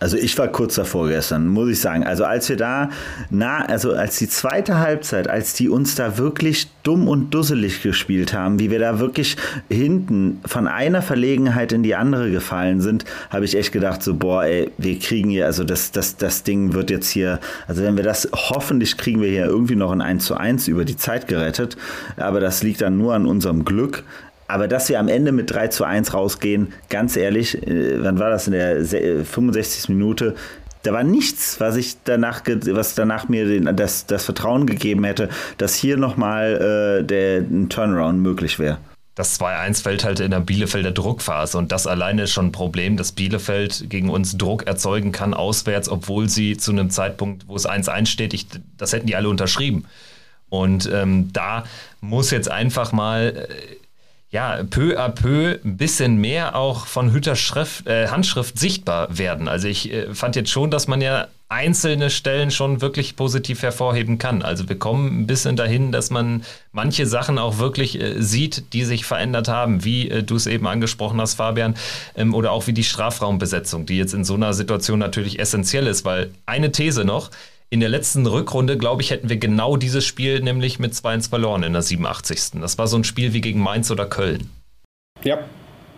Also 0.00 0.16
ich 0.16 0.36
war 0.38 0.48
kurz 0.48 0.76
davor 0.76 1.08
gestern, 1.08 1.46
muss 1.46 1.68
ich 1.68 1.80
sagen. 1.80 2.04
Also 2.04 2.24
als 2.24 2.48
wir 2.48 2.56
da, 2.56 2.88
na, 3.28 3.66
also 3.66 3.92
als 3.92 4.16
die 4.16 4.28
zweite 4.28 4.78
Halbzeit, 4.78 5.28
als 5.28 5.52
die 5.52 5.68
uns 5.68 5.94
da 5.94 6.16
wirklich 6.16 6.68
dumm 6.82 7.06
und 7.06 7.34
dusselig 7.34 7.82
gespielt 7.82 8.32
haben, 8.32 8.58
wie 8.58 8.70
wir 8.70 8.78
da 8.78 8.98
wirklich 8.98 9.36
hinten 9.68 10.40
von 10.46 10.66
einer 10.66 11.02
Verlegenheit 11.02 11.72
in 11.72 11.82
die 11.82 11.94
andere 11.94 12.30
gefallen 12.30 12.80
sind, 12.80 13.04
habe 13.28 13.44
ich 13.44 13.54
echt 13.54 13.72
gedacht, 13.72 14.02
so, 14.02 14.14
boah, 14.14 14.44
ey, 14.44 14.70
wir 14.78 14.98
kriegen 14.98 15.28
hier, 15.28 15.44
also 15.44 15.64
das, 15.64 15.92
das, 15.92 16.16
das 16.16 16.44
Ding 16.44 16.72
wird 16.72 16.90
jetzt 16.90 17.10
hier, 17.10 17.38
also 17.68 17.82
wenn 17.82 17.96
wir 17.96 18.04
das, 18.04 18.26
hoffentlich 18.32 18.96
kriegen 18.96 19.20
wir 19.20 19.28
hier 19.28 19.44
irgendwie 19.44 19.76
noch 19.76 19.92
ein 19.92 20.00
1 20.00 20.24
zu 20.24 20.34
1 20.34 20.66
über 20.68 20.86
die 20.86 20.96
Zeit 20.96 21.28
gerettet, 21.28 21.76
aber 22.16 22.40
das 22.40 22.62
liegt 22.62 22.80
dann 22.80 22.96
nur 22.96 23.12
an 23.12 23.26
unserem 23.26 23.66
Glück. 23.66 24.04
Aber 24.50 24.66
dass 24.66 24.88
wir 24.88 24.98
am 24.98 25.06
Ende 25.06 25.30
mit 25.30 25.50
3 25.52 25.68
zu 25.68 25.84
1 25.84 26.12
rausgehen, 26.12 26.72
ganz 26.88 27.16
ehrlich, 27.16 27.64
äh, 27.66 28.02
wann 28.02 28.18
war 28.18 28.30
das 28.30 28.48
in 28.48 28.52
der 28.52 28.84
65. 28.84 29.88
Äh, 29.88 29.92
Minute? 29.92 30.34
Da 30.82 30.92
war 30.92 31.04
nichts, 31.04 31.60
was 31.60 31.76
ich 31.76 31.96
danach, 32.04 32.42
was 32.46 32.94
danach 32.94 33.28
mir 33.28 33.46
den, 33.46 33.76
das, 33.76 34.06
das 34.06 34.24
Vertrauen 34.24 34.66
gegeben 34.66 35.04
hätte, 35.04 35.28
dass 35.58 35.74
hier 35.74 35.96
nochmal 35.96 37.06
äh, 37.08 37.38
ein 37.38 37.68
Turnaround 37.68 38.20
möglich 38.20 38.58
wäre. 38.58 38.78
Das 39.14 39.38
2-1 39.38 39.82
fällt 39.82 40.04
halt 40.04 40.20
in 40.20 40.30
der 40.30 40.40
Bielefelder 40.40 40.92
Druckphase 40.92 41.58
und 41.58 41.70
das 41.70 41.86
alleine 41.86 42.22
ist 42.22 42.32
schon 42.32 42.46
ein 42.46 42.52
Problem, 42.52 42.96
dass 42.96 43.12
Bielefeld 43.12 43.90
gegen 43.90 44.08
uns 44.08 44.38
Druck 44.38 44.66
erzeugen 44.66 45.12
kann 45.12 45.34
auswärts, 45.34 45.88
obwohl 45.88 46.28
sie 46.28 46.56
zu 46.56 46.72
einem 46.72 46.90
Zeitpunkt, 46.90 47.46
wo 47.46 47.54
es 47.54 47.68
1-1 47.68 48.06
steht, 48.06 48.32
ich, 48.32 48.46
das 48.78 48.92
hätten 48.92 49.06
die 49.06 49.16
alle 49.16 49.28
unterschrieben. 49.28 49.84
Und 50.48 50.90
ähm, 50.92 51.28
da 51.32 51.64
muss 52.00 52.30
jetzt 52.30 52.50
einfach 52.50 52.92
mal 52.92 53.46
äh, 53.48 53.76
ja, 54.30 54.62
peu 54.62 54.96
à 54.96 55.08
peu 55.08 55.58
ein 55.64 55.76
bisschen 55.76 56.16
mehr 56.18 56.54
auch 56.54 56.86
von 56.86 57.12
Hütter 57.12 57.34
Schrift, 57.34 57.86
äh, 57.86 58.08
Handschrift 58.08 58.58
sichtbar 58.58 59.18
werden. 59.18 59.48
Also 59.48 59.66
ich 59.66 59.92
äh, 59.92 60.14
fand 60.14 60.36
jetzt 60.36 60.50
schon, 60.50 60.70
dass 60.70 60.86
man 60.86 61.00
ja 61.00 61.26
einzelne 61.48 62.10
Stellen 62.10 62.52
schon 62.52 62.80
wirklich 62.80 63.16
positiv 63.16 63.62
hervorheben 63.62 64.18
kann. 64.18 64.42
Also 64.42 64.68
wir 64.68 64.78
kommen 64.78 65.22
ein 65.22 65.26
bisschen 65.26 65.56
dahin, 65.56 65.90
dass 65.90 66.10
man 66.10 66.44
manche 66.70 67.06
Sachen 67.06 67.38
auch 67.38 67.58
wirklich 67.58 68.00
äh, 68.00 68.22
sieht, 68.22 68.72
die 68.72 68.84
sich 68.84 69.04
verändert 69.04 69.48
haben, 69.48 69.84
wie 69.84 70.08
äh, 70.08 70.22
du 70.22 70.36
es 70.36 70.46
eben 70.46 70.68
angesprochen 70.68 71.20
hast, 71.20 71.34
Fabian, 71.34 71.74
ähm, 72.14 72.32
oder 72.32 72.52
auch 72.52 72.68
wie 72.68 72.72
die 72.72 72.84
Strafraumbesetzung, 72.84 73.84
die 73.84 73.98
jetzt 73.98 74.14
in 74.14 74.24
so 74.24 74.34
einer 74.34 74.54
Situation 74.54 75.00
natürlich 75.00 75.40
essentiell 75.40 75.88
ist, 75.88 76.04
weil 76.04 76.30
eine 76.46 76.70
These 76.70 77.04
noch, 77.04 77.30
in 77.70 77.78
der 77.80 77.88
letzten 77.88 78.26
Rückrunde, 78.26 78.76
glaube 78.76 79.00
ich, 79.02 79.10
hätten 79.10 79.28
wir 79.28 79.36
genau 79.36 79.76
dieses 79.76 80.04
Spiel 80.04 80.40
nämlich 80.40 80.80
mit 80.80 80.92
2-1 80.92 81.28
verloren 81.28 81.62
in 81.62 81.72
der 81.72 81.82
87. 81.82 82.60
Das 82.60 82.78
war 82.78 82.88
so 82.88 82.96
ein 82.96 83.04
Spiel 83.04 83.32
wie 83.32 83.40
gegen 83.40 83.60
Mainz 83.60 83.90
oder 83.92 84.06
Köln. 84.06 84.50
Ja, 85.22 85.38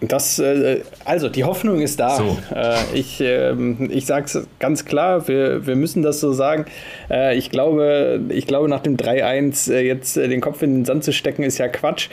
das, 0.08 0.38
äh, 0.38 0.80
also 1.04 1.28
die 1.28 1.44
Hoffnung 1.44 1.80
ist 1.80 2.00
da. 2.00 2.16
So. 2.16 2.38
Äh, 2.54 2.76
ich 2.94 3.20
äh, 3.20 3.52
ich 3.88 4.06
sage 4.06 4.26
es 4.26 4.46
ganz 4.58 4.84
klar, 4.84 5.28
wir, 5.28 5.66
wir 5.66 5.76
müssen 5.76 6.02
das 6.02 6.20
so 6.20 6.32
sagen. 6.32 6.66
Äh, 7.10 7.36
ich, 7.36 7.50
glaube, 7.50 8.20
ich 8.30 8.46
glaube, 8.46 8.68
nach 8.68 8.80
dem 8.80 8.96
3-1 8.96 9.72
äh, 9.72 9.80
jetzt 9.86 10.16
äh, 10.16 10.28
den 10.28 10.40
Kopf 10.40 10.62
in 10.62 10.74
den 10.74 10.84
Sand 10.84 11.04
zu 11.04 11.12
stecken, 11.12 11.42
ist 11.42 11.58
ja 11.58 11.68
Quatsch. 11.68 12.08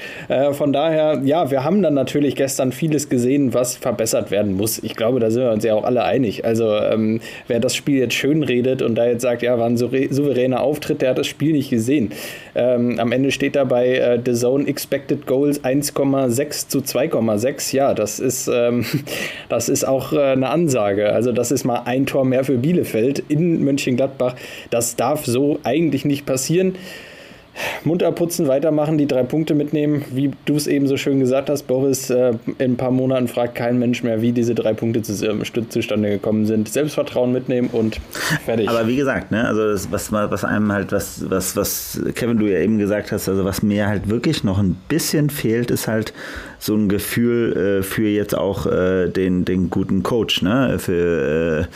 von 0.52 0.74
daher, 0.74 1.22
ja, 1.24 1.52
wir 1.52 1.64
haben 1.64 1.82
dann 1.82 1.94
natürlich 1.94 2.36
gestern 2.36 2.72
vieles 2.72 3.10
gesehen, 3.10 3.54
was 3.54 3.76
verbessert 3.76 4.32
werden 4.32 4.56
muss. 4.56 4.80
Ich 4.80 4.96
glaube, 4.96 5.20
da 5.20 5.32
sind 5.32 5.44
wir 5.44 5.52
uns 5.52 5.64
ja 5.64 5.74
auch 5.74 5.84
alle 5.84 6.04
einig. 6.04 6.46
Also 6.46 6.76
ähm, 6.76 7.22
wer 7.48 7.60
das 7.60 7.76
Spiel 7.76 8.00
jetzt 8.00 8.14
schön 8.14 8.44
redet 8.44 8.82
und 8.82 8.96
da 8.96 9.06
jetzt 9.06 9.22
sagt, 9.22 9.42
ja, 9.42 9.58
war 9.58 9.66
ein 9.66 9.78
souveräner 9.78 10.62
Auftritt, 10.62 11.02
der 11.02 11.12
hat 11.12 11.18
das 11.18 11.28
Spiel 11.28 11.54
nicht 11.54 11.70
gesehen. 11.70 12.12
Ähm, 12.60 13.00
am 13.00 13.14
Ende 13.14 13.32
steht 13.32 13.56
dabei 13.56 13.96
äh, 13.96 14.20
The 14.24 14.34
Zone 14.34 14.68
Expected 14.68 15.26
Goals 15.26 15.64
1,6 15.64 16.68
zu 16.68 16.80
2,6. 16.80 17.74
Ja, 17.74 17.94
das 17.94 18.20
ist, 18.20 18.50
ähm, 18.54 18.86
das 19.50 19.70
ist 19.70 19.86
auch 19.86 20.12
äh, 20.12 20.20
eine 20.34 20.50
Ansage. 20.50 21.14
Also 21.14 21.32
das 21.32 21.52
ist 21.52 21.64
mal 21.64 21.84
ein 21.86 22.06
Tor 22.06 22.26
mehr 22.26 22.44
für 22.44 22.58
Bielefeld 22.58 23.24
in 23.30 23.64
Mönchengladbach. 23.64 24.36
Das 24.72 24.98
darf 24.98 25.26
so 25.26 25.60
eigentlich 25.64 26.04
nicht 26.04 26.26
passieren 26.26 26.76
munter 27.84 28.12
putzen, 28.12 28.48
weitermachen, 28.48 28.98
die 28.98 29.08
drei 29.08 29.24
Punkte 29.24 29.56
mitnehmen. 29.56 30.04
Wie 30.12 30.32
du 30.46 30.56
es 30.56 30.68
eben 30.68 30.88
so 30.88 30.98
schön 30.98 31.20
gesagt 31.20 31.50
hast, 31.50 31.64
Boris, 31.64 32.10
äh, 32.10 32.34
in 32.58 32.74
ein 32.74 32.78
paar 32.78 32.92
Monaten 32.92 33.28
fragt 33.28 33.56
kein 33.56 33.80
Mensch 33.80 34.04
mehr, 34.04 34.22
wie 34.22 34.32
diese 34.32 34.56
drei 34.56 34.74
Punkte 34.74 35.02
zu, 35.02 35.14
äh, 35.26 35.70
zustande 35.70 36.10
gekommen 36.10 36.46
sind. 36.46 36.70
Selbstvertrauen 36.70 37.32
mitnehmen 37.32 37.70
und 37.72 38.00
fertig. 38.46 38.70
Aber 38.70 38.88
wie 38.88 38.96
gesagt, 38.96 39.32
ne, 39.32 39.48
also 39.48 39.72
das, 39.72 39.92
was, 39.92 40.12
was 40.12 40.44
einem 40.44 40.72
halt, 40.72 40.92
was, 40.92 41.30
was, 41.30 41.56
was 41.56 42.02
Kevin, 42.16 42.38
du 42.38 42.48
ja 42.48 42.60
eben 42.60 42.78
gesagt 42.78 43.12
hast, 43.12 43.30
also 43.30 43.46
was 43.46 43.62
mir 43.64 43.88
halt 43.88 44.10
wirklich 44.10 44.44
noch 44.44 44.60
ein 44.60 44.76
bisschen 44.88 45.30
fehlt, 45.30 45.72
ist 45.72 45.88
halt 45.88 46.14
so 46.60 46.76
ein 46.76 46.90
Gefühl 46.90 47.80
äh, 47.80 47.84
für 47.84 48.08
jetzt 48.08 48.36
auch 48.36 48.66
äh, 48.66 49.08
den, 49.10 49.46
den 49.46 49.70
guten 49.70 50.04
Coach, 50.04 50.42
ne, 50.42 50.78
für, 50.78 51.68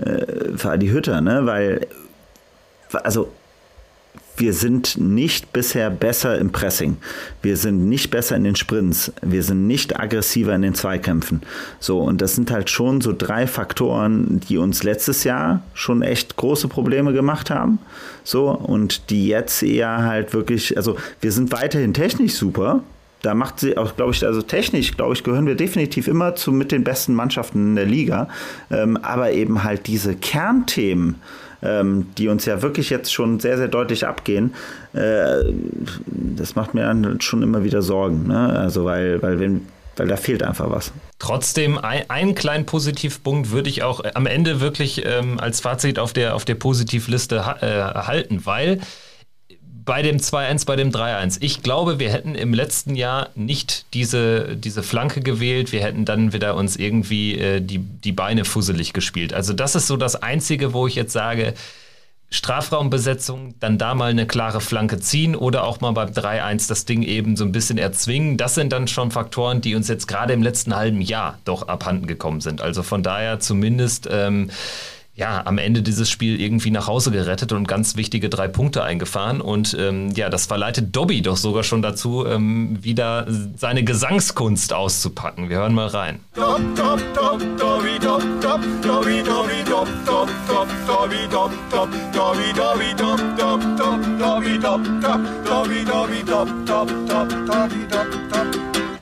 äh, 0.00 0.08
äh, 0.08 0.56
für 0.56 0.70
Adi 0.70 0.88
Hütter, 0.88 1.20
ne, 1.20 1.40
weil 1.44 1.86
also 2.92 3.28
wir 4.38 4.52
sind 4.52 4.98
nicht 4.98 5.52
bisher 5.52 5.90
besser 5.90 6.38
im 6.38 6.52
Pressing. 6.52 6.96
Wir 7.42 7.56
sind 7.56 7.88
nicht 7.88 8.10
besser 8.10 8.36
in 8.36 8.44
den 8.44 8.56
Sprints. 8.56 9.12
Wir 9.20 9.42
sind 9.42 9.66
nicht 9.66 9.98
aggressiver 9.98 10.54
in 10.54 10.62
den 10.62 10.74
Zweikämpfen. 10.74 11.42
So, 11.80 11.98
und 11.98 12.20
das 12.20 12.34
sind 12.36 12.50
halt 12.50 12.70
schon 12.70 13.00
so 13.00 13.12
drei 13.16 13.46
Faktoren, 13.46 14.40
die 14.48 14.58
uns 14.58 14.84
letztes 14.84 15.24
Jahr 15.24 15.62
schon 15.74 16.02
echt 16.02 16.36
große 16.36 16.68
Probleme 16.68 17.12
gemacht 17.12 17.50
haben. 17.50 17.78
So, 18.22 18.50
und 18.50 19.10
die 19.10 19.26
jetzt 19.26 19.62
eher 19.62 20.04
halt 20.04 20.32
wirklich, 20.32 20.76
also 20.76 20.96
wir 21.20 21.32
sind 21.32 21.50
weiterhin 21.52 21.92
technisch 21.92 22.34
super. 22.34 22.82
Da 23.22 23.34
macht 23.34 23.58
sie 23.58 23.76
auch, 23.76 23.96
glaube 23.96 24.12
ich, 24.12 24.24
also 24.24 24.42
technisch, 24.42 24.96
glaube 24.96 25.14
ich, 25.14 25.24
gehören 25.24 25.46
wir 25.46 25.56
definitiv 25.56 26.06
immer 26.06 26.36
zu 26.36 26.52
mit 26.52 26.70
den 26.70 26.84
besten 26.84 27.14
Mannschaften 27.14 27.70
in 27.70 27.74
der 27.74 27.86
Liga. 27.86 28.28
Ähm, 28.70 28.96
aber 28.98 29.32
eben 29.32 29.64
halt 29.64 29.88
diese 29.88 30.14
Kernthemen, 30.14 31.16
ähm, 31.62 32.06
die 32.16 32.28
uns 32.28 32.44
ja 32.44 32.62
wirklich 32.62 32.90
jetzt 32.90 33.12
schon 33.12 33.40
sehr, 33.40 33.56
sehr 33.56 33.68
deutlich 33.68 34.06
abgehen, 34.06 34.54
äh, 34.92 35.44
das 36.36 36.54
macht 36.54 36.74
mir 36.74 36.82
dann 36.82 37.20
schon 37.20 37.42
immer 37.42 37.64
wieder 37.64 37.82
Sorgen. 37.82 38.26
Ne? 38.26 38.58
Also, 38.58 38.84
weil, 38.84 39.22
weil 39.22 39.40
wenn 39.40 39.66
weil 39.98 40.06
da 40.06 40.16
fehlt 40.16 40.42
einfach 40.42 40.70
was. 40.70 40.92
Trotzdem, 41.18 41.76
ein, 41.76 42.08
einen 42.08 42.34
kleinen 42.34 42.66
Positivpunkt 42.66 43.50
würde 43.50 43.68
ich 43.68 43.82
auch 43.82 44.00
am 44.14 44.26
Ende 44.26 44.60
wirklich 44.60 45.04
ähm, 45.04 45.40
als 45.40 45.60
Fazit 45.60 45.98
auf 45.98 46.12
der, 46.12 46.36
auf 46.36 46.44
der 46.44 46.54
Positivliste 46.54 47.44
ha 47.44 47.56
äh, 47.60 48.06
halten, 48.06 48.46
weil 48.46 48.78
bei 49.88 50.02
dem 50.02 50.18
2-1, 50.18 50.66
bei 50.66 50.76
dem 50.76 50.90
3-1. 50.90 51.38
Ich 51.40 51.62
glaube, 51.62 51.98
wir 51.98 52.12
hätten 52.12 52.34
im 52.34 52.52
letzten 52.52 52.94
Jahr 52.94 53.30
nicht 53.34 53.86
diese, 53.94 54.54
diese 54.54 54.82
Flanke 54.82 55.22
gewählt. 55.22 55.72
Wir 55.72 55.80
hätten 55.80 56.04
dann 56.04 56.34
wieder 56.34 56.56
uns 56.56 56.76
irgendwie 56.76 57.38
äh, 57.38 57.62
die, 57.62 57.78
die 57.78 58.12
Beine 58.12 58.44
fusselig 58.44 58.92
gespielt. 58.92 59.32
Also 59.32 59.54
das 59.54 59.74
ist 59.74 59.86
so 59.86 59.96
das 59.96 60.14
Einzige, 60.16 60.74
wo 60.74 60.86
ich 60.86 60.94
jetzt 60.94 61.14
sage, 61.14 61.54
Strafraumbesetzung, 62.28 63.54
dann 63.60 63.78
da 63.78 63.94
mal 63.94 64.10
eine 64.10 64.26
klare 64.26 64.60
Flanke 64.60 65.00
ziehen 65.00 65.34
oder 65.34 65.64
auch 65.64 65.80
mal 65.80 65.92
beim 65.92 66.10
3-1 66.10 66.68
das 66.68 66.84
Ding 66.84 67.02
eben 67.02 67.38
so 67.38 67.46
ein 67.46 67.52
bisschen 67.52 67.78
erzwingen. 67.78 68.36
Das 68.36 68.56
sind 68.56 68.74
dann 68.74 68.88
schon 68.88 69.10
Faktoren, 69.10 69.62
die 69.62 69.74
uns 69.74 69.88
jetzt 69.88 70.06
gerade 70.06 70.34
im 70.34 70.42
letzten 70.42 70.76
halben 70.76 71.00
Jahr 71.00 71.38
doch 71.46 71.66
abhanden 71.66 72.06
gekommen 72.06 72.42
sind. 72.42 72.60
Also 72.60 72.82
von 72.82 73.02
daher 73.02 73.40
zumindest... 73.40 74.06
Ähm, 74.12 74.50
ja, 75.18 75.42
am 75.44 75.58
Ende 75.58 75.82
dieses 75.82 76.08
Spiel 76.08 76.40
irgendwie 76.40 76.70
nach 76.70 76.86
Hause 76.86 77.10
gerettet 77.10 77.50
und 77.50 77.66
ganz 77.66 77.96
wichtige 77.96 78.28
drei 78.28 78.46
Punkte 78.46 78.84
eingefahren. 78.84 79.40
Und 79.40 79.76
ähm, 79.78 80.12
ja, 80.14 80.28
das 80.28 80.46
verleitet 80.46 80.94
Dobby 80.94 81.22
doch 81.22 81.36
sogar 81.36 81.64
schon 81.64 81.82
dazu, 81.82 82.24
ähm, 82.24 82.78
wieder 82.82 83.26
seine 83.56 83.82
Gesangskunst 83.82 84.72
auszupacken. 84.72 85.48
Wir 85.48 85.56
hören 85.56 85.74
mal 85.74 85.88
rein. 85.88 86.20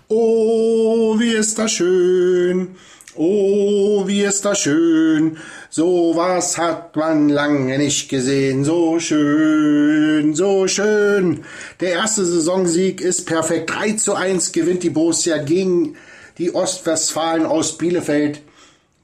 Oh, 0.09 1.18
wie 1.18 1.33
ist 1.33 1.59
das 1.59 1.72
schön. 1.72 2.68
Oh, 3.16 4.07
wie 4.07 4.22
ist 4.22 4.44
das 4.44 4.61
schön. 4.61 5.38
So 5.77 6.15
was 6.17 6.57
hat 6.57 6.97
man 6.97 7.29
lange 7.29 7.77
nicht 7.77 8.09
gesehen. 8.09 8.65
So 8.65 8.99
schön, 8.99 10.35
so 10.35 10.67
schön. 10.67 11.45
Der 11.81 11.91
erste 11.91 12.25
Saisonsieg 12.25 13.03
ist 13.03 13.27
perfekt. 13.27 13.69
3 13.69 13.93
zu 13.93 14.15
1 14.15 14.53
gewinnt 14.53 14.85
die 14.85 14.89
Borussia 14.89 15.37
gegen 15.37 15.97
die 16.39 16.55
Ostwestfalen 16.55 17.45
aus 17.45 17.77
Bielefeld. 17.77 18.41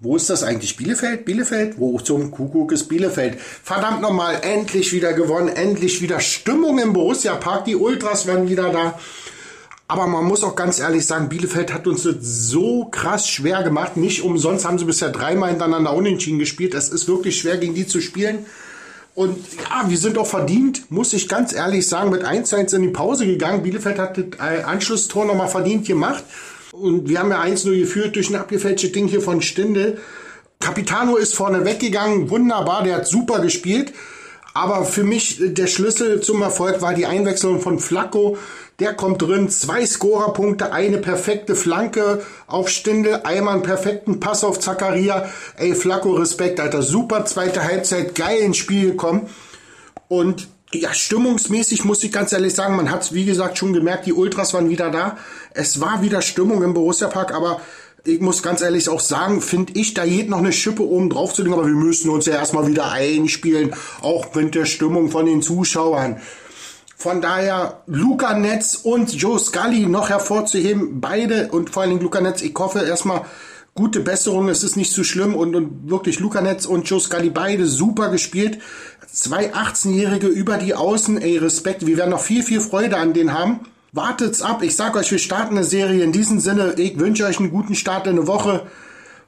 Wo 0.01 0.17
ist 0.17 0.31
das 0.31 0.45
eigentlich? 0.45 0.79
Bielefeld? 0.79 1.27
Bielefeld? 1.27 1.79
Wo 1.79 2.01
zum 2.01 2.31
Kuckuck 2.31 2.73
ist 2.73 2.89
Bielefeld? 2.89 3.39
Verdammt 3.39 4.01
nochmal, 4.01 4.39
endlich 4.41 4.95
wieder 4.95 5.13
gewonnen, 5.13 5.49
endlich 5.49 6.01
wieder 6.01 6.21
Stimmung 6.21 6.79
im 6.79 6.95
Borussia 6.95 7.35
Park. 7.35 7.67
Die 7.67 7.77
Ultras 7.77 8.27
werden 8.27 8.49
wieder 8.49 8.71
da. 8.71 8.99
Aber 9.93 10.07
man 10.07 10.25
muss 10.25 10.43
auch 10.43 10.57
ganz 10.57 10.81
ehrlich 10.81 11.05
sagen, 11.05 11.29
Bielefeld 11.29 11.71
hat 11.71 11.87
uns 11.87 12.05
das 12.05 12.15
so 12.23 12.87
krass 12.87 13.29
schwer 13.29 13.63
gemacht. 13.63 13.99
Nicht 13.99 14.23
umsonst 14.23 14.65
haben 14.65 14.79
sie 14.79 14.87
bisher 14.87 15.11
dreimal 15.11 15.51
hintereinander 15.51 15.93
unentschieden 15.93 16.39
gespielt. 16.39 16.73
Es 16.73 16.89
ist 16.89 17.09
wirklich 17.09 17.39
schwer, 17.39 17.59
gegen 17.59 17.75
die 17.75 17.87
zu 17.87 18.01
spielen. 18.01 18.47
Und 19.15 19.37
ja, 19.59 19.91
wir 19.91 19.99
sind 19.99 20.17
auch 20.17 20.27
verdient, 20.27 20.91
muss 20.91 21.13
ich 21.13 21.29
ganz 21.29 21.53
ehrlich 21.53 21.87
sagen, 21.87 22.09
mit 22.09 22.25
1-1 22.25 22.75
in 22.75 22.81
die 22.81 22.89
Pause 22.89 23.27
gegangen. 23.27 23.63
Bielefeld 23.63 23.99
hat 23.99 24.17
das 24.17 24.25
äh, 24.41 24.63
Anschlusstor 24.63 25.27
nochmal 25.27 25.49
verdient 25.49 25.87
gemacht. 25.87 26.25
Und 26.73 27.11
wir 27.11 27.19
haben 27.19 27.29
ja 27.31 27.43
1-0 27.43 27.79
geführt 27.79 28.17
durch 28.17 28.31
ein 28.31 28.37
abgefälschtes 28.37 28.93
Ding 28.93 29.09
hier 29.09 29.21
von 29.21 29.43
Stindel. 29.43 30.01
Capitano 30.59 31.17
ist 31.17 31.35
vorne 31.35 31.67
weggegangen, 31.67 32.31
wunderbar, 32.31 32.83
der 32.83 32.97
hat 32.97 33.07
super 33.07 33.41
gespielt. 33.41 33.93
Aber 34.55 34.85
für 34.85 35.05
mich 35.05 35.39
der 35.41 35.67
Schlüssel 35.67 36.21
zum 36.21 36.43
Erfolg 36.43 36.83
war 36.83 36.95
die 36.95 37.07
Einwechslung 37.07 37.61
von 37.61 37.79
Flacco. 37.79 38.37
Der 38.81 38.95
kommt 38.95 39.23
drin, 39.23 39.49
zwei 39.49 39.87
Scorerpunkte, 39.87 40.73
eine 40.73 40.99
perfekte 40.99 41.55
Flanke 41.55 42.23
auf 42.47 42.69
Stindel, 42.69 43.21
einmal 43.25 43.55
einen 43.55 43.63
perfekten 43.63 44.21
Pass 44.21 44.45
auf 44.45 44.59
Zakaria. 44.61 45.29
Ey, 45.57 45.75
Flacco, 45.75 46.13
Respekt, 46.13 46.61
Alter. 46.61 46.83
Super 46.83 47.25
zweite 47.25 47.65
Halbzeit, 47.65 48.15
geil 48.15 48.41
ins 48.41 48.57
Spiel 48.59 48.91
gekommen. 48.91 49.29
Und 50.09 50.49
ja, 50.75 50.93
stimmungsmäßig 50.95 51.85
muss 51.85 52.03
ich 52.03 52.13
ganz 52.13 52.33
ehrlich 52.33 52.55
sagen, 52.55 52.77
man 52.77 52.91
hat 52.91 53.03
es 53.03 53.13
wie 53.13 53.27
gesagt 53.27 53.59
schon 53.59 53.73
gemerkt, 53.73 54.07
die 54.07 54.13
Ultras 54.13 54.55
waren 54.55 54.71
wieder 54.71 54.91
da. 54.91 55.19
Es 55.55 55.81
war 55.81 56.03
wieder 56.03 56.23
Stimmung 56.23 56.63
im 56.63 56.73
Borussia 56.75 57.09
Park, 57.09 57.35
aber 57.35 57.61
ich 58.05 58.21
muss 58.21 58.43
ganz 58.43 58.63
ehrlich 58.63 58.89
auch 58.89 59.01
sagen, 59.01 59.41
finde 59.41 59.75
ich, 59.77 59.95
da 59.95 60.05
geht 60.05 60.29
noch 60.29 60.39
eine 60.39 60.53
Schippe 60.53 60.83
oben 60.83 61.11
drauf 61.11 61.35
zu 61.35 61.43
legen, 61.43 61.55
aber 61.55 61.67
wir 61.67 61.75
müssen 61.75 62.11
uns 62.11 62.27
ja 62.27 62.35
erstmal 62.35 62.67
wieder 62.67 62.91
einspielen, 62.91 63.75
auch 64.01 64.35
mit 64.35 64.55
der 64.55 64.67
Stimmung 64.67 65.11
von 65.11 65.27
den 65.27 65.43
Zuschauern. 65.43 66.21
Von 66.97 67.21
daher 67.21 67.83
Luca 67.87 68.35
Netz 68.39 68.75
und 68.83 69.13
Joe 69.13 69.39
Scully 69.39 69.87
noch 69.87 70.09
hervorzuheben, 70.09 71.01
beide 71.01 71.49
und 71.49 71.71
vor 71.71 71.83
allen 71.83 71.91
Dingen 71.91 72.03
Luca 72.03 72.21
Netz, 72.21 72.43
ich 72.43 72.55
hoffe 72.57 72.81
erstmal 72.81 73.25
gute 73.75 74.01
Besserung, 74.01 74.49
es 74.49 74.63
ist 74.63 74.77
nicht 74.77 74.93
zu 74.93 75.05
schlimm 75.05 75.35
und, 75.35 75.55
und 75.55 75.91
wirklich 75.91 76.21
Luca 76.21 76.41
Netz 76.41 76.67
und 76.67 76.89
Joe 76.89 77.01
Scully 77.01 77.31
beide 77.31 77.67
super 77.67 78.11
gespielt. 78.11 78.59
Zwei 79.11 79.53
18-Jährige 79.53 80.27
über 80.27 80.59
die 80.59 80.75
Außen, 80.75 81.21
ey, 81.21 81.39
Respekt, 81.39 81.87
wir 81.87 81.97
werden 81.97 82.11
noch 82.11 82.21
viel, 82.21 82.43
viel 82.43 82.61
Freude 82.61 82.97
an 82.97 83.13
denen 83.13 83.33
haben. 83.33 83.61
Wartet's 83.95 84.41
ab. 84.41 84.63
Ich 84.63 84.75
sag 84.75 84.97
euch, 84.97 85.11
wir 85.11 85.19
starten 85.19 85.55
eine 85.55 85.65
Serie. 85.65 86.03
In 86.03 86.13
diesem 86.13 86.41
Sinne, 86.41 86.73
ich 86.79 86.99
wünsche 86.99 87.27
euch 87.27 87.39
einen 87.39 87.51
guten 87.51 87.75
Start 87.75 88.07
in 88.07 88.17
eine 88.17 88.27
Woche. 88.27 88.63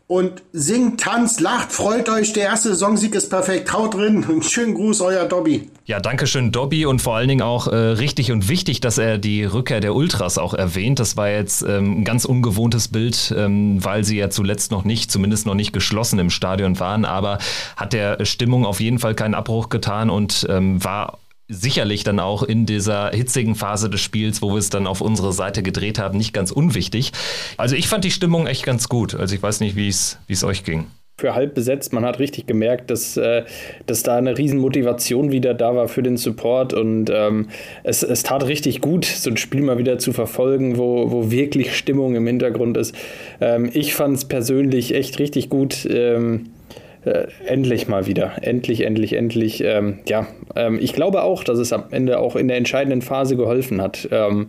Und 0.07 0.43
singt, 0.53 1.01
tanzt, 1.01 1.43
lacht, 1.43 1.71
freut 1.71 2.09
euch. 2.09 2.33
Der 2.33 2.45
erste 2.45 2.71
Saisonsieg 2.71 3.15
ist 3.15 3.29
perfekt. 3.29 3.75
Haut 3.75 3.93
drin. 3.93 4.25
Und 4.25 4.43
schönen 4.43 4.75
Gruß, 4.75 5.03
euer 5.03 5.27
Dobby. 5.27 5.71
Ja, 5.85 6.01
danke 6.01 6.27
schön, 6.27 6.51
Dobby. 6.51 6.87
Und 6.87 7.03
vor 7.03 7.15
allen 7.15 7.29
Dingen 7.29 7.43
auch 7.43 7.69
äh, 7.69 7.77
richtig 7.77 8.33
und 8.33 8.49
wichtig, 8.49 8.81
dass 8.81 8.97
er 8.97 9.19
die 9.19 9.45
Rückkehr 9.45 9.81
der 9.81 9.95
Ultras 9.95 10.39
auch 10.39 10.55
erwähnt. 10.55 10.99
Das 10.99 11.19
war 11.19 11.29
jetzt 11.29 11.61
ähm, 11.63 12.01
ein 12.01 12.05
ganz 12.05 12.25
ungewohntes 12.25 12.89
Bild, 12.89 13.35
ähm, 13.37 13.85
weil 13.85 14.03
sie 14.05 14.17
ja 14.17 14.31
zuletzt 14.31 14.71
noch 14.71 14.85
nicht, 14.85 15.11
zumindest 15.11 15.45
noch 15.45 15.55
nicht 15.55 15.75
geschlossen 15.75 16.19
im 16.19 16.31
Stadion 16.31 16.81
waren. 16.81 17.05
Aber 17.05 17.39
hat 17.77 17.93
der 17.93 18.25
Stimmung 18.25 18.65
auf 18.65 18.81
jeden 18.81 18.99
Fall 18.99 19.15
keinen 19.15 19.35
Abbruch 19.35 19.69
getan 19.69 20.09
und 20.09 20.47
ähm, 20.49 20.83
war 20.83 21.19
sicherlich 21.49 22.05
dann 22.05 22.21
auch 22.21 22.43
in 22.43 22.67
dieser 22.67 23.11
hitzigen 23.11 23.55
Phase 23.55 23.91
des 23.91 24.01
Spiels, 24.01 24.43
wo 24.43 24.51
wir 24.51 24.59
es 24.59 24.71
dann 24.71 24.87
auf 24.87 25.01
unsere 25.01 25.33
Seite 25.33 25.63
gedreht 25.63 25.99
haben, 25.99 26.19
nicht 26.19 26.33
ganz 26.33 26.51
unwichtig. 26.51 27.13
Also 27.57 27.77
ich 27.77 27.89
fand 27.89 28.05
die 28.05 28.11
Stimmung 28.11 28.47
echt 28.47 28.65
ganz 28.65 28.89
gut. 28.89 29.15
Also 29.15 29.35
ich 29.35 29.43
weiß 29.43 29.61
nicht, 29.61 29.77
wie 29.77 29.89
es 29.89 30.45
euch 30.45 30.65
ging 30.65 30.87
für 31.17 31.35
halb 31.35 31.55
besetzt. 31.55 31.93
Man 31.93 32.05
hat 32.05 32.19
richtig 32.19 32.47
gemerkt, 32.47 32.91
dass, 32.91 33.17
äh, 33.17 33.45
dass 33.87 34.03
da 34.03 34.17
eine 34.17 34.37
Riesenmotivation 34.37 35.31
wieder 35.31 35.55
da 35.55 35.77
war 35.77 35.87
für 35.87 36.03
den 36.03 36.17
Support 36.17 36.73
und 36.73 37.09
ähm, 37.09 37.49
es, 37.85 38.03
es 38.03 38.25
tat 38.25 38.45
richtig 38.47 38.81
gut, 38.81 39.05
so 39.05 39.31
ein 39.31 39.37
Spiel 39.37 39.63
mal 39.63 39.79
wieder 39.79 39.99
zu 39.99 40.13
verfolgen, 40.13 40.77
wo, 40.77 41.13
wo 41.13 41.31
wirklich 41.31 41.77
Stimmung 41.77 42.17
im 42.17 42.27
Hintergrund 42.27 42.77
ist. 42.77 42.97
Ähm, 43.41 43.71
ich 43.73 43.95
fand 43.95 44.17
es 44.17 44.25
persönlich 44.25 44.95
echt 44.95 45.21
richtig 45.21 45.51
gut. 45.51 45.87
Ähm, 45.89 46.51
äh, 47.05 47.27
endlich 47.47 47.89
mal 47.89 48.07
wieder. 48.07 48.33
Endlich, 48.41 48.83
endlich, 48.83 49.13
endlich. 49.13 49.63
Ähm, 49.63 49.99
ja, 50.09 50.27
ähm, 50.57 50.79
ich 50.81 50.93
glaube 50.93 51.23
auch, 51.23 51.45
dass 51.45 51.59
es 51.59 51.73
am 51.73 51.85
Ende 51.91 52.19
auch 52.19 52.37
in 52.37 52.49
der 52.49 52.57
entscheidenden 52.57 53.03
Phase 53.03 53.37
geholfen 53.37 53.83
hat, 53.83 54.09
ähm, 54.11 54.49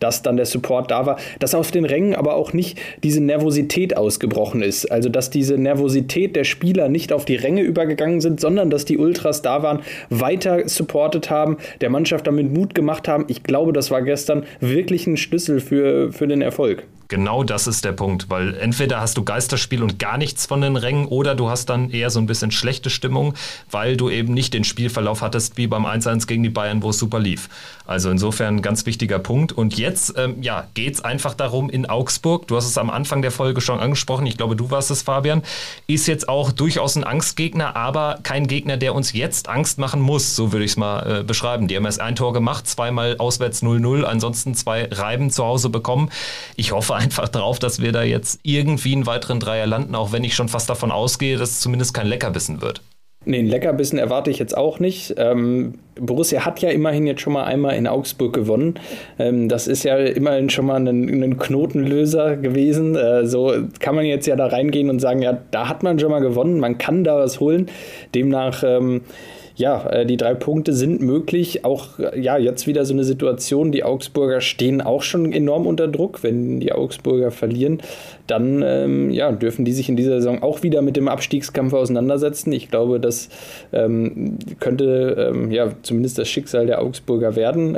dass 0.00 0.22
dann 0.22 0.36
der 0.36 0.46
Support 0.46 0.90
da 0.90 1.06
war, 1.06 1.18
dass 1.38 1.54
auf 1.54 1.70
den 1.70 1.84
Rängen 1.84 2.14
aber 2.14 2.36
auch 2.36 2.52
nicht 2.52 2.78
diese 3.02 3.22
Nervosität 3.22 3.96
ausgebrochen 3.96 4.62
ist. 4.62 4.90
Also, 4.90 5.08
dass 5.08 5.30
diese 5.30 5.58
Nervosität 5.58 6.36
der 6.36 6.44
Spieler 6.44 6.88
nicht 6.88 7.12
auf 7.12 7.24
die 7.24 7.36
Ränge 7.36 7.62
übergegangen 7.62 8.20
sind, 8.20 8.40
sondern 8.40 8.70
dass 8.70 8.84
die 8.84 8.98
Ultras 8.98 9.42
da 9.42 9.62
waren, 9.62 9.80
weiter 10.10 10.68
supportet 10.68 11.30
haben, 11.30 11.56
der 11.80 11.90
Mannschaft 11.90 12.26
damit 12.26 12.52
Mut 12.52 12.74
gemacht 12.74 13.08
haben. 13.08 13.24
Ich 13.28 13.42
glaube, 13.42 13.72
das 13.72 13.90
war 13.90 14.02
gestern 14.02 14.44
wirklich 14.60 15.06
ein 15.06 15.16
Schlüssel 15.16 15.60
für, 15.60 16.12
für 16.12 16.26
den 16.26 16.42
Erfolg. 16.42 16.84
Genau 17.08 17.44
das 17.44 17.68
ist 17.68 17.84
der 17.84 17.92
Punkt, 17.92 18.30
weil 18.30 18.54
entweder 18.54 19.00
hast 19.00 19.16
du 19.16 19.24
Geisterspiel 19.24 19.82
und 19.82 20.00
gar 20.00 20.18
nichts 20.18 20.46
von 20.46 20.60
den 20.60 20.76
Rängen 20.76 21.06
oder 21.06 21.36
du 21.36 21.48
hast 21.48 21.66
dann 21.66 21.90
eher 21.90 22.10
so 22.10 22.18
ein 22.18 22.26
bisschen 22.26 22.50
schlechte 22.50 22.90
Stimmung, 22.90 23.34
weil 23.70 23.96
du 23.96 24.10
eben 24.10 24.34
nicht 24.34 24.54
den 24.54 24.64
Spielverlauf 24.64 25.22
hattest 25.22 25.56
wie 25.56 25.68
beim 25.68 25.86
1-1 25.86 26.26
gegen 26.26 26.42
die 26.42 26.50
Bayern, 26.50 26.82
wo 26.82 26.90
es 26.90 26.98
super 26.98 27.20
lief. 27.20 27.48
Also 27.86 28.10
insofern 28.10 28.56
ein 28.56 28.62
ganz 28.62 28.84
wichtiger 28.86 29.18
Punkt. 29.18 29.52
Und 29.52 29.78
jetzt 29.78 30.14
ähm, 30.16 30.42
ja, 30.42 30.66
geht 30.74 30.94
es 30.94 31.04
einfach 31.04 31.34
darum 31.34 31.70
in 31.70 31.86
Augsburg, 31.86 32.46
du 32.48 32.56
hast 32.56 32.66
es 32.66 32.78
am 32.78 32.90
Anfang 32.90 33.22
der 33.22 33.30
Folge 33.30 33.60
schon 33.60 33.78
angesprochen, 33.78 34.26
ich 34.26 34.36
glaube, 34.36 34.56
du 34.56 34.70
warst 34.70 34.90
es, 34.90 35.02
Fabian, 35.02 35.42
ist 35.86 36.06
jetzt 36.06 36.28
auch 36.28 36.52
durchaus 36.52 36.96
ein 36.96 37.04
Angstgegner, 37.04 37.76
aber 37.76 38.18
kein 38.22 38.48
Gegner, 38.48 38.76
der 38.76 38.94
uns 38.94 39.12
jetzt 39.12 39.48
Angst 39.48 39.78
machen 39.78 40.00
muss, 40.00 40.34
so 40.34 40.52
würde 40.52 40.64
ich 40.64 40.72
es 40.72 40.76
mal 40.76 41.20
äh, 41.20 41.22
beschreiben. 41.22 41.68
Die 41.68 41.76
haben 41.76 41.84
erst 41.84 42.00
ein 42.00 42.16
Tor 42.16 42.32
gemacht, 42.32 42.66
zweimal 42.66 43.16
auswärts 43.18 43.62
0-0, 43.62 44.02
ansonsten 44.02 44.54
zwei 44.54 44.88
Reiben 44.90 45.30
zu 45.30 45.44
Hause 45.44 45.68
bekommen. 45.68 46.10
Ich 46.56 46.72
hoffe 46.72 46.94
einfach 46.96 47.28
drauf, 47.28 47.58
dass 47.58 47.80
wir 47.80 47.92
da 47.92 48.02
jetzt 48.02 48.40
irgendwie 48.42 48.92
einen 48.92 49.06
weiteren 49.06 49.40
Dreier 49.40 49.66
landen, 49.66 49.94
auch 49.94 50.12
wenn 50.12 50.24
ich 50.24 50.34
schon 50.34 50.48
fast 50.48 50.68
davon 50.68 50.90
ausgehe, 50.90 51.38
dass 51.38 51.50
es 51.50 51.60
zumindest 51.60 51.94
kein 51.94 52.06
Leckerbissen 52.06 52.60
wird. 52.60 52.82
Nee, 53.28 53.40
ein 53.40 53.48
Leckerbissen 53.48 53.98
erwarte 53.98 54.30
ich 54.30 54.38
jetzt 54.38 54.56
auch 54.56 54.78
nicht. 54.78 55.16
Ähm, 55.18 55.80
Borussia 56.00 56.44
hat 56.44 56.60
ja 56.60 56.70
immerhin 56.70 57.08
jetzt 57.08 57.22
schon 57.22 57.32
mal 57.32 57.42
einmal 57.42 57.74
in 57.74 57.88
Augsburg 57.88 58.32
gewonnen. 58.32 58.74
Ähm, 59.18 59.48
das 59.48 59.66
ist 59.66 59.82
ja 59.82 59.96
immerhin 59.96 60.48
schon 60.48 60.66
mal 60.66 60.76
ein, 60.76 61.22
ein 61.24 61.36
Knotenlöser 61.36 62.36
gewesen. 62.36 62.94
Äh, 62.94 63.26
so 63.26 63.52
kann 63.80 63.96
man 63.96 64.04
jetzt 64.04 64.28
ja 64.28 64.36
da 64.36 64.46
reingehen 64.46 64.90
und 64.90 65.00
sagen, 65.00 65.22
ja, 65.22 65.36
da 65.50 65.68
hat 65.68 65.82
man 65.82 65.98
schon 65.98 66.12
mal 66.12 66.20
gewonnen, 66.20 66.60
man 66.60 66.78
kann 66.78 67.02
da 67.02 67.16
was 67.16 67.40
holen. 67.40 67.66
Demnach 68.14 68.62
ähm, 68.64 69.00
ja, 69.56 69.88
äh, 69.88 70.06
die 70.06 70.18
drei 70.18 70.34
Punkte 70.34 70.72
sind 70.74 71.00
möglich. 71.00 71.64
Auch 71.64 71.98
äh, 71.98 72.20
ja, 72.20 72.36
jetzt 72.36 72.66
wieder 72.66 72.84
so 72.84 72.92
eine 72.92 73.04
Situation. 73.04 73.72
Die 73.72 73.84
Augsburger 73.84 74.40
stehen 74.40 74.82
auch 74.82 75.02
schon 75.02 75.32
enorm 75.32 75.66
unter 75.66 75.88
Druck. 75.88 76.22
Wenn 76.22 76.60
die 76.60 76.72
Augsburger 76.72 77.30
verlieren, 77.30 77.80
dann 78.26 78.62
ähm, 78.62 79.10
ja, 79.10 79.32
dürfen 79.32 79.64
die 79.64 79.72
sich 79.72 79.88
in 79.88 79.96
dieser 79.96 80.16
Saison 80.16 80.42
auch 80.42 80.62
wieder 80.62 80.82
mit 80.82 80.96
dem 80.96 81.08
Abstiegskampf 81.08 81.72
auseinandersetzen. 81.72 82.52
Ich 82.52 82.70
glaube, 82.70 83.00
das 83.00 83.30
ähm, 83.72 84.38
könnte 84.60 85.32
ähm, 85.34 85.50
ja 85.50 85.70
zumindest 85.82 86.18
das 86.18 86.28
Schicksal 86.28 86.66
der 86.66 86.82
Augsburger 86.82 87.34
werden. 87.34 87.76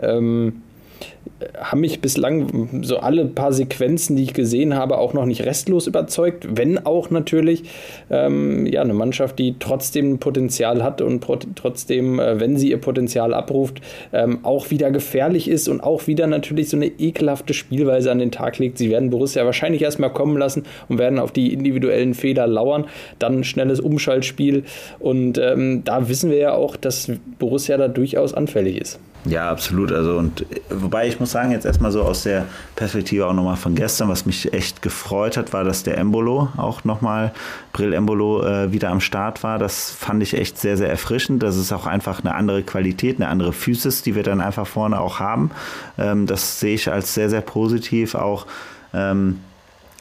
Haben 1.56 1.82
mich 1.82 2.00
bislang 2.00 2.82
so 2.82 2.98
alle 2.98 3.24
paar 3.24 3.52
Sequenzen, 3.52 4.16
die 4.16 4.24
ich 4.24 4.34
gesehen 4.34 4.74
habe, 4.74 4.98
auch 4.98 5.12
noch 5.12 5.24
nicht 5.24 5.44
restlos 5.44 5.86
überzeugt. 5.86 6.48
Wenn 6.50 6.84
auch 6.84 7.10
natürlich 7.10 7.64
ähm, 8.10 8.66
ja, 8.66 8.82
eine 8.82 8.94
Mannschaft, 8.94 9.38
die 9.38 9.54
trotzdem 9.58 10.18
Potenzial 10.18 10.82
hat 10.82 11.00
und 11.00 11.24
trotzdem, 11.54 12.18
äh, 12.18 12.40
wenn 12.40 12.56
sie 12.56 12.70
ihr 12.70 12.80
Potenzial 12.80 13.34
abruft, 13.34 13.80
ähm, 14.12 14.40
auch 14.42 14.70
wieder 14.70 14.90
gefährlich 14.90 15.48
ist 15.48 15.68
und 15.68 15.80
auch 15.80 16.08
wieder 16.08 16.26
natürlich 16.26 16.70
so 16.70 16.76
eine 16.76 16.86
ekelhafte 16.86 17.54
Spielweise 17.54 18.10
an 18.10 18.18
den 18.18 18.32
Tag 18.32 18.58
legt. 18.58 18.78
Sie 18.78 18.90
werden 18.90 19.10
Borussia 19.10 19.44
wahrscheinlich 19.44 19.82
erstmal 19.82 20.12
kommen 20.12 20.36
lassen 20.36 20.64
und 20.88 20.98
werden 20.98 21.20
auf 21.20 21.30
die 21.30 21.52
individuellen 21.52 22.14
Fehler 22.14 22.48
lauern. 22.48 22.86
Dann 23.18 23.38
ein 23.38 23.44
schnelles 23.44 23.78
Umschaltspiel. 23.78 24.64
Und 24.98 25.38
ähm, 25.38 25.82
da 25.84 26.08
wissen 26.08 26.30
wir 26.30 26.38
ja 26.38 26.54
auch, 26.54 26.76
dass 26.76 27.12
Borussia 27.38 27.76
da 27.76 27.88
durchaus 27.88 28.34
anfällig 28.34 28.80
ist. 28.80 28.98
Ja, 29.28 29.50
absolut. 29.50 29.92
Also 29.92 30.16
und 30.16 30.46
wobei 30.70 31.06
ich 31.06 31.20
muss 31.20 31.32
sagen, 31.32 31.50
jetzt 31.50 31.66
erstmal 31.66 31.92
so 31.92 32.02
aus 32.02 32.22
der 32.22 32.46
Perspektive 32.76 33.26
auch 33.26 33.34
nochmal 33.34 33.56
von 33.56 33.74
gestern, 33.74 34.08
was 34.08 34.24
mich 34.24 34.54
echt 34.54 34.80
gefreut 34.80 35.36
hat, 35.36 35.52
war, 35.52 35.64
dass 35.64 35.82
der 35.82 35.98
Embolo 35.98 36.48
auch 36.56 36.84
nochmal, 36.84 37.32
Brill 37.74 37.92
Embolo 37.92 38.42
äh, 38.42 38.72
wieder 38.72 38.88
am 38.88 39.00
Start 39.00 39.42
war. 39.42 39.58
Das 39.58 39.90
fand 39.90 40.22
ich 40.22 40.34
echt 40.34 40.58
sehr, 40.58 40.78
sehr 40.78 40.88
erfrischend. 40.88 41.42
Das 41.42 41.56
ist 41.56 41.72
auch 41.72 41.86
einfach 41.86 42.20
eine 42.20 42.34
andere 42.34 42.62
Qualität, 42.62 43.16
eine 43.16 43.28
andere 43.28 43.52
Physis, 43.52 44.02
die 44.02 44.14
wir 44.14 44.22
dann 44.22 44.40
einfach 44.40 44.66
vorne 44.66 44.98
auch 44.98 45.20
haben. 45.20 45.50
Ähm, 45.98 46.26
das 46.26 46.60
sehe 46.60 46.74
ich 46.74 46.90
als 46.90 47.12
sehr, 47.12 47.28
sehr 47.28 47.42
positiv 47.42 48.14
auch. 48.14 48.46
Ähm, 48.94 49.40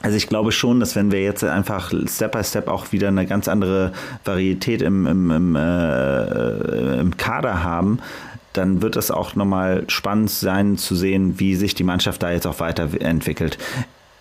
also 0.00 0.16
ich 0.16 0.28
glaube 0.28 0.52
schon, 0.52 0.78
dass 0.78 0.94
wenn 0.94 1.10
wir 1.10 1.22
jetzt 1.22 1.42
einfach 1.42 1.92
Step 2.06 2.32
by 2.32 2.44
Step 2.44 2.68
auch 2.68 2.92
wieder 2.92 3.08
eine 3.08 3.26
ganz 3.26 3.48
andere 3.48 3.92
Varietät 4.24 4.80
im, 4.80 5.06
im, 5.06 5.30
im, 5.32 5.56
äh, 5.56 7.00
im 7.00 7.16
Kader 7.16 7.64
haben, 7.64 7.98
dann 8.58 8.82
wird 8.82 8.96
es 8.96 9.10
auch 9.10 9.34
nochmal 9.36 9.84
spannend 9.88 10.30
sein 10.30 10.76
zu 10.76 10.94
sehen, 10.94 11.38
wie 11.38 11.54
sich 11.54 11.74
die 11.74 11.84
Mannschaft 11.84 12.22
da 12.22 12.32
jetzt 12.32 12.46
auch 12.46 12.60
weiterentwickelt. 12.60 13.56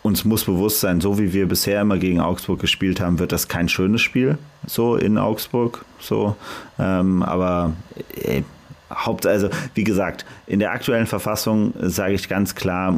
Uns 0.03 0.23
muss 0.23 0.45
bewusst 0.45 0.79
sein, 0.79 1.01
so 1.01 1.19
wie 1.19 1.33
wir 1.33 1.47
bisher 1.47 1.81
immer 1.81 1.97
gegen 1.97 2.21
Augsburg 2.21 2.59
gespielt 2.59 3.01
haben, 3.01 3.19
wird 3.19 3.31
das 3.31 3.47
kein 3.47 3.67
schönes 3.67 4.01
Spiel, 4.01 4.37
so 4.65 4.95
in 4.95 5.17
Augsburg. 5.17 5.83
So, 5.99 6.35
ähm, 6.79 7.23
aber 7.23 7.73
ey, 8.21 8.45
Haupt, 8.89 9.25
also 9.25 9.49
wie 9.73 9.83
gesagt, 9.83 10.25
in 10.45 10.59
der 10.59 10.71
aktuellen 10.71 11.07
Verfassung 11.07 11.73
sage 11.81 12.13
ich 12.13 12.29
ganz 12.29 12.55
klar, 12.55 12.95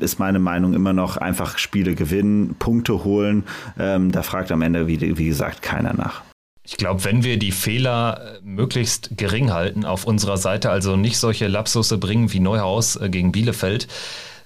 ist 0.00 0.18
meine 0.18 0.38
Meinung 0.38 0.72
immer 0.72 0.94
noch 0.94 1.18
einfach 1.18 1.58
Spiele 1.58 1.94
gewinnen, 1.94 2.54
Punkte 2.58 3.04
holen. 3.04 3.44
Ähm, 3.78 4.10
da 4.10 4.22
fragt 4.22 4.50
am 4.52 4.62
Ende, 4.62 4.86
wie, 4.86 5.18
wie 5.18 5.26
gesagt, 5.26 5.60
keiner 5.60 5.92
nach. 5.92 6.22
Ich 6.70 6.76
glaube, 6.76 7.02
wenn 7.04 7.24
wir 7.24 7.38
die 7.38 7.50
Fehler 7.50 8.20
äh, 8.20 8.40
möglichst 8.42 9.16
gering 9.16 9.54
halten 9.54 9.86
auf 9.86 10.04
unserer 10.04 10.36
Seite, 10.36 10.68
also 10.68 10.96
nicht 10.96 11.16
solche 11.16 11.48
Lapsusse 11.48 11.96
bringen 11.96 12.30
wie 12.34 12.40
Neuhaus 12.40 12.96
äh, 12.96 13.08
gegen 13.08 13.32
Bielefeld, 13.32 13.88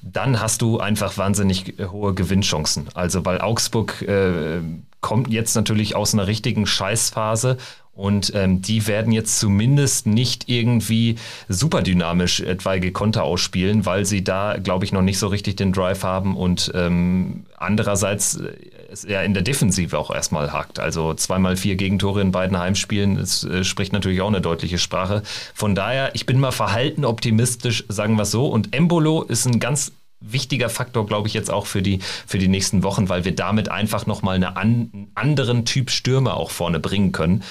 dann 0.02 0.40
hast 0.40 0.62
du 0.62 0.78
einfach 0.78 1.18
wahnsinnig 1.18 1.74
hohe 1.90 2.14
Gewinnchancen. 2.14 2.86
Also 2.94 3.24
weil 3.24 3.40
Augsburg 3.40 4.02
äh, 4.02 4.60
kommt 5.00 5.32
jetzt 5.32 5.56
natürlich 5.56 5.96
aus 5.96 6.14
einer 6.14 6.28
richtigen 6.28 6.64
Scheißphase 6.64 7.56
und 7.92 8.32
ähm, 8.36 8.62
die 8.62 8.86
werden 8.86 9.12
jetzt 9.12 9.40
zumindest 9.40 10.06
nicht 10.06 10.48
irgendwie 10.48 11.16
super 11.48 11.82
dynamisch 11.82 12.38
etwaige 12.40 12.92
Konter 12.92 13.24
ausspielen, 13.24 13.84
weil 13.84 14.04
sie 14.04 14.22
da, 14.22 14.58
glaube 14.62 14.84
ich, 14.84 14.92
noch 14.92 15.02
nicht 15.02 15.18
so 15.18 15.26
richtig 15.26 15.56
den 15.56 15.72
Drive 15.72 16.04
haben 16.04 16.36
und 16.36 16.70
ähm, 16.74 17.46
andererseits 17.56 18.36
äh, 18.36 18.52
es 18.92 19.02
ja 19.04 19.22
in 19.22 19.34
der 19.34 19.42
Defensive 19.42 19.98
auch 19.98 20.10
erstmal 20.10 20.52
hakt. 20.52 20.78
Also 20.78 21.14
zweimal 21.14 21.56
vier 21.56 21.76
Gegentore 21.76 22.20
in 22.20 22.32
beiden 22.32 22.58
Heimspielen, 22.58 23.16
das 23.16 23.44
äh, 23.44 23.64
spricht 23.64 23.92
natürlich 23.92 24.20
auch 24.20 24.28
eine 24.28 24.40
deutliche 24.40 24.78
Sprache. 24.78 25.22
Von 25.54 25.74
daher, 25.74 26.14
ich 26.14 26.26
bin 26.26 26.38
mal 26.38 26.52
verhalten 26.52 27.04
optimistisch, 27.04 27.84
sagen 27.88 28.16
wir 28.16 28.22
es 28.22 28.30
so. 28.30 28.46
Und 28.46 28.74
Embolo 28.74 29.22
ist 29.22 29.46
ein 29.46 29.60
ganz 29.60 29.92
wichtiger 30.20 30.68
Faktor, 30.68 31.06
glaube 31.06 31.28
ich, 31.28 31.34
jetzt 31.34 31.50
auch 31.50 31.66
für 31.66 31.82
die, 31.82 31.98
für 32.26 32.38
die 32.38 32.48
nächsten 32.48 32.82
Wochen, 32.82 33.08
weil 33.08 33.24
wir 33.24 33.34
damit 33.34 33.68
einfach 33.68 34.06
nochmal 34.06 34.36
eine 34.36 34.56
an, 34.56 34.90
einen 34.92 35.10
anderen 35.14 35.64
Typ 35.64 35.90
Stürmer 35.90 36.36
auch 36.36 36.50
vorne 36.50 36.78
bringen 36.80 37.12
können. 37.12 37.42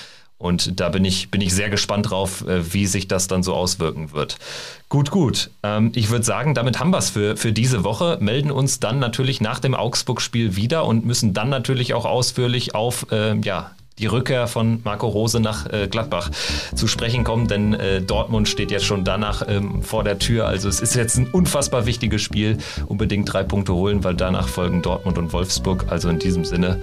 Und 0.41 0.79
da 0.79 0.89
bin 0.89 1.05
ich, 1.05 1.29
bin 1.29 1.39
ich 1.39 1.53
sehr 1.53 1.69
gespannt 1.69 2.09
drauf, 2.09 2.45
äh, 2.47 2.73
wie 2.73 2.87
sich 2.87 3.07
das 3.07 3.27
dann 3.27 3.43
so 3.43 3.53
auswirken 3.53 4.11
wird. 4.11 4.37
Gut, 4.89 5.11
gut. 5.11 5.51
Ähm, 5.61 5.91
ich 5.93 6.09
würde 6.09 6.25
sagen, 6.25 6.55
damit 6.55 6.79
haben 6.79 6.89
wir 6.89 6.97
es 6.97 7.11
für, 7.11 7.37
für 7.37 7.51
diese 7.51 7.83
Woche. 7.83 8.17
Melden 8.19 8.49
uns 8.49 8.79
dann 8.79 8.97
natürlich 8.97 9.39
nach 9.39 9.59
dem 9.59 9.75
Augsburg-Spiel 9.75 10.55
wieder 10.55 10.85
und 10.85 11.05
müssen 11.05 11.33
dann 11.33 11.49
natürlich 11.49 11.93
auch 11.93 12.05
ausführlich 12.05 12.73
auf 12.73 13.05
äh, 13.11 13.37
ja, 13.41 13.71
die 13.99 14.07
Rückkehr 14.07 14.47
von 14.47 14.81
Marco 14.83 15.07
Rose 15.07 15.39
nach 15.39 15.71
äh, 15.71 15.87
Gladbach 15.87 16.31
zu 16.73 16.87
sprechen 16.87 17.23
kommen, 17.23 17.47
denn 17.47 17.75
äh, 17.75 18.01
Dortmund 18.01 18.49
steht 18.49 18.71
jetzt 18.71 18.85
schon 18.85 19.03
danach 19.03 19.47
ähm, 19.47 19.83
vor 19.83 20.03
der 20.03 20.17
Tür. 20.17 20.47
Also 20.47 20.69
es 20.69 20.79
ist 20.79 20.95
jetzt 20.95 21.17
ein 21.17 21.27
unfassbar 21.27 21.85
wichtiges 21.85 22.23
Spiel. 22.23 22.57
Unbedingt 22.87 23.31
drei 23.31 23.43
Punkte 23.43 23.75
holen, 23.75 24.03
weil 24.03 24.15
danach 24.15 24.47
folgen 24.47 24.81
Dortmund 24.81 25.19
und 25.19 25.33
Wolfsburg. 25.33 25.85
Also 25.89 26.09
in 26.09 26.17
diesem 26.17 26.45
Sinne 26.45 26.81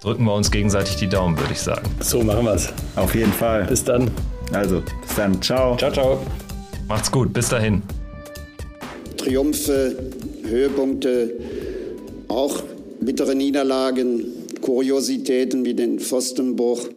drücken 0.00 0.24
wir 0.24 0.34
uns 0.34 0.50
gegenseitig 0.50 0.96
die 0.96 1.08
Daumen, 1.08 1.38
würde 1.38 1.52
ich 1.52 1.60
sagen. 1.60 1.88
So 2.00 2.22
machen 2.22 2.44
wir 2.44 2.54
es. 2.54 2.72
Auf 2.96 3.14
jeden 3.14 3.32
Fall. 3.32 3.64
Bis 3.64 3.84
dann. 3.84 4.10
Also, 4.52 4.82
bis 5.02 5.14
dann. 5.16 5.40
Ciao. 5.42 5.76
Ciao, 5.76 5.92
ciao. 5.92 6.18
Macht's 6.88 7.10
gut. 7.10 7.32
Bis 7.32 7.48
dahin. 7.48 7.82
Triumphe, 9.16 9.96
Höhepunkte, 10.44 11.32
auch 12.28 12.62
bittere 13.00 13.34
Niederlagen, 13.34 14.24
Kuriositäten 14.62 15.64
wie 15.64 15.74
den 15.74 15.98
Pfostenbruch. 15.98 16.88